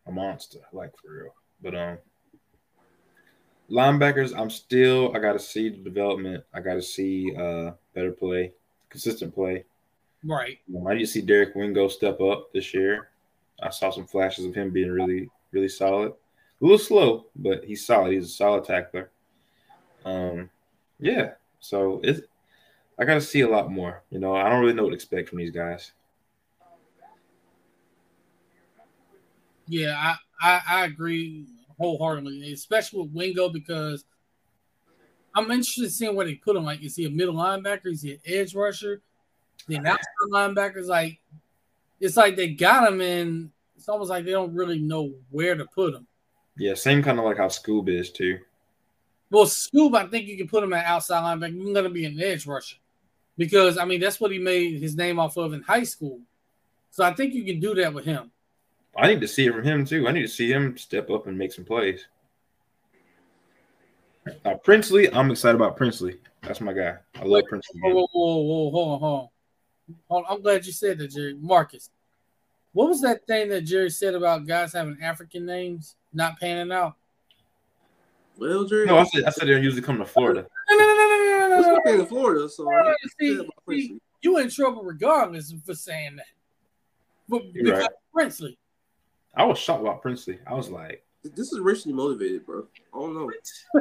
[0.07, 1.35] A monster, like for real.
[1.61, 1.99] But um,
[3.71, 5.15] linebackers, I'm still.
[5.15, 6.45] I got to see the development.
[6.55, 8.53] I got to see uh better play,
[8.89, 9.65] consistent play.
[10.25, 10.59] Right.
[10.75, 13.09] Um, I need to see Derek Wingo step up this year.
[13.63, 16.13] I saw some flashes of him being really, really solid.
[16.61, 18.13] A little slow, but he's solid.
[18.13, 19.11] He's a solid tackler.
[20.05, 20.51] Um,
[20.99, 21.33] yeah.
[21.61, 22.21] So it's
[22.99, 24.03] I got to see a lot more.
[24.11, 25.93] You know, I don't really know what to expect from these guys.
[29.69, 31.45] Yeah, I, I, I agree
[31.79, 34.05] wholeheartedly, especially with Wingo because
[35.35, 36.65] I'm interested in seeing where they put him.
[36.65, 37.87] Like, is he a middle linebacker?
[37.87, 39.01] Is he an edge rusher?
[39.67, 41.21] Then outside linebackers, like,
[42.01, 45.65] it's like they got him and It's almost like they don't really know where to
[45.65, 46.07] put him.
[46.57, 48.39] Yeah, same kind of like how Scoob is too.
[49.31, 51.55] Well, Scoob, I think you can put him at outside linebacker.
[51.55, 52.77] You can let him be an edge rusher
[53.37, 56.21] because I mean that's what he made his name off of in high school.
[56.91, 58.33] So I think you can do that with him.
[58.99, 60.09] I need to see it from him too.
[60.09, 62.07] I need to see him step up and make some plays.
[64.45, 66.19] Uh, Princely, I'm excited about Princely.
[66.43, 66.97] That's my guy.
[67.15, 67.81] I love Princely.
[67.81, 69.29] Whoa, whoa, whoa, whoa, hold on, hold on.
[70.09, 70.35] Hold on.
[70.37, 71.35] I'm glad you said that, Jerry.
[71.35, 71.91] Marcus,
[72.73, 76.97] what was that thing that Jerry said about guys having African names not panning out?
[78.37, 80.47] Well, Jerry, No, I said I said they're usually come to Florida.
[80.71, 82.91] No, no, no, no, no, no, Let's no, look no, in Florida, so no, no.
[82.91, 84.01] I See, said about see, Princely.
[84.23, 86.27] you in trouble regardless for saying that.
[87.29, 87.91] But You're because right.
[88.13, 88.59] Princely,
[89.39, 90.41] I was shocked about Princely.
[90.47, 92.67] I was like, this is racially motivated, bro.
[92.93, 93.31] I don't know.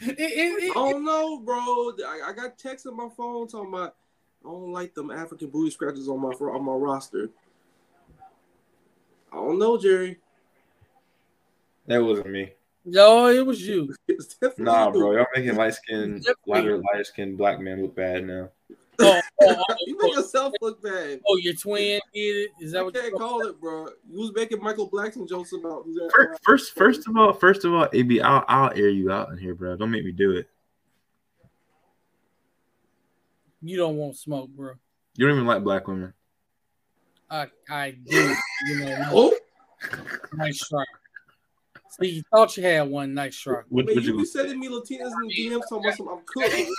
[0.00, 1.92] it, it, it, I don't know, bro.
[2.06, 3.96] I, I got texts on my phone talking about
[4.44, 7.30] I don't like them African booty scratches on my on my roster.
[9.32, 10.18] I don't know, Jerry.
[11.86, 12.52] that wasn't me.
[12.84, 13.94] no, it was you.
[14.08, 14.92] It's definitely Nah, you.
[14.92, 16.52] bro, y'all making light skinned, Definitely.
[16.52, 18.50] lighter, lighter skinned black men look bad now.
[19.00, 21.20] Oh, oh, oh, oh, you make yourself look bad.
[21.26, 22.50] oh, your twin did it.
[22.60, 23.88] Is that I what can't you call it, bro.
[24.08, 25.86] You was making Michael Blackson jokes about?
[26.14, 29.38] First, first, first of all, first of all, AB, I'll, I'll air you out in
[29.38, 29.76] here, bro.
[29.76, 30.48] Don't make me do it.
[33.62, 34.72] You don't want smoke, bro.
[35.16, 36.14] You don't even like black women.
[37.30, 38.34] I I do.
[38.66, 39.36] You know, Oh,
[40.34, 40.84] nice try.
[41.90, 43.14] See, you thought you had one.
[43.14, 43.62] Nice try.
[43.68, 46.20] What, man, what you you be sending me Latinas in DMs talking about some I'm
[46.26, 46.70] cooked.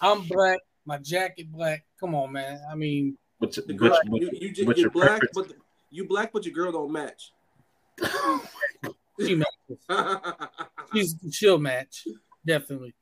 [0.00, 0.60] I'm black.
[0.84, 1.84] My jacket black.
[2.00, 2.60] Come on, man.
[2.70, 5.32] I mean, what's, The girl, what's, you, you, ju- what's your black, preference?
[5.34, 5.56] but
[5.90, 7.32] you black, but your girl don't match.
[9.20, 9.88] she matches.
[10.92, 12.06] She's she'll match
[12.44, 12.94] definitely.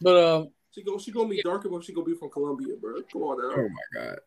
[0.00, 3.02] But uh, she go, she gonna be darker, but she gonna be from Colombia, bro.
[3.12, 3.54] Come on now.
[3.62, 4.18] oh my god.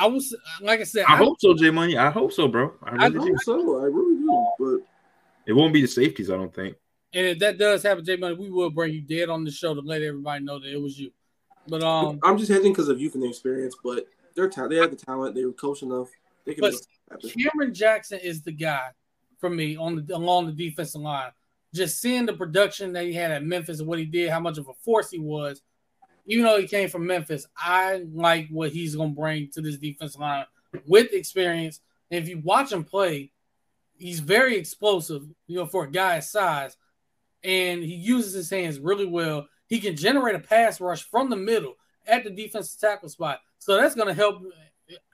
[0.00, 1.96] I was like I said, I hope so, J Money.
[1.98, 2.72] I hope so, bro.
[2.82, 3.20] I I really do.
[3.32, 3.80] hope so.
[3.80, 4.46] I really do.
[4.58, 4.86] But
[5.46, 6.76] It won't be the safeties, I don't think.
[7.12, 9.74] And if that does happen, J Money, we will bring you dead on the show
[9.74, 11.10] to let everybody know that it was you.
[11.66, 13.76] But um, I'm just hedging because of youth and experience.
[13.82, 15.34] But they're ta- they have the talent.
[15.34, 16.08] They were coached enough.
[16.44, 17.42] They can But- make it happen.
[17.42, 18.88] Cameron Jackson is the guy
[19.38, 21.30] for me on the along the defensive line.
[21.74, 24.56] Just seeing the production that he had at Memphis and what he did, how much
[24.56, 25.60] of a force he was,
[26.26, 29.76] even though he came from Memphis, I like what he's going to bring to this
[29.76, 30.46] defensive line
[30.86, 31.80] with experience.
[32.10, 33.32] And if you watch him play,
[33.98, 36.76] he's very explosive, you know, for a guy's size,
[37.44, 39.46] and he uses his hands really well.
[39.66, 41.74] He can generate a pass rush from the middle
[42.06, 44.42] at the defensive tackle spot, so that's going to help.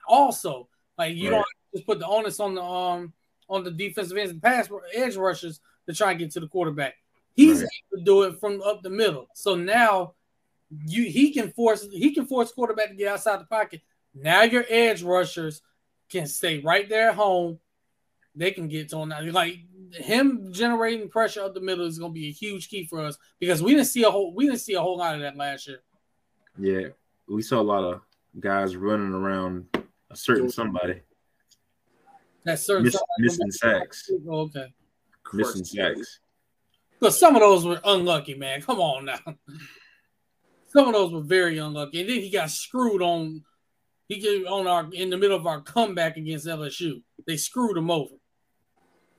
[0.07, 1.37] Also, like you Right.
[1.37, 3.13] don't just put the onus on the um
[3.49, 6.95] on the defensive ends and pass edge rushers to try and get to the quarterback.
[7.33, 7.69] He's Right.
[7.93, 9.27] able to do it from up the middle.
[9.33, 10.13] So now
[10.87, 13.81] you he can force he can force quarterback to get outside the pocket.
[14.13, 15.61] Now your edge rushers
[16.09, 17.59] can stay right there at home.
[18.35, 19.09] They can get to him.
[19.31, 19.59] Like
[19.93, 23.17] him generating pressure up the middle is going to be a huge key for us
[23.39, 25.67] because we didn't see a whole we didn't see a whole lot of that last
[25.67, 25.81] year.
[26.57, 26.87] Yeah,
[27.27, 28.01] we saw a lot of
[28.39, 29.65] guys running around
[30.09, 31.01] a certain somebody,
[32.43, 34.73] That certain miss, missing sacks, Oh, okay.
[35.33, 36.19] missing sacks.
[36.99, 38.61] Because some of those were unlucky, man.
[38.61, 39.19] Come on now.
[40.67, 42.01] Some of those were very unlucky.
[42.01, 43.43] And then he got screwed on
[44.07, 47.01] he get on our in the middle of our comeback against LSU.
[47.25, 48.15] They screwed him over.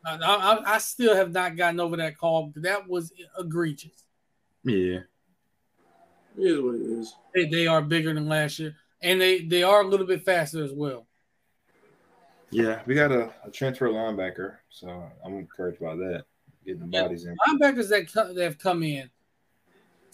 [0.06, 2.52] I, I, I still have not gotten over that call.
[2.56, 4.04] That was egregious.
[4.62, 5.00] Yeah,
[6.36, 7.14] It is what it is.
[7.34, 10.64] They, they are bigger than last year, and they they are a little bit faster
[10.64, 11.06] as well.
[12.50, 12.82] yeah.
[12.86, 16.24] We got a, a transfer linebacker, so I'm encouraged by that.
[16.64, 17.02] Getting the Yeah.
[17.02, 17.36] bodies in.
[17.48, 19.10] Linebackers that co- that have come in,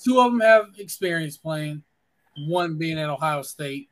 [0.03, 1.83] two of them have experience playing.
[2.47, 3.91] one being at Ohio State,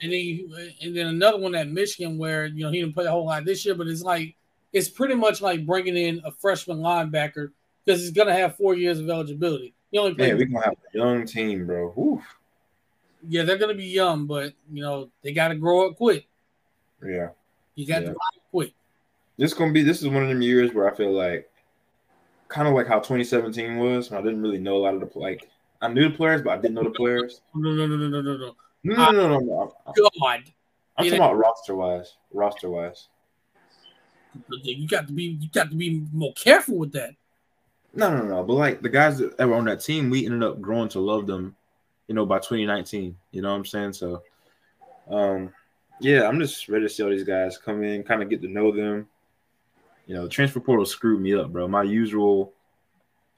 [0.00, 3.04] and then you, and then another one at Michigan where you know he didn't play
[3.06, 4.36] a whole lot this year, but it's like
[4.72, 7.50] it's pretty much like bringing in a freshman linebacker
[7.84, 9.74] because he's gonna have four years of eligibility.
[9.90, 11.94] He only Yeah, we're gonna have a young team, bro.
[11.98, 12.22] Oof.
[13.28, 16.26] yeah, they're gonna be young, but you know they got to grow up quick.
[17.02, 17.30] Yeah.
[17.74, 18.08] You got Yeah.
[18.08, 18.72] to grow up quick.
[19.38, 21.50] This gonna be this is one of them years where I feel like
[22.48, 24.10] kind of like how 2017 was.
[24.10, 25.48] when I didn't really know a lot of the like
[25.80, 27.40] I knew the players, but I didn't know the players.
[27.54, 28.56] No, no, no, no, no, no, no.
[28.84, 29.38] No, no, no, no.
[29.38, 29.74] no.
[30.20, 30.42] God,
[30.96, 32.16] I'm talking about roster-wise.
[32.32, 33.08] roster wise.
[34.62, 37.14] You got to be you got to be more careful with that.
[37.94, 38.44] No, no, no.
[38.44, 41.26] But like the guys that were on that team, we ended up growing to love
[41.26, 41.56] them,
[42.06, 43.16] you know, by 2019.
[43.32, 43.94] You know what I'm saying?
[43.94, 44.22] So
[45.10, 45.52] um
[46.00, 48.48] yeah, I'm just ready to see all these guys come in, kind of get to
[48.48, 49.08] know them.
[50.06, 51.66] You know, the transfer portal screwed me up, bro.
[51.68, 52.52] My usual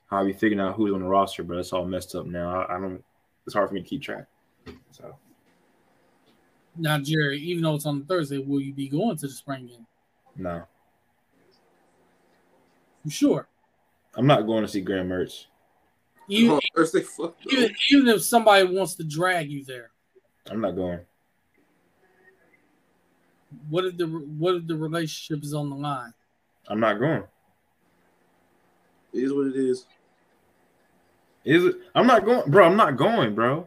[0.09, 2.63] how I figuring out who's on the roster, but It's all messed up now.
[2.63, 3.03] I, I don't
[3.47, 4.27] it's hard for me to keep track.
[4.91, 5.17] So
[6.77, 9.87] Now, Jerry, even though it's on Thursday, will you be going to the spring game?
[10.37, 10.65] no.
[13.05, 13.49] You sure?
[14.15, 15.47] I'm not going to see Graham Mertz.
[16.29, 17.05] Even, Oh, Thursday,
[17.51, 19.91] even, even if somebody wants to drag you there,
[20.49, 21.01] I'm not going.
[23.69, 26.13] what if the what if the relationship is on the line?
[26.69, 27.25] I'm not going.
[29.13, 29.87] It is what it is.
[31.45, 31.77] Is it?
[31.95, 32.65] I'm not going, bro.
[32.65, 33.67] I'm not going, bro.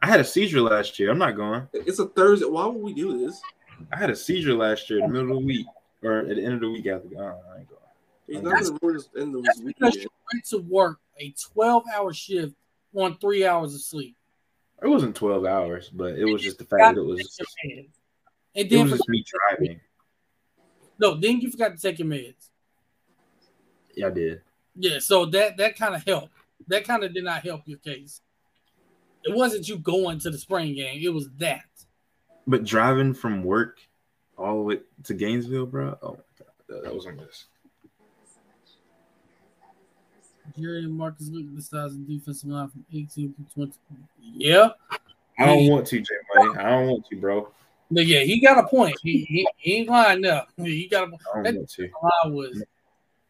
[0.00, 1.10] I had a seizure last year.
[1.10, 1.68] I'm not going.
[1.72, 2.46] It's a Thursday.
[2.46, 3.40] Why would we do this?
[3.92, 5.66] I had a seizure last year in the middle of the week
[6.02, 6.86] or at the end of the week.
[6.86, 7.77] After, oh, I ain't going.
[8.28, 10.98] He's not going to ruin his end of That's his because you went to work
[11.18, 12.54] a 12 hour shift
[12.94, 14.16] on three hours of sleep.
[14.82, 17.38] It wasn't 12 hours, but it was just the fact that it was.
[17.64, 17.86] And
[18.54, 19.80] It then was just me driving.
[21.00, 22.50] no, then you forgot to take your meds.
[23.96, 24.42] Yeah, I did.
[24.76, 26.32] Yeah, so that that kind of helped.
[26.68, 28.20] That kind of did not help your case.
[29.24, 31.00] It wasn't you going to the spring game.
[31.02, 31.64] It was that.
[32.46, 33.80] But driving from work
[34.36, 35.98] all the way to Gainesville, bro.
[36.00, 37.46] Oh my god, that, that was a mess.
[40.60, 43.72] Jerry and Marcus look at the size of defensive line from 18 to 20.
[44.34, 44.70] Yeah.
[45.38, 46.58] I don't want to, J Money.
[46.58, 47.48] I don't want to, bro.
[47.90, 48.98] But yeah, he got a point.
[49.02, 50.46] He, he, he ain't lying now.
[50.56, 51.22] He got a point.
[51.34, 51.82] I don't want to.
[52.02, 52.64] line was,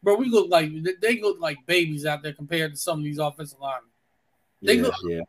[0.03, 0.15] bro.
[0.15, 3.59] We look like they look like babies out there compared to some of these offensive
[3.59, 3.89] linemen.
[4.61, 5.21] They Yeah, look- yeah.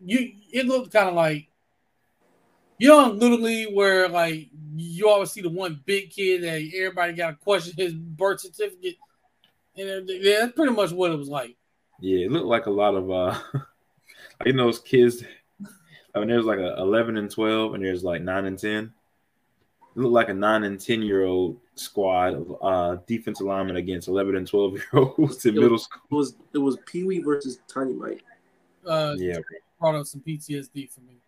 [0.00, 1.48] You, it looked kind of like
[2.78, 7.30] you know, Little where like you always see the one big kid that everybody got
[7.30, 8.96] to question his birth certificate,
[9.78, 11.56] and yeah, that's pretty much what it was like.
[12.00, 15.24] Yeah, it looked like a lot of uh like you those kids
[16.14, 18.92] I mean there's like a eleven and twelve and there's like nine and ten.
[19.96, 24.08] It looked like a nine and ten year old squad of uh defense alignment against
[24.08, 26.02] eleven and twelve year olds in middle school.
[26.10, 28.24] It was it was Pee Wee versus Tiny Mike.
[28.86, 29.38] Uh, Yeah,
[29.78, 31.18] brought up some PTSD for me.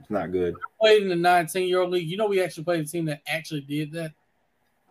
[0.00, 0.54] it's not good.
[0.80, 2.08] Played in the 19 year old league.
[2.08, 4.12] You know, we actually played a team that actually did that.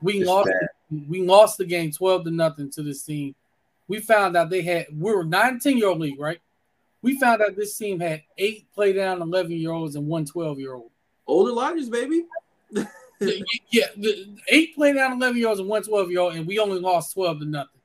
[0.01, 0.47] We It's lost.
[0.47, 0.69] bad.
[0.89, 3.35] We lost the game 12 to nothing to this team.
[3.87, 4.87] We found out they had.
[4.91, 6.39] We were 19 year old league, right?
[7.01, 10.59] We found out this team had eight play down 11 year olds and one 12
[10.59, 10.91] year old.
[11.27, 12.25] Older Lodgers, baby.
[12.71, 16.59] yeah, the eight play down 11 year olds and one 12 year old, and we
[16.59, 17.81] only lost 12 to nothing.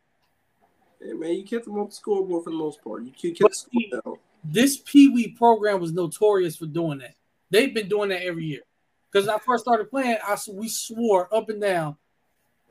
[1.03, 3.03] Hey man, you kept them off the scoreboard for the most part.
[3.03, 7.15] You kept But the this Pee Wee program was notorious for doing that.
[7.51, 8.63] They've been doing that every year.
[9.11, 11.97] Because I first started playing, I we swore up and down,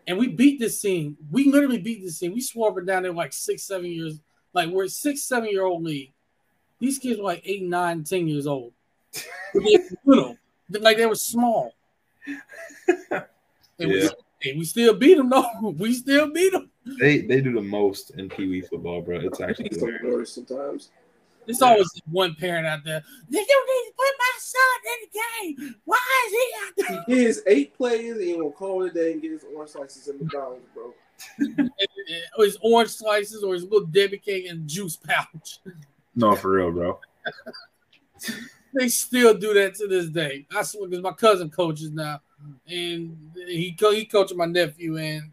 [0.10, 1.16] and we beat this team.
[1.32, 2.34] We literally beat this team.
[2.34, 3.04] We swore up and down.
[3.04, 4.20] They were like six, seven years,
[4.54, 6.12] like we're a six, seven year old league.
[6.80, 8.74] These kids were like eight, nine, ten years old.
[9.54, 10.38] They were little,
[10.82, 11.74] like they were small.
[13.82, 14.10] And we,
[14.44, 15.30] and we still beat them.
[15.30, 16.70] No, we still beat them.
[17.00, 19.22] They they do the most in Pee Wee football, bro.
[19.22, 20.42] It's actually It's the
[21.50, 21.60] worst sometimes.
[21.60, 23.04] There's always one parent out there.
[23.30, 25.76] They don't need to put my son in the game.
[25.86, 25.98] Why
[26.28, 27.04] is he out there?
[27.18, 29.72] He gets eight plays and he gonna call it a day and get his orange
[29.72, 30.94] slices at McDonald's, bro.
[32.38, 35.60] or his orange slices or his little Debbie cake and juice pouch.
[36.16, 37.00] no for real, bro.
[38.74, 40.46] They still do that to this day.
[40.56, 42.22] I swear, because my cousin coaches now,
[42.68, 43.18] and
[43.48, 45.32] he co- he coaching my nephew, and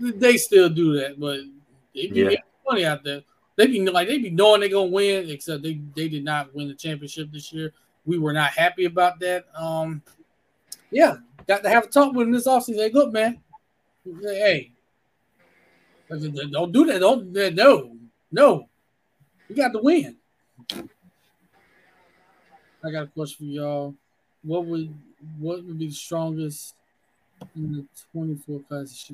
[0.00, 1.20] they still do that.
[1.20, 1.40] But
[1.94, 2.24] they be Yeah.
[2.28, 3.20] making money out there.
[3.56, 6.68] They be like they be knowing they're gonna win, except they they did not win
[6.68, 7.72] the championship this year.
[8.04, 9.46] We were not happy about that.
[9.56, 10.02] Um,
[10.90, 11.16] yeah,
[11.46, 12.76] got to have a talk with him this offseason.
[12.76, 13.40] Hey, look, man,
[14.04, 14.72] hey,
[16.08, 17.00] don't do that.
[17.00, 17.96] Don't no,
[18.30, 18.68] no.
[19.48, 20.16] We got to win.
[22.84, 23.94] I got a question for y'all.
[24.42, 24.94] What would
[25.38, 26.74] what would be the strongest
[27.54, 29.10] in the 24 class?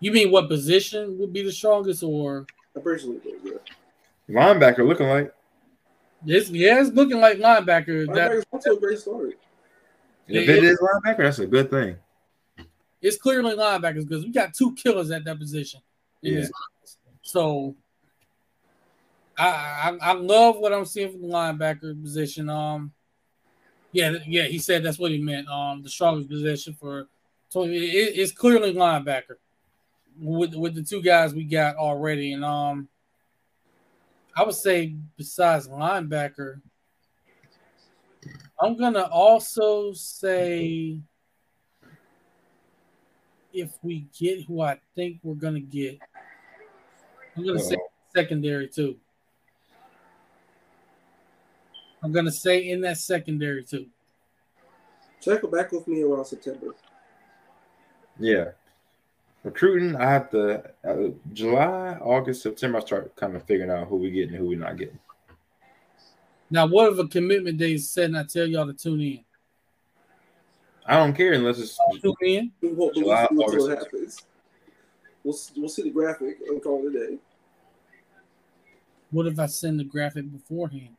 [0.00, 3.52] You mean what position would be the strongest or I personally think, yeah.
[4.28, 5.32] Linebacker looking like
[6.26, 8.06] It's, yeah, it's looking like linebacker.
[8.06, 9.34] Linebacker's off to a great story.
[10.26, 11.96] If Yeah, it it- is linebacker, that's a good thing.
[13.02, 15.80] It's clearly linebackers because we got two killers at that position.
[16.22, 16.46] Yeah.
[17.22, 17.76] So
[19.36, 22.48] I, I I love what I'm seeing from the linebacker position.
[22.48, 22.92] Um,
[23.92, 25.48] yeah, yeah, he said that's what he meant.
[25.48, 27.06] Um, the strongest position for
[27.50, 29.36] so it, it's clearly linebacker
[30.18, 32.88] with with the two guys we got already, and um,
[34.36, 36.60] I would say besides linebacker,
[38.60, 41.00] I'm gonna also say
[43.52, 45.98] if we get who I think we're gonna get,
[47.36, 47.76] I'm gonna say
[48.14, 48.96] secondary too.
[52.02, 53.86] I'm gonna say in that secondary too.
[55.20, 56.74] Check back with me around September.
[58.18, 58.50] Yeah.
[59.44, 62.78] Recruiting, I have to uh, July, August, September.
[62.78, 64.98] I start kind of figuring out who we getting and who we not getting.
[66.50, 69.20] Now, what if a commitment day is set and I tell y'all to tune in?
[70.86, 72.52] I don't care unless it's Tune in.
[72.62, 73.84] We won't believe July, it until it August.
[73.84, 74.26] happens.
[75.22, 77.18] We'll, we'll see the graphic and call it a day.
[79.10, 80.96] What if I send the graphic beforehand?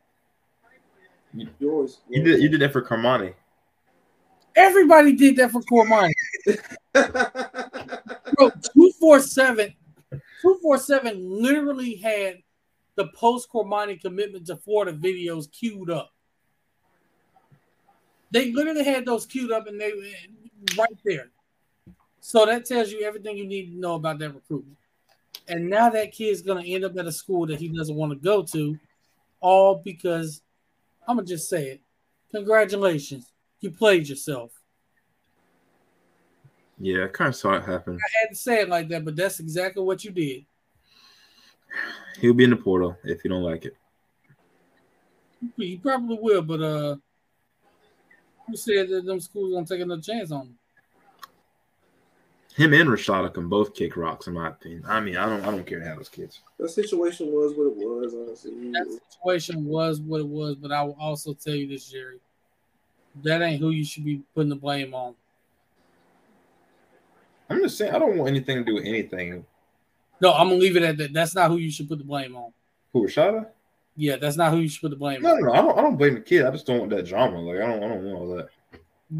[1.58, 1.98] Yours.
[2.08, 3.34] you did you did that for Cormani.
[4.54, 6.12] Everybody did that for Cormani.
[8.36, 9.74] Bro, 247,
[10.10, 12.42] 247 literally had
[12.96, 16.12] the post Cormani commitment to Florida videos queued up.
[18.30, 19.92] They literally had those queued up and they
[20.76, 21.30] right there.
[22.20, 24.76] So that tells you everything you need to know about that recruitment.
[25.48, 28.18] And now that kid's gonna end up at a school that he doesn't want to
[28.18, 28.78] go to,
[29.40, 30.42] all because
[31.06, 31.80] I'm gonna just say it.
[32.32, 33.30] Congratulations,
[33.60, 34.55] you played yourself.
[36.78, 37.94] Yeah, I kind of saw it happen.
[37.94, 40.44] I had to say it like that, but that's exactly what you did.
[42.20, 43.76] He'll be in the portal if you don't like it.
[45.56, 46.96] He probably will, but uh,
[48.46, 50.58] who said that them schools gonna take another chance on him?
[52.56, 54.84] Him and Rashada can both kick rocks, in my opinion.
[54.88, 56.40] I mean, I don't, I don't care to have those kids.
[56.58, 58.52] The situation was what it was, honestly.
[58.72, 62.18] That situation was what it was, but I will also tell you this, Jerry.
[63.22, 65.14] That ain't who you should be putting the blame on.
[67.48, 69.44] I'm just saying, I don't want anything to do with anything.
[70.20, 71.12] No, I'm gonna leave it at that.
[71.12, 72.52] That's not who you should put the blame on.
[72.92, 73.46] Who Rashada?
[73.96, 75.40] Yeah, that's not who you should put the blame No, on.
[75.40, 75.52] no, no.
[75.52, 76.44] I don't, I don't blame the kid.
[76.44, 77.40] I just don't want that drama.
[77.40, 78.48] Like, I don't, I don't want all that.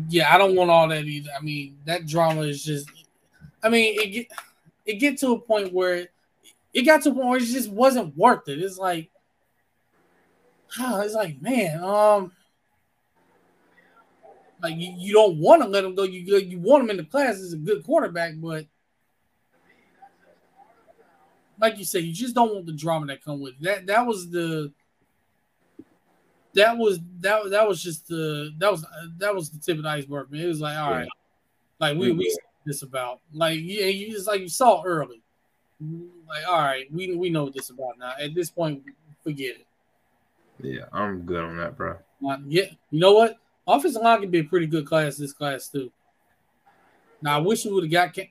[0.08, 1.30] Yeah, I don't want all that either.
[1.38, 2.88] I mean, that drama is just.
[3.62, 4.26] I mean, it get
[4.86, 6.08] it get to a point where
[6.74, 8.60] it got to a point where it just wasn't worth it.
[8.60, 9.10] It's like,
[10.78, 12.32] it's like, man, um,
[14.62, 16.04] like you, you don't want to let him go.
[16.04, 18.66] You you want him in the class as a good quarterback, but
[21.60, 23.62] like you said, you just don't want the drama that come with it.
[23.62, 23.86] that.
[23.86, 24.72] That was the
[26.54, 28.84] that was that that was just the that was
[29.18, 30.42] that was the tip of the iceberg, man.
[30.42, 31.08] It was like, all right,
[31.78, 35.22] like we we this about like yeah, you it's like you saw early,
[35.80, 38.14] like all right, we we know what this about now.
[38.18, 38.82] At this point,
[39.22, 39.66] forget it.
[40.62, 41.96] Yeah, I'm good on that, bro.
[42.22, 43.36] Like, yeah, you know what?
[43.66, 45.90] Offensive line could be a pretty good class this class too.
[47.20, 48.26] Now I wish we would have got Cam,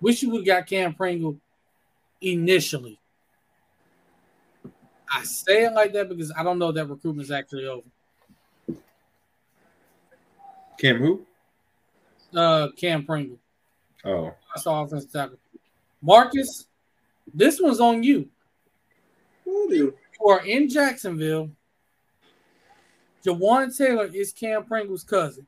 [0.00, 1.36] wish you would have got Cam Pringle
[2.20, 2.98] initially.
[5.14, 7.86] I say it like that because I don't know that recruitment is actually over.
[10.78, 11.26] Cam who?
[12.34, 13.38] Uh, Cam Pringle,
[14.04, 15.38] Oh, that's the offensive tackle.
[16.00, 16.66] Marcus,
[17.32, 18.28] this one's on you.
[19.44, 19.94] What do you?
[20.20, 21.50] You are in Jacksonville.
[23.24, 25.46] Jawaan Taylor is Cam Pringle's cousin.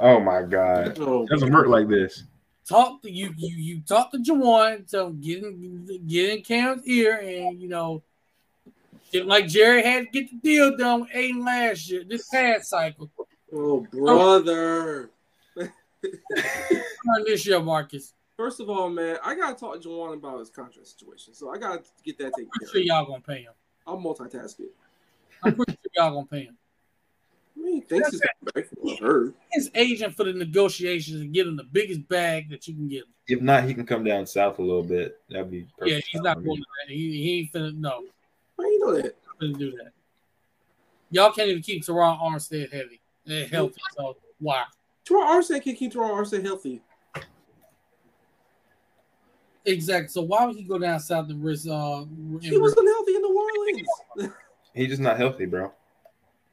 [0.00, 0.98] oh my God.
[1.00, 2.24] Oh, It doesn't work like this.
[2.68, 6.86] talk to you you you talk to Jawaan, tell him get in get in Cam's
[6.86, 8.02] ear and you know
[9.12, 12.70] get like Jerry had to get the deal done with Aiden last year, this past
[12.70, 13.10] cycle.
[13.52, 15.10] oh, brother.
[15.56, 18.14] Turn this year, Marcus.
[18.36, 21.58] First of all, man, I gotta talk to Jawaan about his contract situation, so I
[21.58, 22.86] gotta get that taken Pretty care sure of.
[22.86, 23.52] y'all gonna pay him.
[23.86, 24.68] I'm multitasking.
[25.42, 26.56] I'm pretty sure y'all gonna pay him.
[27.70, 29.34] I mean, thanks he's back from what I heard.
[29.52, 33.04] His agent for the negotiations and get him the biggest bag that you can get.
[33.28, 35.20] If not, he can come down south a little bit.
[35.28, 35.90] That'd be perfect.
[35.90, 36.92] Yeah, he's not going to that.
[36.92, 38.04] He, he ain't finna no,
[38.58, 39.16] How you know that?
[39.40, 39.92] finna do that.
[41.10, 43.80] Y'all can't even keep Terron Armstead heavy, eh, healthy.
[43.96, 44.64] So why?
[45.08, 46.82] Terron Armstead can't keep Terron Armstead healthy.
[49.64, 50.08] Exactly.
[50.08, 51.68] So why would he go down south and risk?
[51.68, 52.04] Uh,
[52.40, 53.48] He wasn't healthy in New
[54.18, 54.34] Orleans.
[54.74, 55.72] He's just not healthy, bro.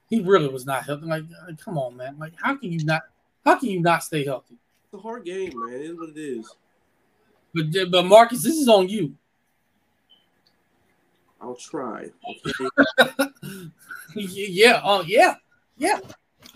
[0.09, 1.05] He really was not healthy.
[1.05, 2.17] Like, uh, come on, man.
[2.17, 3.03] Like, how can you not?
[3.45, 4.55] How can you not stay healthy?
[4.85, 5.73] It's a hard game, man.
[5.73, 6.55] It is what it is.
[7.53, 9.15] But but Marcus, this is on you.
[11.41, 12.09] I'll try.
[12.99, 14.23] Okay.
[14.23, 14.79] yeah.
[14.83, 15.35] Oh, yeah.
[15.77, 15.99] Yeah.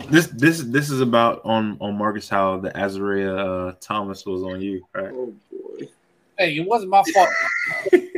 [0.10, 4.62] This this this is about on on Marcus how the Azaria uh, Thomas was on
[4.62, 5.12] you, right?
[5.14, 5.88] Oh boy.
[6.38, 7.30] Hey, it wasn't my fault.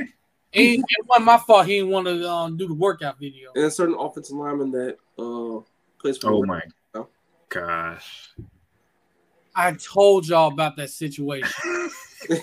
[0.53, 1.65] it, it wasn't my fault.
[1.65, 3.51] He didn't want to um, do the workout video.
[3.55, 5.61] And a certain offensive lineman that uh
[5.99, 6.31] plays for.
[6.31, 6.61] Oh my
[7.49, 8.33] gosh!
[9.55, 11.51] I told y'all about that situation.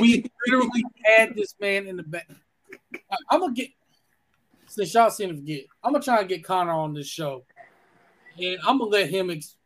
[0.00, 2.28] we literally had this man in the back.
[3.10, 3.70] I, am gonna get
[4.66, 5.64] since y'all seem to forget.
[5.82, 7.44] I'm gonna try and get Connor on this show,
[8.40, 9.30] and I'm gonna let him.
[9.30, 9.56] Ex-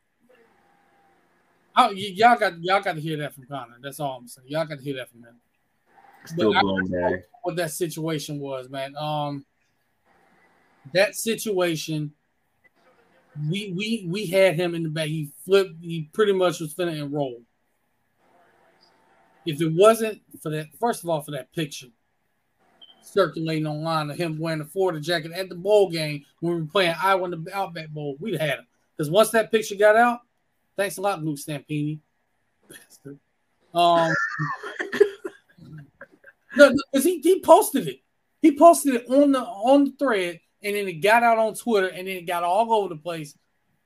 [1.74, 3.76] I, y- y'all got y'all got to hear that from Connor.
[3.82, 4.48] That's all I'm saying.
[4.48, 5.36] Y'all got to hear that from him.
[6.24, 7.24] Still But I blown don't back.
[7.42, 8.94] What that situation was, man.
[8.96, 9.44] Um,
[10.92, 12.12] that situation.
[13.48, 15.08] We we we had him in the back.
[15.08, 15.82] He flipped.
[15.82, 17.40] He pretty much was finna enroll.
[19.46, 21.88] If it wasn't for that, first of all, for that picture
[23.04, 26.66] circulating online of him wearing the Florida jacket at the bowl game when we were
[26.66, 28.66] playing Iowa in the Outback Bowl, we'd had him.
[28.96, 30.20] Because once that picture got out,
[30.76, 31.98] thanks a lot, Luke Stampini.
[32.68, 33.18] Bastard.
[33.74, 34.12] Um,
[36.56, 38.00] no, because he, he posted it.
[38.40, 41.88] He posted it on the on the thread, and then it got out on Twitter,
[41.88, 43.36] and then it got all over the place.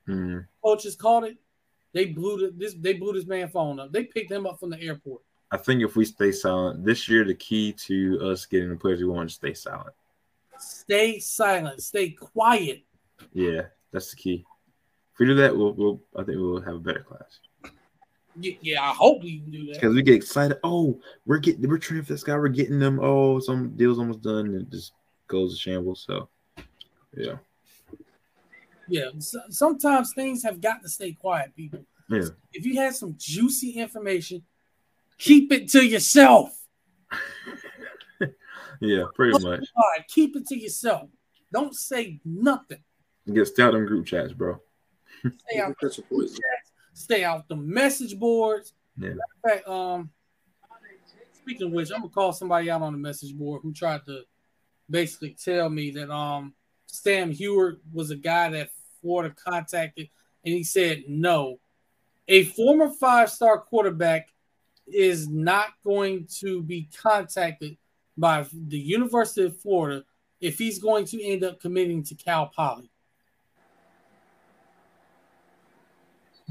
[0.07, 0.41] Hmm.
[0.63, 1.37] Coaches caught it.
[1.93, 2.75] They blew the, this.
[2.75, 3.93] They blew this man phone up.
[3.93, 5.23] They picked him up from the airport.
[5.51, 9.01] I think if we stay silent this year, the key to us getting the players
[9.01, 9.95] we want is stay silent.
[10.59, 11.83] Stay silent.
[11.83, 12.83] Stay quiet.
[13.33, 13.63] Yeah,
[13.93, 14.45] that's the key.
[15.13, 17.41] If we do that, we'll, we'll I think we'll have a better class.
[18.43, 19.75] Y- Yeah, I hope we can do that.
[19.75, 20.59] Because we get excited.
[20.63, 22.37] Oh, we're getting we're training for this guy.
[22.37, 23.01] We're getting them.
[23.03, 24.93] Oh, some deal's almost done, and it just
[25.29, 26.05] goes to shambles.
[26.07, 26.29] So,
[27.17, 27.37] yeah,
[28.89, 31.85] Yeah, so, sometimes things have got to stay quiet, people.
[32.09, 32.29] yeah.
[32.53, 34.43] If you have some juicy information,
[35.19, 36.57] keep it to yourself.
[38.81, 39.65] Yeah, pretty much.
[39.75, 41.09] All right, keep it to yourself.
[41.51, 42.81] Don't say nothing.
[43.33, 44.61] Get stay out them group chats, bro.
[45.49, 46.37] Stay out Catch a poison.
[46.97, 48.73] Stay out the message boards.
[48.99, 49.11] Yeah.
[49.47, 50.09] Fact, um,
[51.35, 54.23] speaking of which, I'm gonna call somebody out on the message board who tried to
[54.89, 56.55] basically tell me that um
[56.87, 58.71] Sam Huard was a guy that
[59.03, 60.09] Florida contacted,
[60.43, 61.61] and he said no.
[62.29, 64.33] A former five-star quarterback
[64.87, 67.77] is not going to be contacted
[68.17, 70.03] by the University of Florida
[70.41, 72.91] if he's going to end up committing to Cal Poly.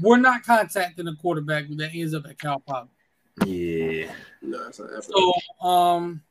[0.00, 2.88] We're not contacting a quarterback that ends up at Cal Poly.
[3.44, 4.12] Yeah.
[4.42, 5.32] No, that's not happening.
[5.62, 6.22] So, um,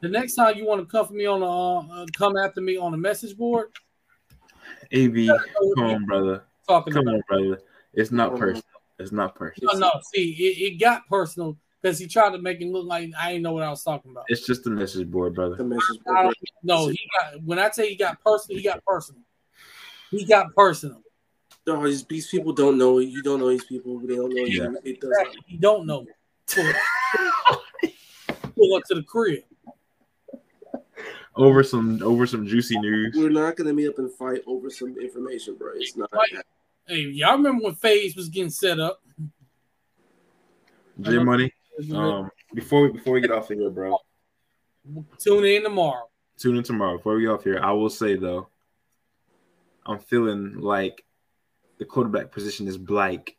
[0.00, 2.60] the next time you want to come for me on the uh, uh, come after
[2.60, 3.68] me on the message board,
[4.92, 5.26] AB,
[5.76, 6.44] come on, brother.
[6.66, 7.14] talking Come about.
[7.16, 7.62] on, brother.
[7.94, 8.62] It's not personal.
[8.98, 9.74] It's not personal.
[9.74, 13.10] No, no, see, it, it got personal because he tried to make it look like
[13.18, 14.24] I didn't know what I was talking about.
[14.28, 15.56] It's just a message board, brother.
[15.56, 16.34] the message board.
[16.62, 19.22] no, he got when I say he got personal, he got personal.
[20.10, 21.02] He got personal.
[21.68, 22.98] No, these, these people don't know.
[22.98, 23.98] You don't know these people.
[23.98, 24.70] They don't know Yeah.
[24.70, 24.78] you.
[24.84, 25.36] It does not.
[25.46, 26.06] He don't know.
[26.46, 26.76] Pull up,
[28.56, 29.42] pull up to the crib.
[31.36, 33.14] Over some over some juicy news.
[33.14, 35.72] We're not gonna meet up and fight over some information, bro.
[35.76, 36.10] It's not.
[36.10, 36.42] Right.
[36.86, 39.02] Hey, y'all remember when Phase was getting set up?
[41.02, 41.52] J Money.
[41.92, 43.98] Um, before we before we get off of here, bro.
[45.18, 46.08] Tune in tomorrow.
[46.38, 46.96] Tune in tomorrow.
[46.96, 48.48] Before we get off here, I will say though,
[49.84, 51.04] I'm feeling like
[51.78, 53.36] the quarterback position is blank.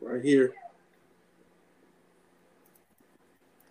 [0.00, 0.52] Right here.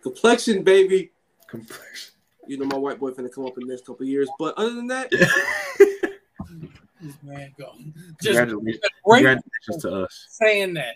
[0.02, 1.12] Complexion, baby.
[1.46, 2.14] Complexion.
[2.46, 4.28] You know my white boy finna come up in the next couple of years.
[4.38, 5.10] But other than that,
[7.04, 7.72] This man go.
[8.22, 10.26] Just Congratulations, congratulations to us.
[10.30, 10.94] saying that.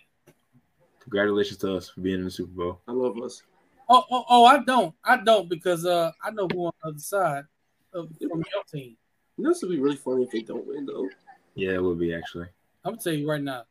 [1.00, 2.80] Congratulations to us for being in the Super Bowl.
[2.88, 3.42] I love us.
[3.90, 4.94] Oh, oh, oh, I don't.
[5.04, 7.44] I don't because uh I know who on the other side
[7.92, 8.96] of from your team.
[9.38, 11.08] You know, this would be really funny if they don't win, though.
[11.54, 12.48] Yeah, it would be actually.
[12.84, 13.62] I'm gonna tell you right now.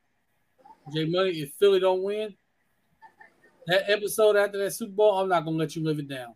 [0.94, 2.34] J Money, if Philly don't win,
[3.68, 6.36] that episode after that Super Bowl, I'm not gonna let you live it down.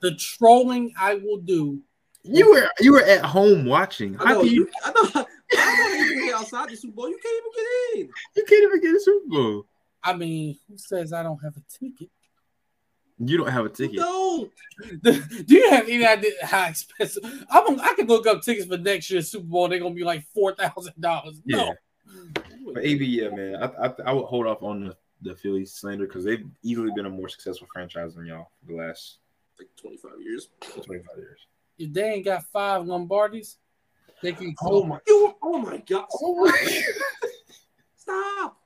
[0.00, 1.80] The trolling I will do.
[2.22, 4.18] You were you were at home watching.
[4.20, 4.40] I How know.
[4.40, 5.26] can you You, I know.
[5.52, 7.08] I know you get outside the Super Bowl.
[7.08, 8.10] You can't even get in.
[8.36, 9.66] you can't even get a Super Bowl?
[10.02, 12.10] I mean, who says I don't have a ticket?
[13.22, 13.98] You don't have a ticket.
[13.98, 14.48] No.
[15.02, 17.22] Do you have any idea how expensive?
[17.50, 19.68] I'm gonna, I can look up tickets for next year's Super Bowl.
[19.68, 21.40] They're gonna be like four thousand dollars.
[21.44, 21.72] Yeah.
[22.06, 25.74] No, But AB, yeah, man, I, I, I would hold off on the, the Phillies
[25.74, 29.18] slander because they've easily been a more successful franchise than y'all for the last
[29.58, 30.48] Like 25 years.
[30.60, 31.40] 25 years.
[31.78, 33.56] if they ain't got five Lombardis,
[34.22, 34.54] they can.
[34.62, 34.98] Oh my.
[35.06, 36.06] You, oh my God.
[36.22, 36.82] Oh my
[37.96, 38.56] Stop.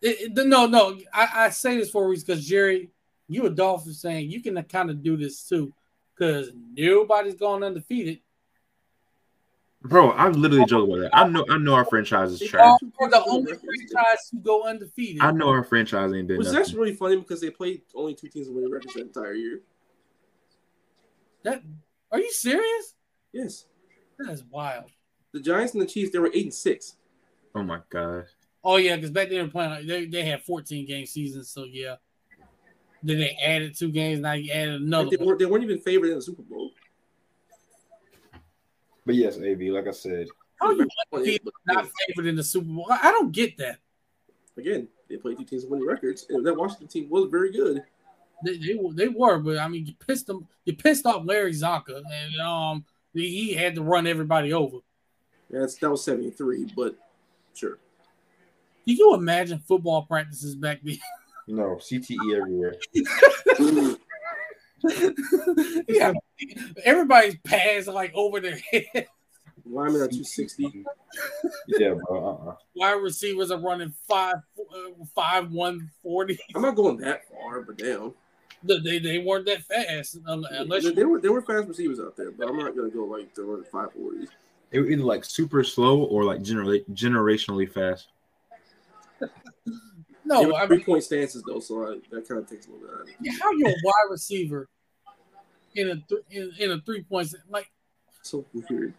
[0.00, 0.98] It, it, no, no.
[1.14, 2.90] I, I say this for a reason because Jerry,
[3.32, 5.72] you a Dolphins saying you can kind of do this too,
[6.14, 8.20] because nobody's going undefeated.
[9.84, 11.16] Bro, I'm literally joking about that.
[11.16, 12.78] I know, I know our franchise is trash.
[13.00, 15.22] We're the only franchise to go undefeated.
[15.22, 16.38] I know our franchise ain't been.
[16.38, 19.34] Which is actually really funny because they played only two teams winning records the entire
[19.34, 19.60] year.
[21.42, 21.62] That
[22.12, 22.94] are you serious?
[23.32, 23.66] Yes.
[24.18, 24.84] That is wild.
[25.32, 26.96] The Giants and the Chiefs, they were eight and six.
[27.54, 28.26] Oh my god.
[28.62, 29.86] Oh yeah, because back then they were playing.
[29.86, 31.96] They they had 14 game seasons, so yeah.
[33.02, 34.20] Then they added two games.
[34.20, 35.10] Now you added another.
[35.10, 36.70] They, were, they weren't even favored in the Super Bowl.
[39.04, 40.28] But yes, Av, like I said,
[40.60, 40.86] how you
[41.66, 42.86] not favored in the Super Bowl?
[42.88, 43.78] I don't get that.
[44.56, 47.82] Again, they played two teams of winning records, and that Washington team was very good.
[48.44, 50.46] They, they, they were, but I mean, you pissed them.
[50.64, 54.78] You pissed off Larry Csonka, and um, he had to run everybody over.
[55.50, 56.96] Yeah, that's, that was seventy three, but
[57.54, 57.78] sure.
[58.86, 60.98] Can you imagine football practices back then?
[61.48, 62.76] No, CTE everywhere.
[65.88, 66.12] yeah,
[66.84, 69.08] everybody's pads like over their head.
[69.64, 70.84] Linemen are 260.
[71.68, 72.40] Yeah, bro.
[72.46, 72.56] Uh-uh.
[72.74, 76.38] Wide receivers are running five, uh, five, one forty.
[76.54, 78.14] I'm not going that far, but damn.
[78.64, 82.30] They, they weren't that fast unless they, they were there were fast receivers out there,
[82.30, 84.28] but I'm not gonna go like they're running five forties.
[84.70, 88.08] They were either like super slow or like generally generationally fast.
[90.32, 92.86] No, I three mean, point stances though, so I, that kind of takes a little
[92.86, 93.14] bit out of it.
[93.20, 94.68] Yeah, how you a wide receiver
[95.74, 97.70] in a th- in, in a three point like
[98.22, 98.94] so weird.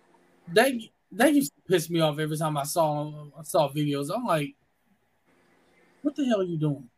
[0.53, 0.72] That
[1.14, 4.10] that used to piss me off every time I saw I saw videos.
[4.14, 4.55] I'm like,
[6.01, 6.89] what the hell are you doing?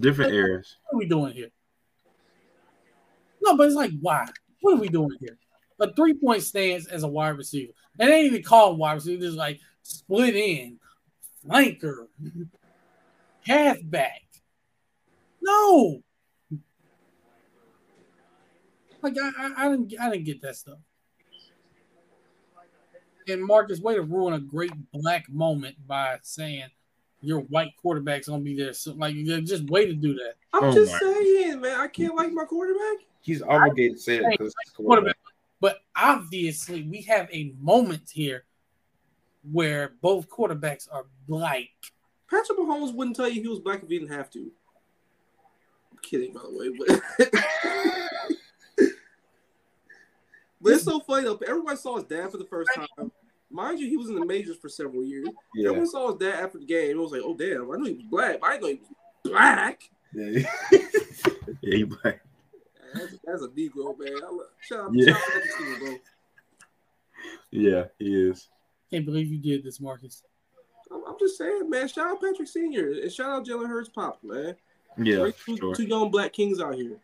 [0.00, 0.76] Different like, areas.
[0.84, 1.50] What are we doing here?
[3.42, 4.26] No, but it's like, why?
[4.60, 5.38] What are we doing here?
[5.78, 7.72] A three point stance as a wide receiver.
[7.98, 9.22] And they ain't even call him wide receiver.
[9.22, 10.78] Just like split in,
[11.46, 12.06] flanker,
[13.46, 14.22] halfback.
[15.42, 16.02] No.
[19.02, 20.78] Like I, I, I, didn't I didn't get that stuff.
[23.28, 26.66] And Marcus, way to ruin a great black moment by saying
[27.20, 28.72] your white quarterback's gonna be there.
[28.72, 29.14] So like
[29.44, 30.34] just way to do that.
[30.52, 33.04] I'm oh just saying, man, I can't like my quarterback.
[33.20, 35.16] He's obligated to say it because quarterback.
[35.60, 38.44] But obviously, we have a moment here
[39.50, 41.68] where both quarterbacks are black.
[42.30, 44.50] Patrick Mahomes wouldn't tell you he was black if he didn't have to.
[45.92, 46.88] I'm kidding, by the way, but
[50.60, 51.38] but it's so funny though.
[51.46, 53.12] Everybody saw his dad for the first time.
[53.50, 55.28] Mind you, he was in the majors for several years.
[55.54, 55.68] Yeah.
[55.68, 56.90] Everyone saw his dad after the game.
[56.90, 58.38] It was like, oh damn, I knew he was black.
[58.42, 58.80] I didn't know he
[59.24, 59.82] was black.
[60.12, 60.48] Yeah,
[61.62, 62.20] yeah, he black.
[62.94, 64.18] That's, that's a Negro man.
[64.60, 65.12] Shout out, yeah.
[65.12, 65.96] shout out to team, bro.
[67.50, 68.48] Yeah, he is.
[68.90, 70.22] Can't believe you did this, Marcus.
[71.16, 71.88] I'm just saying, man.
[71.88, 74.54] Shout out Patrick Senior and shout out Jalen Hurts, pop, man.
[74.98, 75.74] Yeah, two, sure.
[75.74, 76.98] two young black kings out here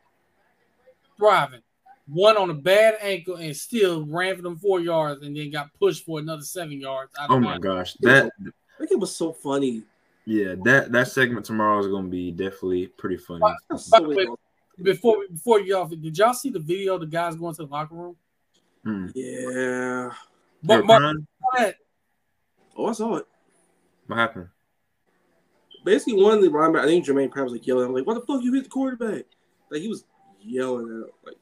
[1.18, 1.62] thriving.
[2.08, 5.72] One on a bad ankle and still ran for them four yards and then got
[5.78, 7.12] pushed for another seven yards.
[7.28, 9.82] Oh my gosh, that I think it was so funny.
[10.24, 13.40] Yeah, that that segment tomorrow is going to be definitely pretty funny.
[13.40, 13.54] By,
[13.90, 14.26] by way,
[14.82, 17.94] before before y'all, did y'all see the video of the guys going to the locker
[17.94, 18.16] room?
[18.84, 19.06] Hmm.
[19.14, 20.10] Yeah.
[20.64, 21.16] But, Mark,
[22.76, 23.26] oh, I saw it.
[24.06, 24.48] What happened?
[25.84, 28.14] Basically, one of the linebackers, I think Germaine Pratt was like yelling, I'm like, "What
[28.14, 29.24] the fuck you hit the quarterback?"
[29.70, 30.04] Like he was
[30.40, 31.36] yelling out, like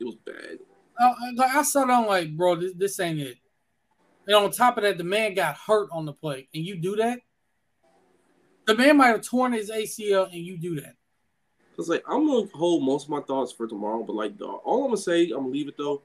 [0.00, 0.58] it was bad.
[1.00, 3.38] Uh, like I saw that, I'm like, bro, this, this ain't it.
[4.26, 6.96] And on top of that, the man got hurt on the play, and you do
[6.96, 7.20] that.
[8.66, 10.94] The man might have torn his ACL, and you do that.
[11.78, 14.84] It's like I'm gonna hold most of my thoughts for tomorrow, but like the, all
[14.84, 16.02] I'm gonna say, I'm gonna leave it though.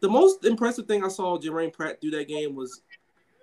[0.00, 2.82] The most impressive thing I saw Germaine Pratt do that game was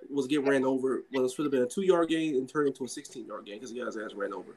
[0.10, 2.68] was get ran over when it should have been a two yard gain and turned
[2.68, 4.56] into a 16 yard gain because he got his ass ran over.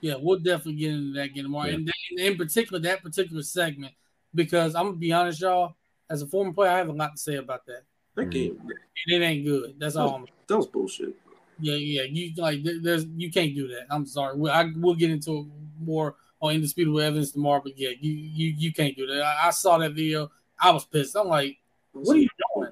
[0.00, 1.74] Yeah, we'll definitely get into that again tomorrow, yeah.
[1.76, 3.94] and in particular that particular segment
[4.34, 5.74] because I'm gonna be honest, y'all.
[6.08, 7.82] As a former player, I have a lot to say about that.
[8.14, 8.30] That mm.
[8.30, 9.74] game, and it ain't good.
[9.78, 10.24] That's that, all.
[10.46, 11.14] That was bullshit.
[11.58, 12.02] Yeah, yeah.
[12.02, 13.86] You like there's you can't do that.
[13.90, 14.36] I'm sorry.
[14.36, 15.50] We'll, I, we'll get into
[15.80, 19.22] more on indisputable evidence tomorrow, but yeah, you you you can't do that.
[19.22, 20.30] I, I saw that video.
[20.58, 21.16] I was pissed.
[21.16, 21.58] I'm like,
[21.92, 22.70] what are you doing?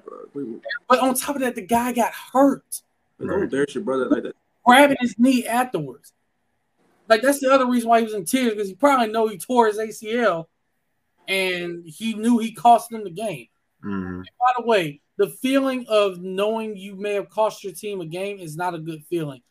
[0.87, 2.81] But on top of that, the guy got hurt.
[3.19, 4.35] Don't embarrass your brother like that.
[4.65, 6.13] Grabbing his knee afterwards.
[7.07, 9.37] Like that's the other reason why he was in tears because he probably know he
[9.37, 10.47] tore his ACL,
[11.27, 13.47] and he knew he cost them the game.
[13.83, 14.21] Mm-hmm.
[14.21, 18.39] By the way, the feeling of knowing you may have cost your team a game
[18.39, 19.41] is not a good feeling.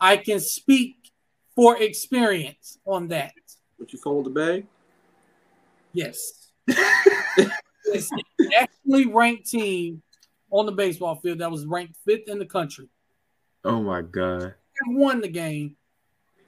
[0.00, 0.96] I can speak
[1.54, 3.34] for experience on that.
[3.76, 4.66] What you call the bag?
[5.92, 6.50] Yes.
[6.66, 8.10] it's
[8.56, 10.02] actually ranked team
[10.52, 12.88] on the baseball field that was ranked fifth in the country.
[13.64, 14.54] Oh my god.
[14.54, 15.76] I won the game,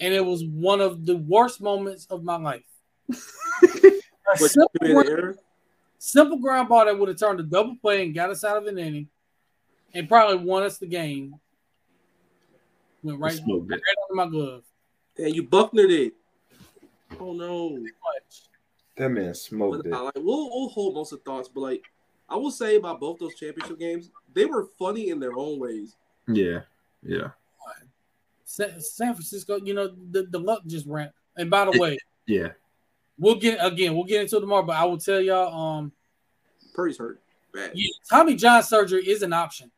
[0.01, 2.63] and it was one of the worst moments of my life.
[4.33, 5.39] A simple, you made an ground,
[5.99, 8.67] simple ground ball that would have turned a double play and got us out of
[8.67, 9.09] an inning,
[9.93, 11.35] and probably won us the game.
[13.03, 13.83] Went right, right Smoked it.
[14.11, 14.63] under my glove.
[15.19, 16.15] Yeah, you bucknered it.
[17.21, 17.79] Oh no.
[18.97, 19.93] That man smoked But, it.
[19.93, 21.85] uh, like, we'll, we'll hold most of the thoughts, but like
[22.35, 25.95] I will say about both those championship games, they were funny in their own ways.
[26.27, 26.61] Yeah.
[27.07, 27.29] Yeah.
[28.45, 31.11] San, San Francisco, you know, the, the luck just ran.
[31.37, 31.97] And by the way,
[32.27, 32.49] Yeah.
[33.19, 35.93] we'll get again, we'll get into it tomorrow, but I will tell y'all, um,
[36.75, 37.21] Purdy's hurt
[37.53, 37.71] bad.
[37.75, 39.71] yeah, Tommy John surgery is an option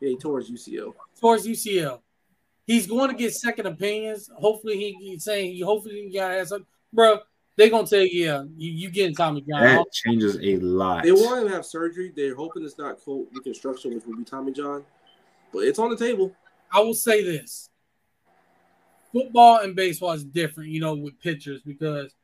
[0.00, 0.94] Yeah, he tore his UCL.
[1.20, 2.00] towards UCL.
[2.66, 4.30] He's going to get second opinions.
[4.36, 7.18] Hopefully, he, he's saying he hopefully he got has some, bro.
[7.58, 9.60] They're gonna tell you, yeah, you, you getting Tommy John.
[9.60, 11.02] That changes a lot.
[11.02, 12.12] They want him to have surgery.
[12.14, 14.84] They're hoping it's not cold reconstruction, which will be Tommy John.
[15.52, 16.32] But it's on the table.
[16.72, 17.68] I will say this:
[19.12, 22.14] football and baseball is different, you know, with pitchers because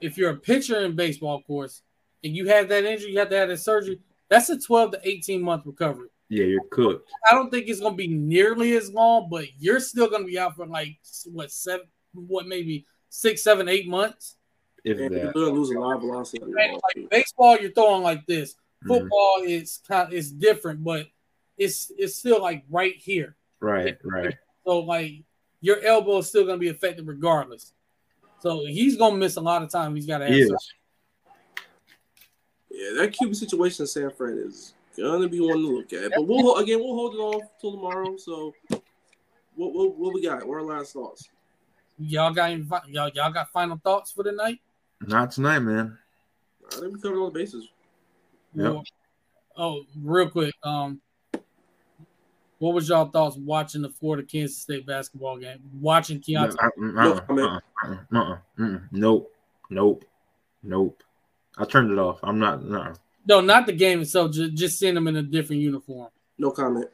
[0.00, 1.82] if you're a pitcher in baseball, of course,
[2.22, 3.98] and you have that injury, you have to have that surgery.
[4.28, 6.08] That's a 12 to 18 month recovery.
[6.28, 7.10] Yeah, you're cooked.
[7.28, 10.28] I don't think it's going to be nearly as long, but you're still going to
[10.28, 14.36] be out for like what seven, what maybe six, seven, eight months.
[14.84, 16.42] If And you're going to lose a lot of velocity.
[16.42, 18.56] on your And ball, like baseball, you're throwing like this.
[18.84, 18.88] Mhm.
[18.88, 21.06] Football is kind, it's different, but
[21.56, 23.36] it's it's still like right here.
[23.60, 24.34] Right, right.
[24.64, 25.22] So like
[25.60, 27.72] your elbow is still going to be affected regardless.
[28.40, 29.94] So he's going to miss a lot of time.
[29.94, 30.50] He's got to have He
[32.70, 36.10] Yeah, that Cuban situation in San Fran is gonna be one to look at.
[36.10, 38.16] But we'll again we'll hold it off till tomorrow.
[38.16, 38.54] So
[39.54, 40.46] what what, what we got?
[40.46, 41.28] What are our last thoughts?
[41.98, 44.60] Y'all got any y'all y'all got final thoughts for the night?
[45.06, 45.98] Not tonight, man.
[46.70, 47.68] I think we covered all the bases.
[48.54, 48.72] Yep.
[48.72, 48.82] Or-
[49.56, 50.54] oh, real quick.
[50.62, 51.00] Um,
[52.58, 55.58] what was y'all thoughts watching the Florida Kansas State basketball game?
[55.80, 56.56] Watching Keyontae.
[56.62, 57.60] Uh-uh, uh-uh, uh-uh,
[58.12, 58.78] uh-uh, uh-uh.
[58.92, 59.32] Nope.
[59.68, 60.04] Nope.
[60.62, 61.02] Nope.
[61.58, 62.20] I turned it off.
[62.22, 62.64] I'm not.
[62.64, 62.92] No.
[63.26, 64.32] No, not the game itself.
[64.32, 66.08] Just, just seeing them in a different uniform.
[66.38, 66.88] No comment.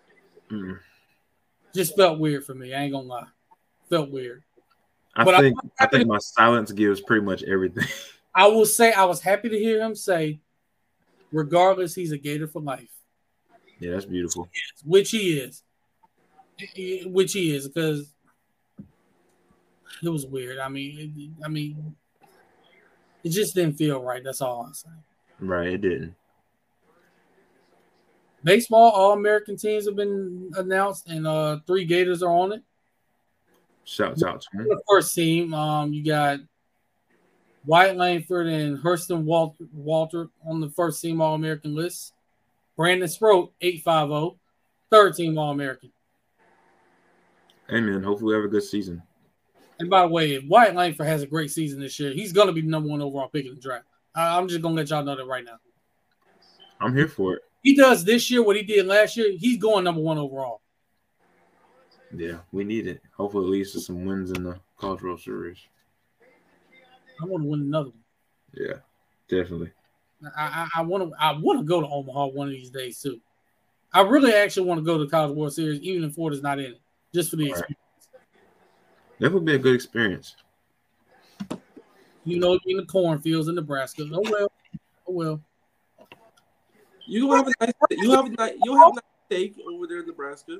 [0.51, 0.79] Mm-mm.
[1.75, 2.75] Just felt weird for me.
[2.75, 3.27] I ain't gonna lie.
[3.91, 4.43] Felt weird.
[5.19, 7.85] I But I- think I think my silence gives pretty much everything.
[8.35, 10.41] I will say I was happy to hear him say,
[11.33, 12.89] regardless, he's a Gator for life.
[13.81, 14.49] yeah, that's beautiful.
[14.85, 15.63] which he is,
[17.07, 18.15] which he is, because
[20.03, 20.59] it was weird.
[20.59, 21.97] I mean, it, I mean,
[23.25, 24.23] it just didn't feel right.
[24.23, 25.03] That's all I'm saying.
[25.41, 26.15] Right, it didn't.
[28.45, 32.63] Baseball, all American teams have been announced, and uh, three Gators are on it.
[33.89, 34.69] Shouts out to him.
[34.69, 36.41] The first team, um, you got
[37.65, 42.13] Wyatt Langford and Hurston Waldrep, Waldrep on the first team All American list.
[42.77, 44.39] Brandon Sproat, 850,
[44.91, 45.91] third team All American.
[47.71, 49.03] Hey man, hopefully we have a good season.
[49.79, 52.53] And by the way, if Wyatt Langford has a great season this year, he's gonna
[52.53, 53.87] be the number one overall pick in the draft.
[54.15, 55.57] I, I'm just gonna let y'all know that right now.
[56.79, 57.43] I'm here for it.
[57.63, 59.33] He does this year what he did last year.
[59.39, 60.61] He's going number one overall.
[62.15, 63.03] Yeah, we need it.
[63.17, 65.69] Hopefully it leads to some wins in the College World Series.
[67.21, 68.05] I want to win another one.
[68.53, 68.79] Yeah,
[69.29, 69.73] definitely.
[70.37, 73.21] I I want to I want to go to Omaha one of these days too.
[73.93, 76.43] I really actually want to go to the College World Series, even if Ford is
[76.43, 76.81] not in it,
[77.15, 77.51] just for the Right.
[77.51, 77.79] experience.
[79.21, 80.35] That would be a good experience.
[82.25, 84.09] You know, in the cornfields in Nebraska.
[84.13, 84.53] Oh well,
[85.07, 85.41] oh well.
[87.07, 90.01] You have a nice you have a nice you'll have a nice steak over there
[90.01, 90.59] in Nebraska.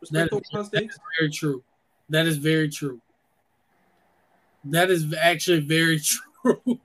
[0.00, 0.98] Respect That- those steaks.
[1.18, 1.62] Very true.
[2.08, 3.00] That is very true.
[4.64, 6.00] That is actually very
[6.42, 6.80] true.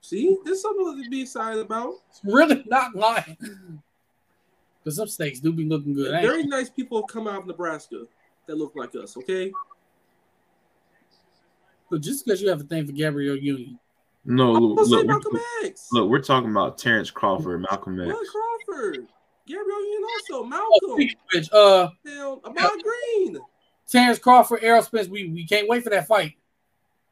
[0.00, 1.94] See, there's something to be excited about.
[2.10, 3.36] It's really not lying.
[4.82, 6.14] Because some steaks do be looking good.
[6.14, 8.04] ain't Very nice people come out of Nebraska
[8.46, 9.16] that look like us.
[9.18, 9.52] Okay,
[11.90, 13.78] But just because you have a thing for Gabrielle Union,
[14.24, 18.08] No, look, look, we're, look, we're talking about Terrence Crawford, Malcolm X.
[18.08, 18.26] Mark
[18.66, 19.06] Crawford,
[19.48, 23.38] Gabrielle Union, also oh, Malcolm, speaking of which, uh, Hell, Ahman Green.
[23.88, 26.34] Terrence Crawford, Errol Spence, we, we can't wait for that fight.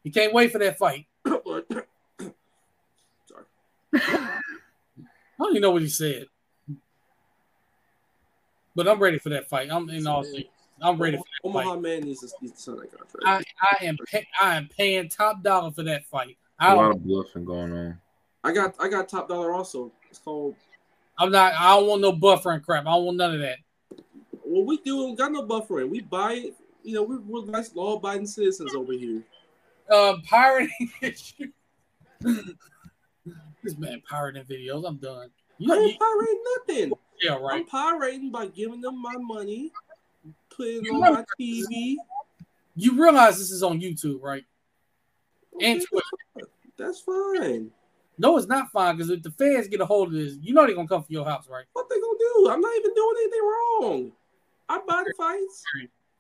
[0.05, 1.07] We can't wait for that fight.
[1.27, 1.47] Sorry.
[3.95, 4.41] I
[5.39, 6.27] don't even know what he said.
[8.75, 9.71] But I'm ready for that fight.
[9.73, 10.25] I'm in all.
[10.83, 11.81] I'm ready for that Omaha fight.
[11.81, 13.01] man needs to, needs to sign that.
[13.25, 16.37] I, I am pay, I am paying top dollar for that fight.
[16.59, 17.99] I A lot of bluffing going on.
[18.45, 19.91] I got I got top dollar also.
[20.11, 20.55] It's called.
[21.19, 21.55] I'm not.
[21.55, 22.87] I don't want no buffering crap.
[22.87, 23.59] I don't want none of that.
[24.45, 25.89] Well, we do got no buffering.
[25.89, 26.55] We buy it.
[26.83, 29.23] You know, we're, we're nice law-abiding citizens over here.
[29.91, 31.51] Uh, pirating issue.
[32.21, 34.87] this man pirating videos.
[34.87, 35.31] I'm done.
[35.59, 36.93] You, I you, ain't pirating nothing.
[37.23, 37.57] yeah, right.
[37.57, 39.73] I'm pirating by giving them my money
[40.57, 41.97] putting it on my TV.
[42.75, 44.45] You realize this is on YouTube, right?
[45.61, 46.51] And Twitter.
[46.77, 47.71] That's fine.
[48.19, 50.65] No, it's not fine because if the fans get a hold of this, you know
[50.67, 51.65] they're gonna come for your house, right?
[51.75, 52.49] What they gonna do?
[52.51, 54.13] I'm not even doing anything wrong.
[54.69, 55.65] I buy the fights.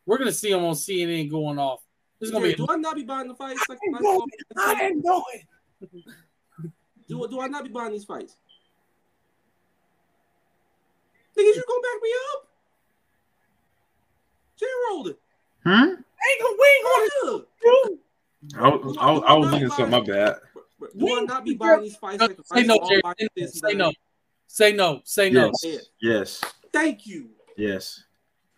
[0.04, 1.80] We're gonna see them on CNN going off.
[2.20, 2.56] This is gonna Yeah, be.
[2.56, 3.60] do I not be buying the fights?
[3.68, 4.20] I, Like, like
[4.56, 5.22] I ain't going.
[7.08, 8.36] do, do I not be buying these fights?
[11.36, 12.48] Niggas, you gonna back me up?
[14.58, 15.14] J Roller.
[15.64, 15.92] Hmm?
[15.92, 17.46] Ain't gonna, we ain't gonna do.
[18.54, 19.90] I was, I was, I was looking something.
[19.90, 20.36] My bad.
[20.96, 23.02] Do I not be buying these fights like the Say fights no, all Jerry.
[23.18, 23.92] Say, this say no.
[24.46, 25.00] Say no.
[25.04, 25.52] Say no.
[25.62, 25.86] Yes.
[26.00, 26.40] Yes.
[26.72, 27.30] Thank you.
[27.56, 28.04] Yes.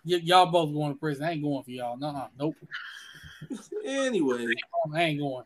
[0.04, 1.24] Y- y'all both going to prison.
[1.24, 1.96] I ain't going for y'all.
[1.96, 2.56] No, nope.
[3.84, 4.46] Anyway,
[4.94, 5.44] I ain't going.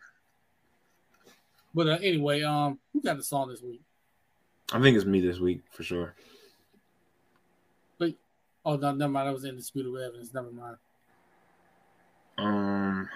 [1.74, 3.80] But uh, anyway, um, who got the song this week?
[4.72, 6.14] I think it's me this week for sure.
[7.98, 8.14] But
[8.64, 9.28] oh no, never mind.
[9.28, 10.32] That was in indisputable evidence.
[10.32, 10.76] Never mind.
[12.38, 13.08] Um,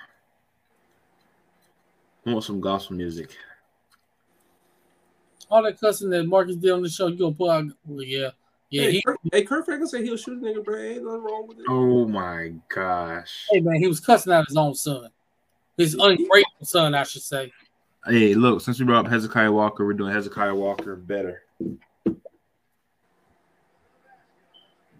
[2.26, 3.36] I want some gospel music.
[5.48, 7.66] All that cussing that Marcus did on the show, you gonna pull out?
[7.84, 8.30] Well, yeah,
[8.68, 8.82] yeah.
[8.82, 10.76] hey, He, Kurt, hey, Kirk Franklin said he'll shoot a nigga, bro.
[10.76, 11.66] Ain't nothing wrong with it.
[11.68, 13.46] Oh my gosh.
[13.52, 15.08] hey man, he was cussing out his own son,
[15.76, 17.52] his ungrateful son, I should say.
[18.04, 21.42] Hey, look, since we brought up Hezekiah Walker, we're doing Hezekiah Walker better.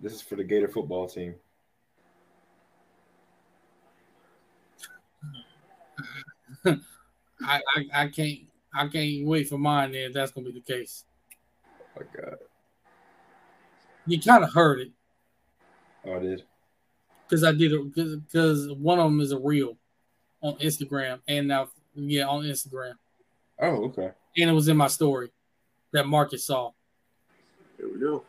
[0.01, 1.35] This is for the Gator football team.
[7.45, 8.39] I, I, I can't,
[8.75, 9.93] I can't wait for mine.
[9.93, 11.05] Then if that's gonna be the case.
[11.99, 12.37] Oh my God.
[14.07, 14.93] You kind of heard it
[16.07, 16.45] Oh, I did.
[17.29, 19.77] because I did it because one of them is a reel
[20.43, 22.93] on Instagram and now yeah on Instagram
[23.61, 24.11] Oh, okay.
[24.37, 25.31] and it was in my story
[25.93, 26.71] that Marcus saw.
[27.79, 28.23] Here we go.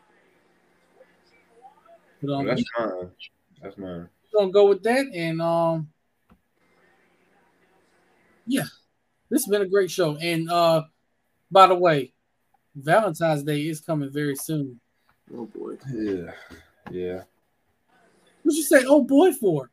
[2.22, 3.10] But, um, that's mine.
[3.62, 4.08] That's mine.
[4.32, 5.88] we're gonna go with that and um
[8.46, 8.64] yeah
[9.30, 10.82] this has been a great show and uh
[11.50, 12.12] by the way
[12.74, 14.78] valentine's day is coming very soon
[15.36, 15.76] Oh boy.
[15.92, 16.30] Yeah.
[16.90, 17.22] Yeah.
[18.42, 19.70] what you say oh boy for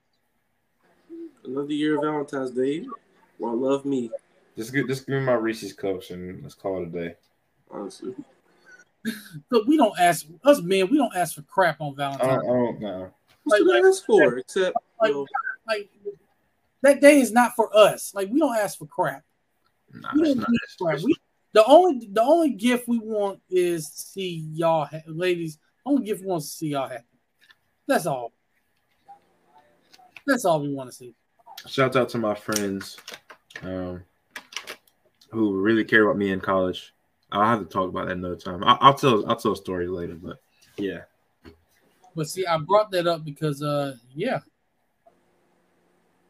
[1.45, 2.87] Another year of Valentine's Day.
[3.37, 4.09] Well, love me,
[4.57, 7.15] Just give, just give me my Reese's cups and let's call it a day.
[7.69, 8.15] honestly.
[9.51, 12.43] but we don't ask us men we don't ask for crap on I valentine's don't,
[12.43, 13.11] I don't know.
[13.43, 14.37] What's Like, the ask for?
[14.39, 15.27] Except, like- you know,
[15.67, 15.89] like
[16.81, 19.23] that day is not for us like we don't ask for crap
[20.01, 21.03] Nah, we it's don't not.
[21.03, 21.15] We,
[21.53, 26.21] the only the only gift we want is to see y'all ha- ladies only gift
[26.21, 27.03] we want to see y'all happy
[27.87, 28.33] that's all
[30.27, 31.15] that's all we want to see
[31.67, 32.97] Shout out to my friends
[33.63, 34.03] um,
[35.31, 36.93] who really care about me in college.
[37.31, 38.63] I'll have to talk about that another time.
[38.63, 40.37] I'll, I'll tell I'll tell a story later, but
[40.77, 41.01] yeah.
[42.15, 44.39] But see, I brought that up because, uh, yeah,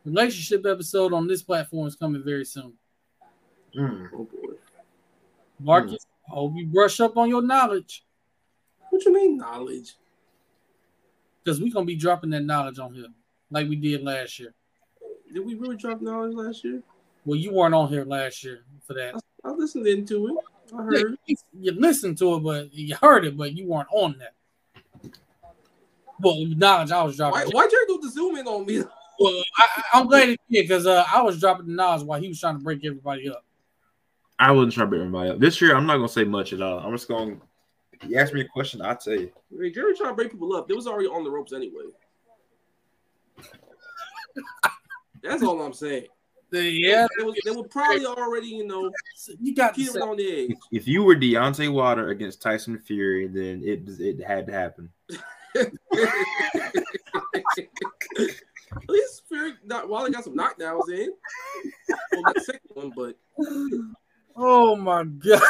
[0.06, 2.74] relationship episode on this platform is coming very soon.
[3.76, 4.10] Mm.
[4.14, 4.54] oh boy.
[5.60, 8.04] Marcus, I hope you brush up on your knowledge
[8.90, 9.96] What you mean knowledge?
[11.44, 13.06] because we're gonna be dropping that knowledge on here
[13.52, 14.54] like we did last year.
[15.34, 16.82] Did we really drop knowledge last year?
[17.26, 19.16] Well, you weren't on here last year for that.
[19.44, 20.36] I listened into it.
[20.74, 21.18] I heard.
[21.26, 24.34] you, you listened to it, but you heard it, but you weren't on that.
[26.20, 27.42] Well, knowledge I was dropping.
[27.42, 28.80] Why, why Jerry do the zoom in on me?
[29.20, 32.20] Well, I, I- I'm glad he did because uh, I was dropping the knowledge while
[32.20, 33.44] he was trying to break everybody up.
[34.38, 35.40] I wouldn't try to beat everybody up.
[35.40, 36.80] This year I'm not gonna say much at all.
[36.80, 37.38] I'm just gonna
[38.08, 39.32] you ask me a question, I'll tell you.
[39.58, 40.68] Hey, Jerry trying to break people up.
[40.68, 41.84] They was already on the ropes anyway.
[45.24, 46.08] That's all I'm saying.
[46.52, 48.90] Yeah, They, was, they were probably already, you know,
[49.42, 50.52] you got to say, on the edge.
[50.52, 54.90] If, if you were Deontay Wilder against Tyson Fury, then it it had to happen.
[55.58, 55.72] At
[58.90, 61.12] least Fury, not while they got some knockdowns in.
[62.14, 63.18] Well, that second one, but
[64.36, 65.42] oh my god.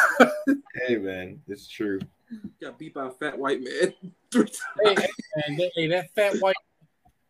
[0.76, 2.00] Hey man, it's true.
[2.62, 3.94] got beat by a fat white man
[4.32, 4.50] three
[4.84, 5.08] hey, times.
[5.36, 6.56] hey, man, that, hey, that fat white.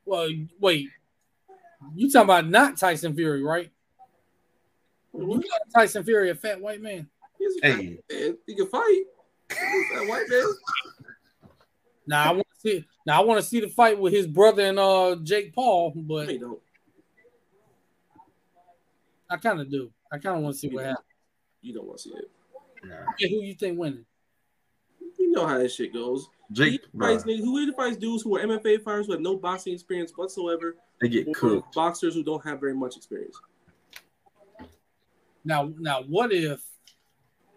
[0.05, 0.29] Well,
[0.59, 0.89] wait.
[1.95, 3.69] You talking about not Tyson Fury, right?
[5.13, 7.07] You got Tyson Fury, a fat white man.
[7.37, 7.99] He's a Hey.
[8.11, 8.37] man.
[8.47, 9.03] He can fight.
[9.49, 9.59] He's
[9.91, 10.45] a fat white man.
[12.07, 12.85] Now I want to see.
[13.05, 16.29] Now I want to see the fight with his brother and uh Jake Paul, but
[19.29, 19.91] I kind of do.
[20.11, 21.05] I kind of want to see what happens.
[21.65, 22.29] You don't want to see it.
[22.83, 22.95] Nah.
[23.17, 24.05] Yeah, who you think winning?
[25.17, 26.29] You know how that shit goes.
[26.51, 29.21] Jake, He fights bro, niggas, who either fights dudes who are MMA fighters who have
[29.21, 31.73] no boxing experience whatsoever, they get cooked.
[31.73, 33.35] boxers who don't have very much experience.
[35.43, 36.63] Now, now, what if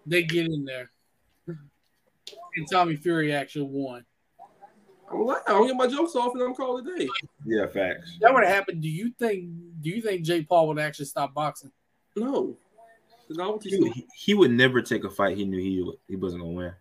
[0.06, 0.90] they get in there
[2.56, 4.06] and Tommy Fury actually won?
[5.10, 7.08] I'm like, I don't get my jokes off and I'm called a day.
[7.44, 8.16] Yeah, facts.
[8.22, 8.80] That would have happened.
[8.80, 9.50] Do you think?
[9.82, 11.72] Do you think Jake Paul would actually stop boxing?
[12.16, 12.56] No.
[13.28, 16.42] The novelty He, he- he would never take a fight he knew he he wasn't
[16.42, 16.72] gonna win.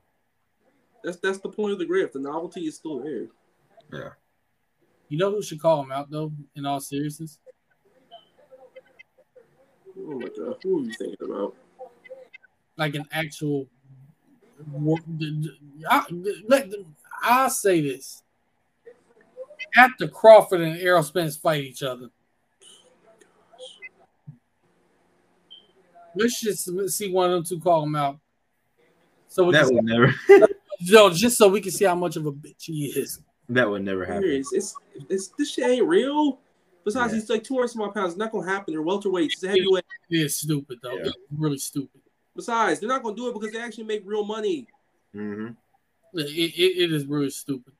[1.03, 2.13] that's that's the point of the grift.
[2.13, 3.27] The novelty is still there.
[3.91, 4.09] Yeah.
[5.09, 6.31] You know who should call him out though?
[6.55, 7.39] In all seriousness,
[9.99, 11.55] Oh my god, who are you thinking about?
[12.77, 13.67] like an actual.
[14.71, 16.05] war- d- d- I,
[16.47, 16.69] let
[17.23, 18.21] I'll say this:
[19.75, 22.09] after Crawford and Errol Spence fight each other,
[26.17, 28.19] let's just see one of them two call him out.
[29.29, 30.13] So we That can, would never.
[30.89, 33.19] no, just so we can see how much of a bitch he is.
[33.49, 34.23] that would never happen.
[34.23, 34.53] Serious.
[34.53, 34.75] It's,
[35.09, 36.39] it's this shit ain't real.
[36.85, 37.19] Besides, Yeah.
[37.19, 38.13] he's like 200 some odd pounds.
[38.13, 38.73] It's not gonna happen.
[38.73, 39.33] They're welterweights.
[39.33, 39.83] It's a heavyweight.
[40.09, 40.93] It is stupid though.
[40.93, 41.07] Yeah.
[41.07, 42.01] It's really stupid.
[42.35, 44.67] Besides, they're not gonna do it because they actually make real money.
[45.15, 45.47] Mm-hmm.
[46.13, 47.73] It, it, it is really stupid.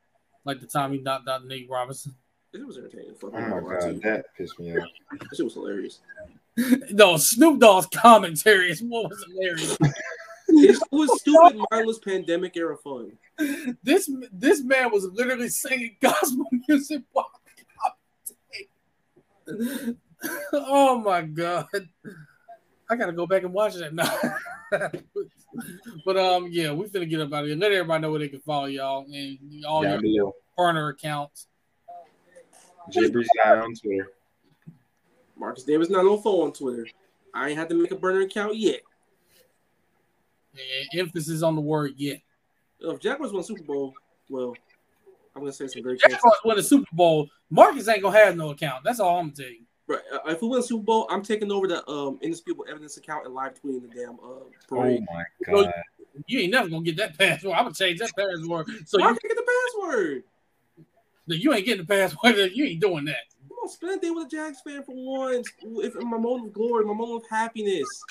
[0.44, 2.14] Like the time he knocked out Nate Robinson.
[2.54, 3.14] It was entertaining.
[3.16, 4.88] Fuck Oh my god, that pissed me off.
[5.12, 6.00] that shit was hilarious.
[6.92, 9.78] No, Snoop Dogg's commentary is what was hilarious.
[10.50, 13.12] It was stupid, mindless pandemic era fun.
[13.84, 17.30] this this man was literally singing gospel music while.
[20.54, 21.68] Oh my god.
[22.90, 24.12] I gotta go back and watch that now.
[26.06, 27.56] but um yeah, we finna get up out of here.
[27.58, 30.36] Let everybody know where they can follow y'all and all Down your below.
[30.58, 31.48] burner accounts.
[32.90, 34.10] Jibbers guy on Twitter.
[35.38, 36.88] Marcus Davis not on phone on Twitter.
[37.34, 38.82] I ain't had to make a burner account yet.
[40.54, 42.22] And emphasis on the word yet.
[42.80, 43.94] If Jaguars won Super Bowl,
[44.30, 44.56] well,
[45.36, 47.30] I'm gonna say some very Jaguars win the Super Bowl.
[47.50, 48.84] Marcus ain't gonna have no account.
[48.84, 49.64] That's all I'm gonna tell you.
[49.88, 50.02] Right.
[50.12, 53.36] Uh, if we win Super Bowl, I'm taking over the um indisputable evidence account and
[53.36, 55.72] live tweeting the damn uh Oh my god.
[56.26, 57.54] You ain't never gonna get that password.
[57.54, 58.68] I'm gonna change that password.
[58.88, 60.24] So Why you, can't get the password?
[61.28, 62.52] No, you ain't getting the password.
[62.56, 63.26] You ain't doing that.
[63.68, 65.50] Come on, spend a day with a Jags fan for once.
[65.62, 68.04] If in my moment of glory, my moment of happiness.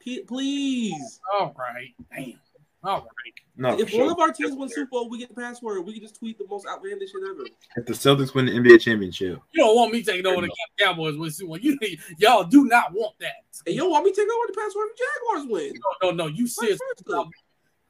[0.00, 1.20] P- please.
[1.32, 1.94] All right.
[2.14, 2.40] Damn.
[2.84, 3.34] All right.
[3.56, 4.00] No, if sure.
[4.00, 5.84] one of our teams wins Super Bowl, we get the password.
[5.86, 7.44] We can just tweet the most outlandish shit ever.
[7.76, 11.16] if the Celtics win the NBA championship, You don't want me taking over the Cowboys
[11.16, 11.58] with Super Bowl.
[11.58, 11.78] You
[12.16, 13.44] y'all do not want that.
[13.66, 15.72] Hey, yo, want me taking over the password if Jaguars win?
[16.02, 16.26] No, no, no.
[16.26, 16.80] You serious?
[16.80, 17.28] Vice versa.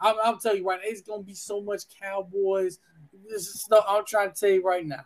[0.01, 2.81] I'm, I'm telling you right now, it's gonna be so much Cowboys.
[3.31, 5.05] This is stuff I'm trying to tell you right now.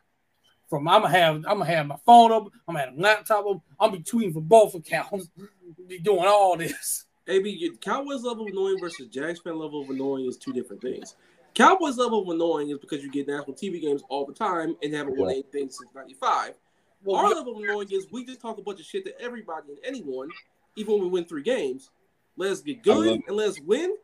[0.68, 3.46] From I'm gonna have I'm gonna have my phone up, I'm gonna have a laptop
[3.46, 5.28] up, I'm be tweeting for both accounts,
[5.88, 7.04] be doing all this.
[7.28, 10.80] AB, your Cowboys level of annoying versus Jags fan level of annoying is two different
[10.82, 11.16] things.
[11.54, 14.92] Cowboys level of annoying is because you get national TV games all the time and
[14.94, 15.34] haven't won Yeah.
[15.36, 16.54] anything since '95.
[17.04, 19.20] Well, Our we- level of annoying is we just talk a bunch of shit to
[19.20, 20.28] everybody and anyone,
[20.76, 21.90] even when we win three games.
[22.36, 23.94] Let us get good and let us win.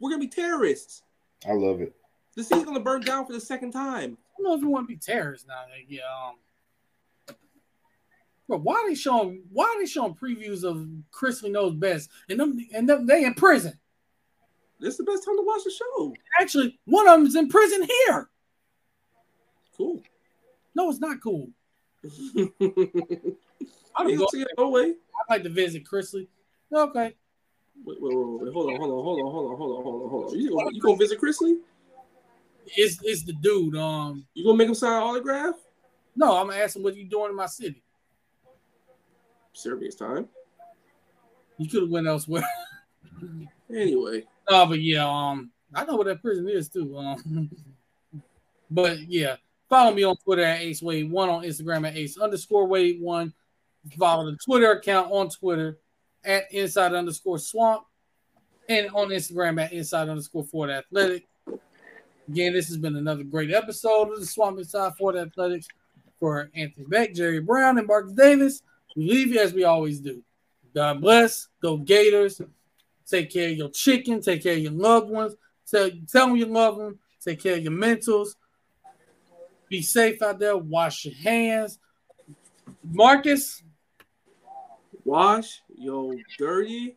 [0.00, 1.02] We're gonna be terrorists.
[1.48, 1.94] I love it.
[2.34, 4.18] The city's gonna burn down for the second time.
[4.38, 5.62] I don't know if you want to be terrorists now.
[5.62, 6.02] like, Yeah.
[6.02, 6.36] Um,
[8.48, 12.88] but why they showing why they showing previews of Chrisley knows best and them and
[12.88, 13.78] them they in prison?
[14.80, 16.14] This is the best time to watch the show.
[16.40, 18.30] Actually, one of them is in prison here.
[19.76, 20.02] Cool.
[20.74, 21.50] No, it's not cool.
[22.04, 22.08] I
[24.04, 24.26] don't go.
[24.30, 24.94] see it no way.
[24.94, 26.28] I'd like to visit Chrisley.
[26.72, 27.14] Okay.
[27.84, 30.02] Wait, wait, wait, wait, hold on, hold on, hold on, hold on, hold on, hold
[30.02, 30.38] on, hold on.
[30.38, 31.58] You gonna, you gonna visit Chrisley?
[32.76, 33.76] It's it's the dude.
[33.76, 35.54] Um, You gonna make him sign an autograph?
[36.16, 37.82] no, I'm gonna ask him what you doing in my city.
[39.52, 40.28] Serbia's time.
[41.58, 42.44] You could have went elsewhere.
[43.70, 46.96] Anyway, Oh, but yeah, um, I know what that prison is too.
[46.96, 47.50] Um,
[48.70, 49.36] but yeah,
[49.68, 53.34] follow me on Twitter at Ace Wade One, on Instagram at Ace underscore Wade One.
[53.98, 55.78] Follow the Twitter account on Twitter
[56.24, 57.82] at Inside underscore Swamp,
[58.70, 61.27] and on Instagram at Inside underscore Ford Athletic.
[62.28, 65.66] Again, this has been another great episode of the Swamp Inside Ford Athletics
[66.20, 68.62] for Anthony Beck, Jerry Brown, and Marcus Davis.
[68.94, 70.22] We leave you as we always do.
[70.74, 71.48] God bless.
[71.62, 72.42] Go Gators.
[73.08, 74.20] Take care of your chicken.
[74.20, 75.36] Take care of your loved ones.
[75.70, 76.98] Tell, tell them you love them.
[77.24, 78.34] Take care of your mentals.
[79.70, 80.56] Be safe out there.
[80.56, 81.78] Wash your hands.
[82.84, 83.62] Marcus,
[85.04, 86.96] wash your dirty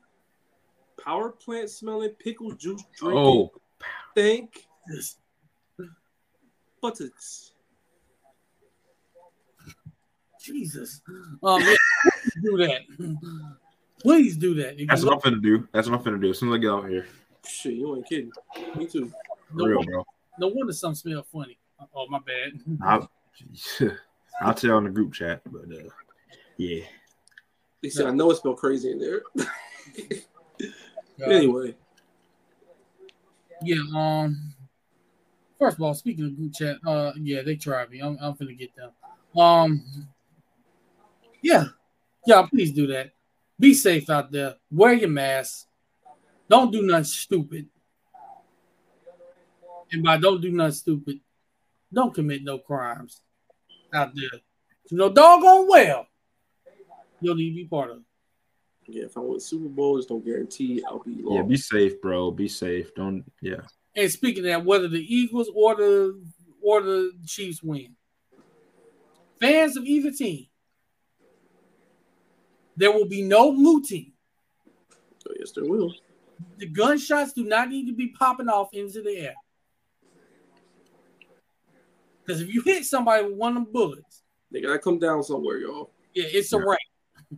[1.02, 2.90] power plant smelling pickle juice oh.
[3.00, 3.52] drinking Oh,
[4.14, 5.16] think this-
[6.82, 7.52] buttocks.
[10.42, 11.02] Jesus.
[11.44, 11.76] Um, yeah,
[12.42, 12.82] do that.
[14.02, 14.82] Please do that.
[14.82, 15.68] If that's you what I'm finna do.
[15.72, 16.32] That's what I'm finna do.
[16.32, 17.06] As soon as I get out here,
[17.48, 18.32] Shit, you ain't kidding.
[18.76, 19.12] Me too.
[19.54, 20.06] no, real, wonder, bro.
[20.40, 21.58] no wonder some smell funny.
[21.96, 22.60] Oh, my bad.
[22.84, 23.12] I'll,
[24.42, 25.90] I'll tell on the group chat, but uh,
[26.58, 26.84] yeah.
[27.82, 29.22] They said I know it smelled crazy in there.
[31.22, 31.76] Uh, anyway,
[33.62, 34.54] yeah, um,
[35.62, 38.00] First of all, speaking of group chat, uh, yeah, they tried me.
[38.00, 38.90] I'm, I'm finna get them.
[39.40, 40.08] Um,
[41.44, 41.66] yeah,
[42.26, 43.12] yeah, please do that.
[43.60, 44.56] Be safe out there.
[44.72, 45.68] Wear your mask.
[46.50, 47.68] Don't do nothing stupid.
[49.92, 51.20] And by don't do nothing stupid,
[51.94, 53.22] don't commit no crimes
[53.94, 54.40] out there.
[54.90, 56.08] You know, doggone well,
[57.20, 57.98] you'll need to be part of.
[57.98, 58.04] It.
[58.88, 61.22] Yeah, if I win Super Bowl, just don't guarantee I'll be.
[61.22, 61.36] Long.
[61.36, 62.32] Yeah, be safe, bro.
[62.32, 62.96] Be safe.
[62.96, 63.24] Don't.
[63.44, 63.62] Yeah.
[63.96, 66.22] And speaking of that, whether the Eagles or the
[66.62, 67.96] or the Chiefs win,
[69.40, 70.48] fans of either team,
[72.78, 74.14] there will be no looting.
[75.28, 75.94] Oh, yes, there will.
[76.58, 79.36] The gunshots do not need to be popping off into the air.
[82.26, 85.58] Because if you hit somebody with one of them bullets, they gotta come down somewhere,
[85.58, 85.92] y'all.
[86.14, 86.78] Yeah, it's a right.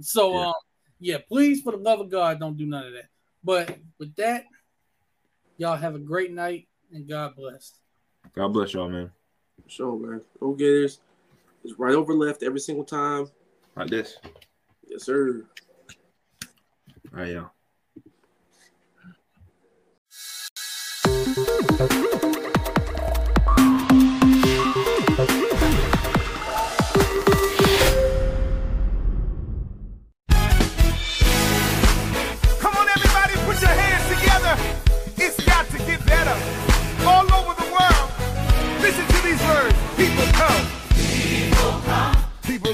[0.02, 0.48] So, yeah.
[0.48, 0.54] um,
[1.00, 3.10] yeah, please, for the love of God, don't do none of that.
[3.44, 4.46] But with that,
[5.58, 7.80] y'all have a great night and God bless.
[8.36, 9.12] God bless y'all, man.
[9.68, 10.22] Sure, man.
[10.40, 11.00] Go Gators.
[11.64, 13.28] It's right over left every single time.
[13.76, 14.18] Like this.
[14.88, 15.46] Yes, sir.
[17.14, 17.52] All right, y'all.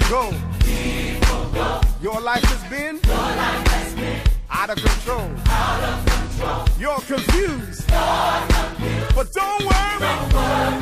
[0.08, 0.32] Go.
[1.54, 1.82] go.
[2.02, 5.30] Your life has been, life has been out, of control.
[5.48, 6.66] out of control.
[6.80, 7.90] You're confused.
[7.90, 9.16] You're confused.
[9.16, 10.00] But don't worry.
[10.00, 10.79] Don't worry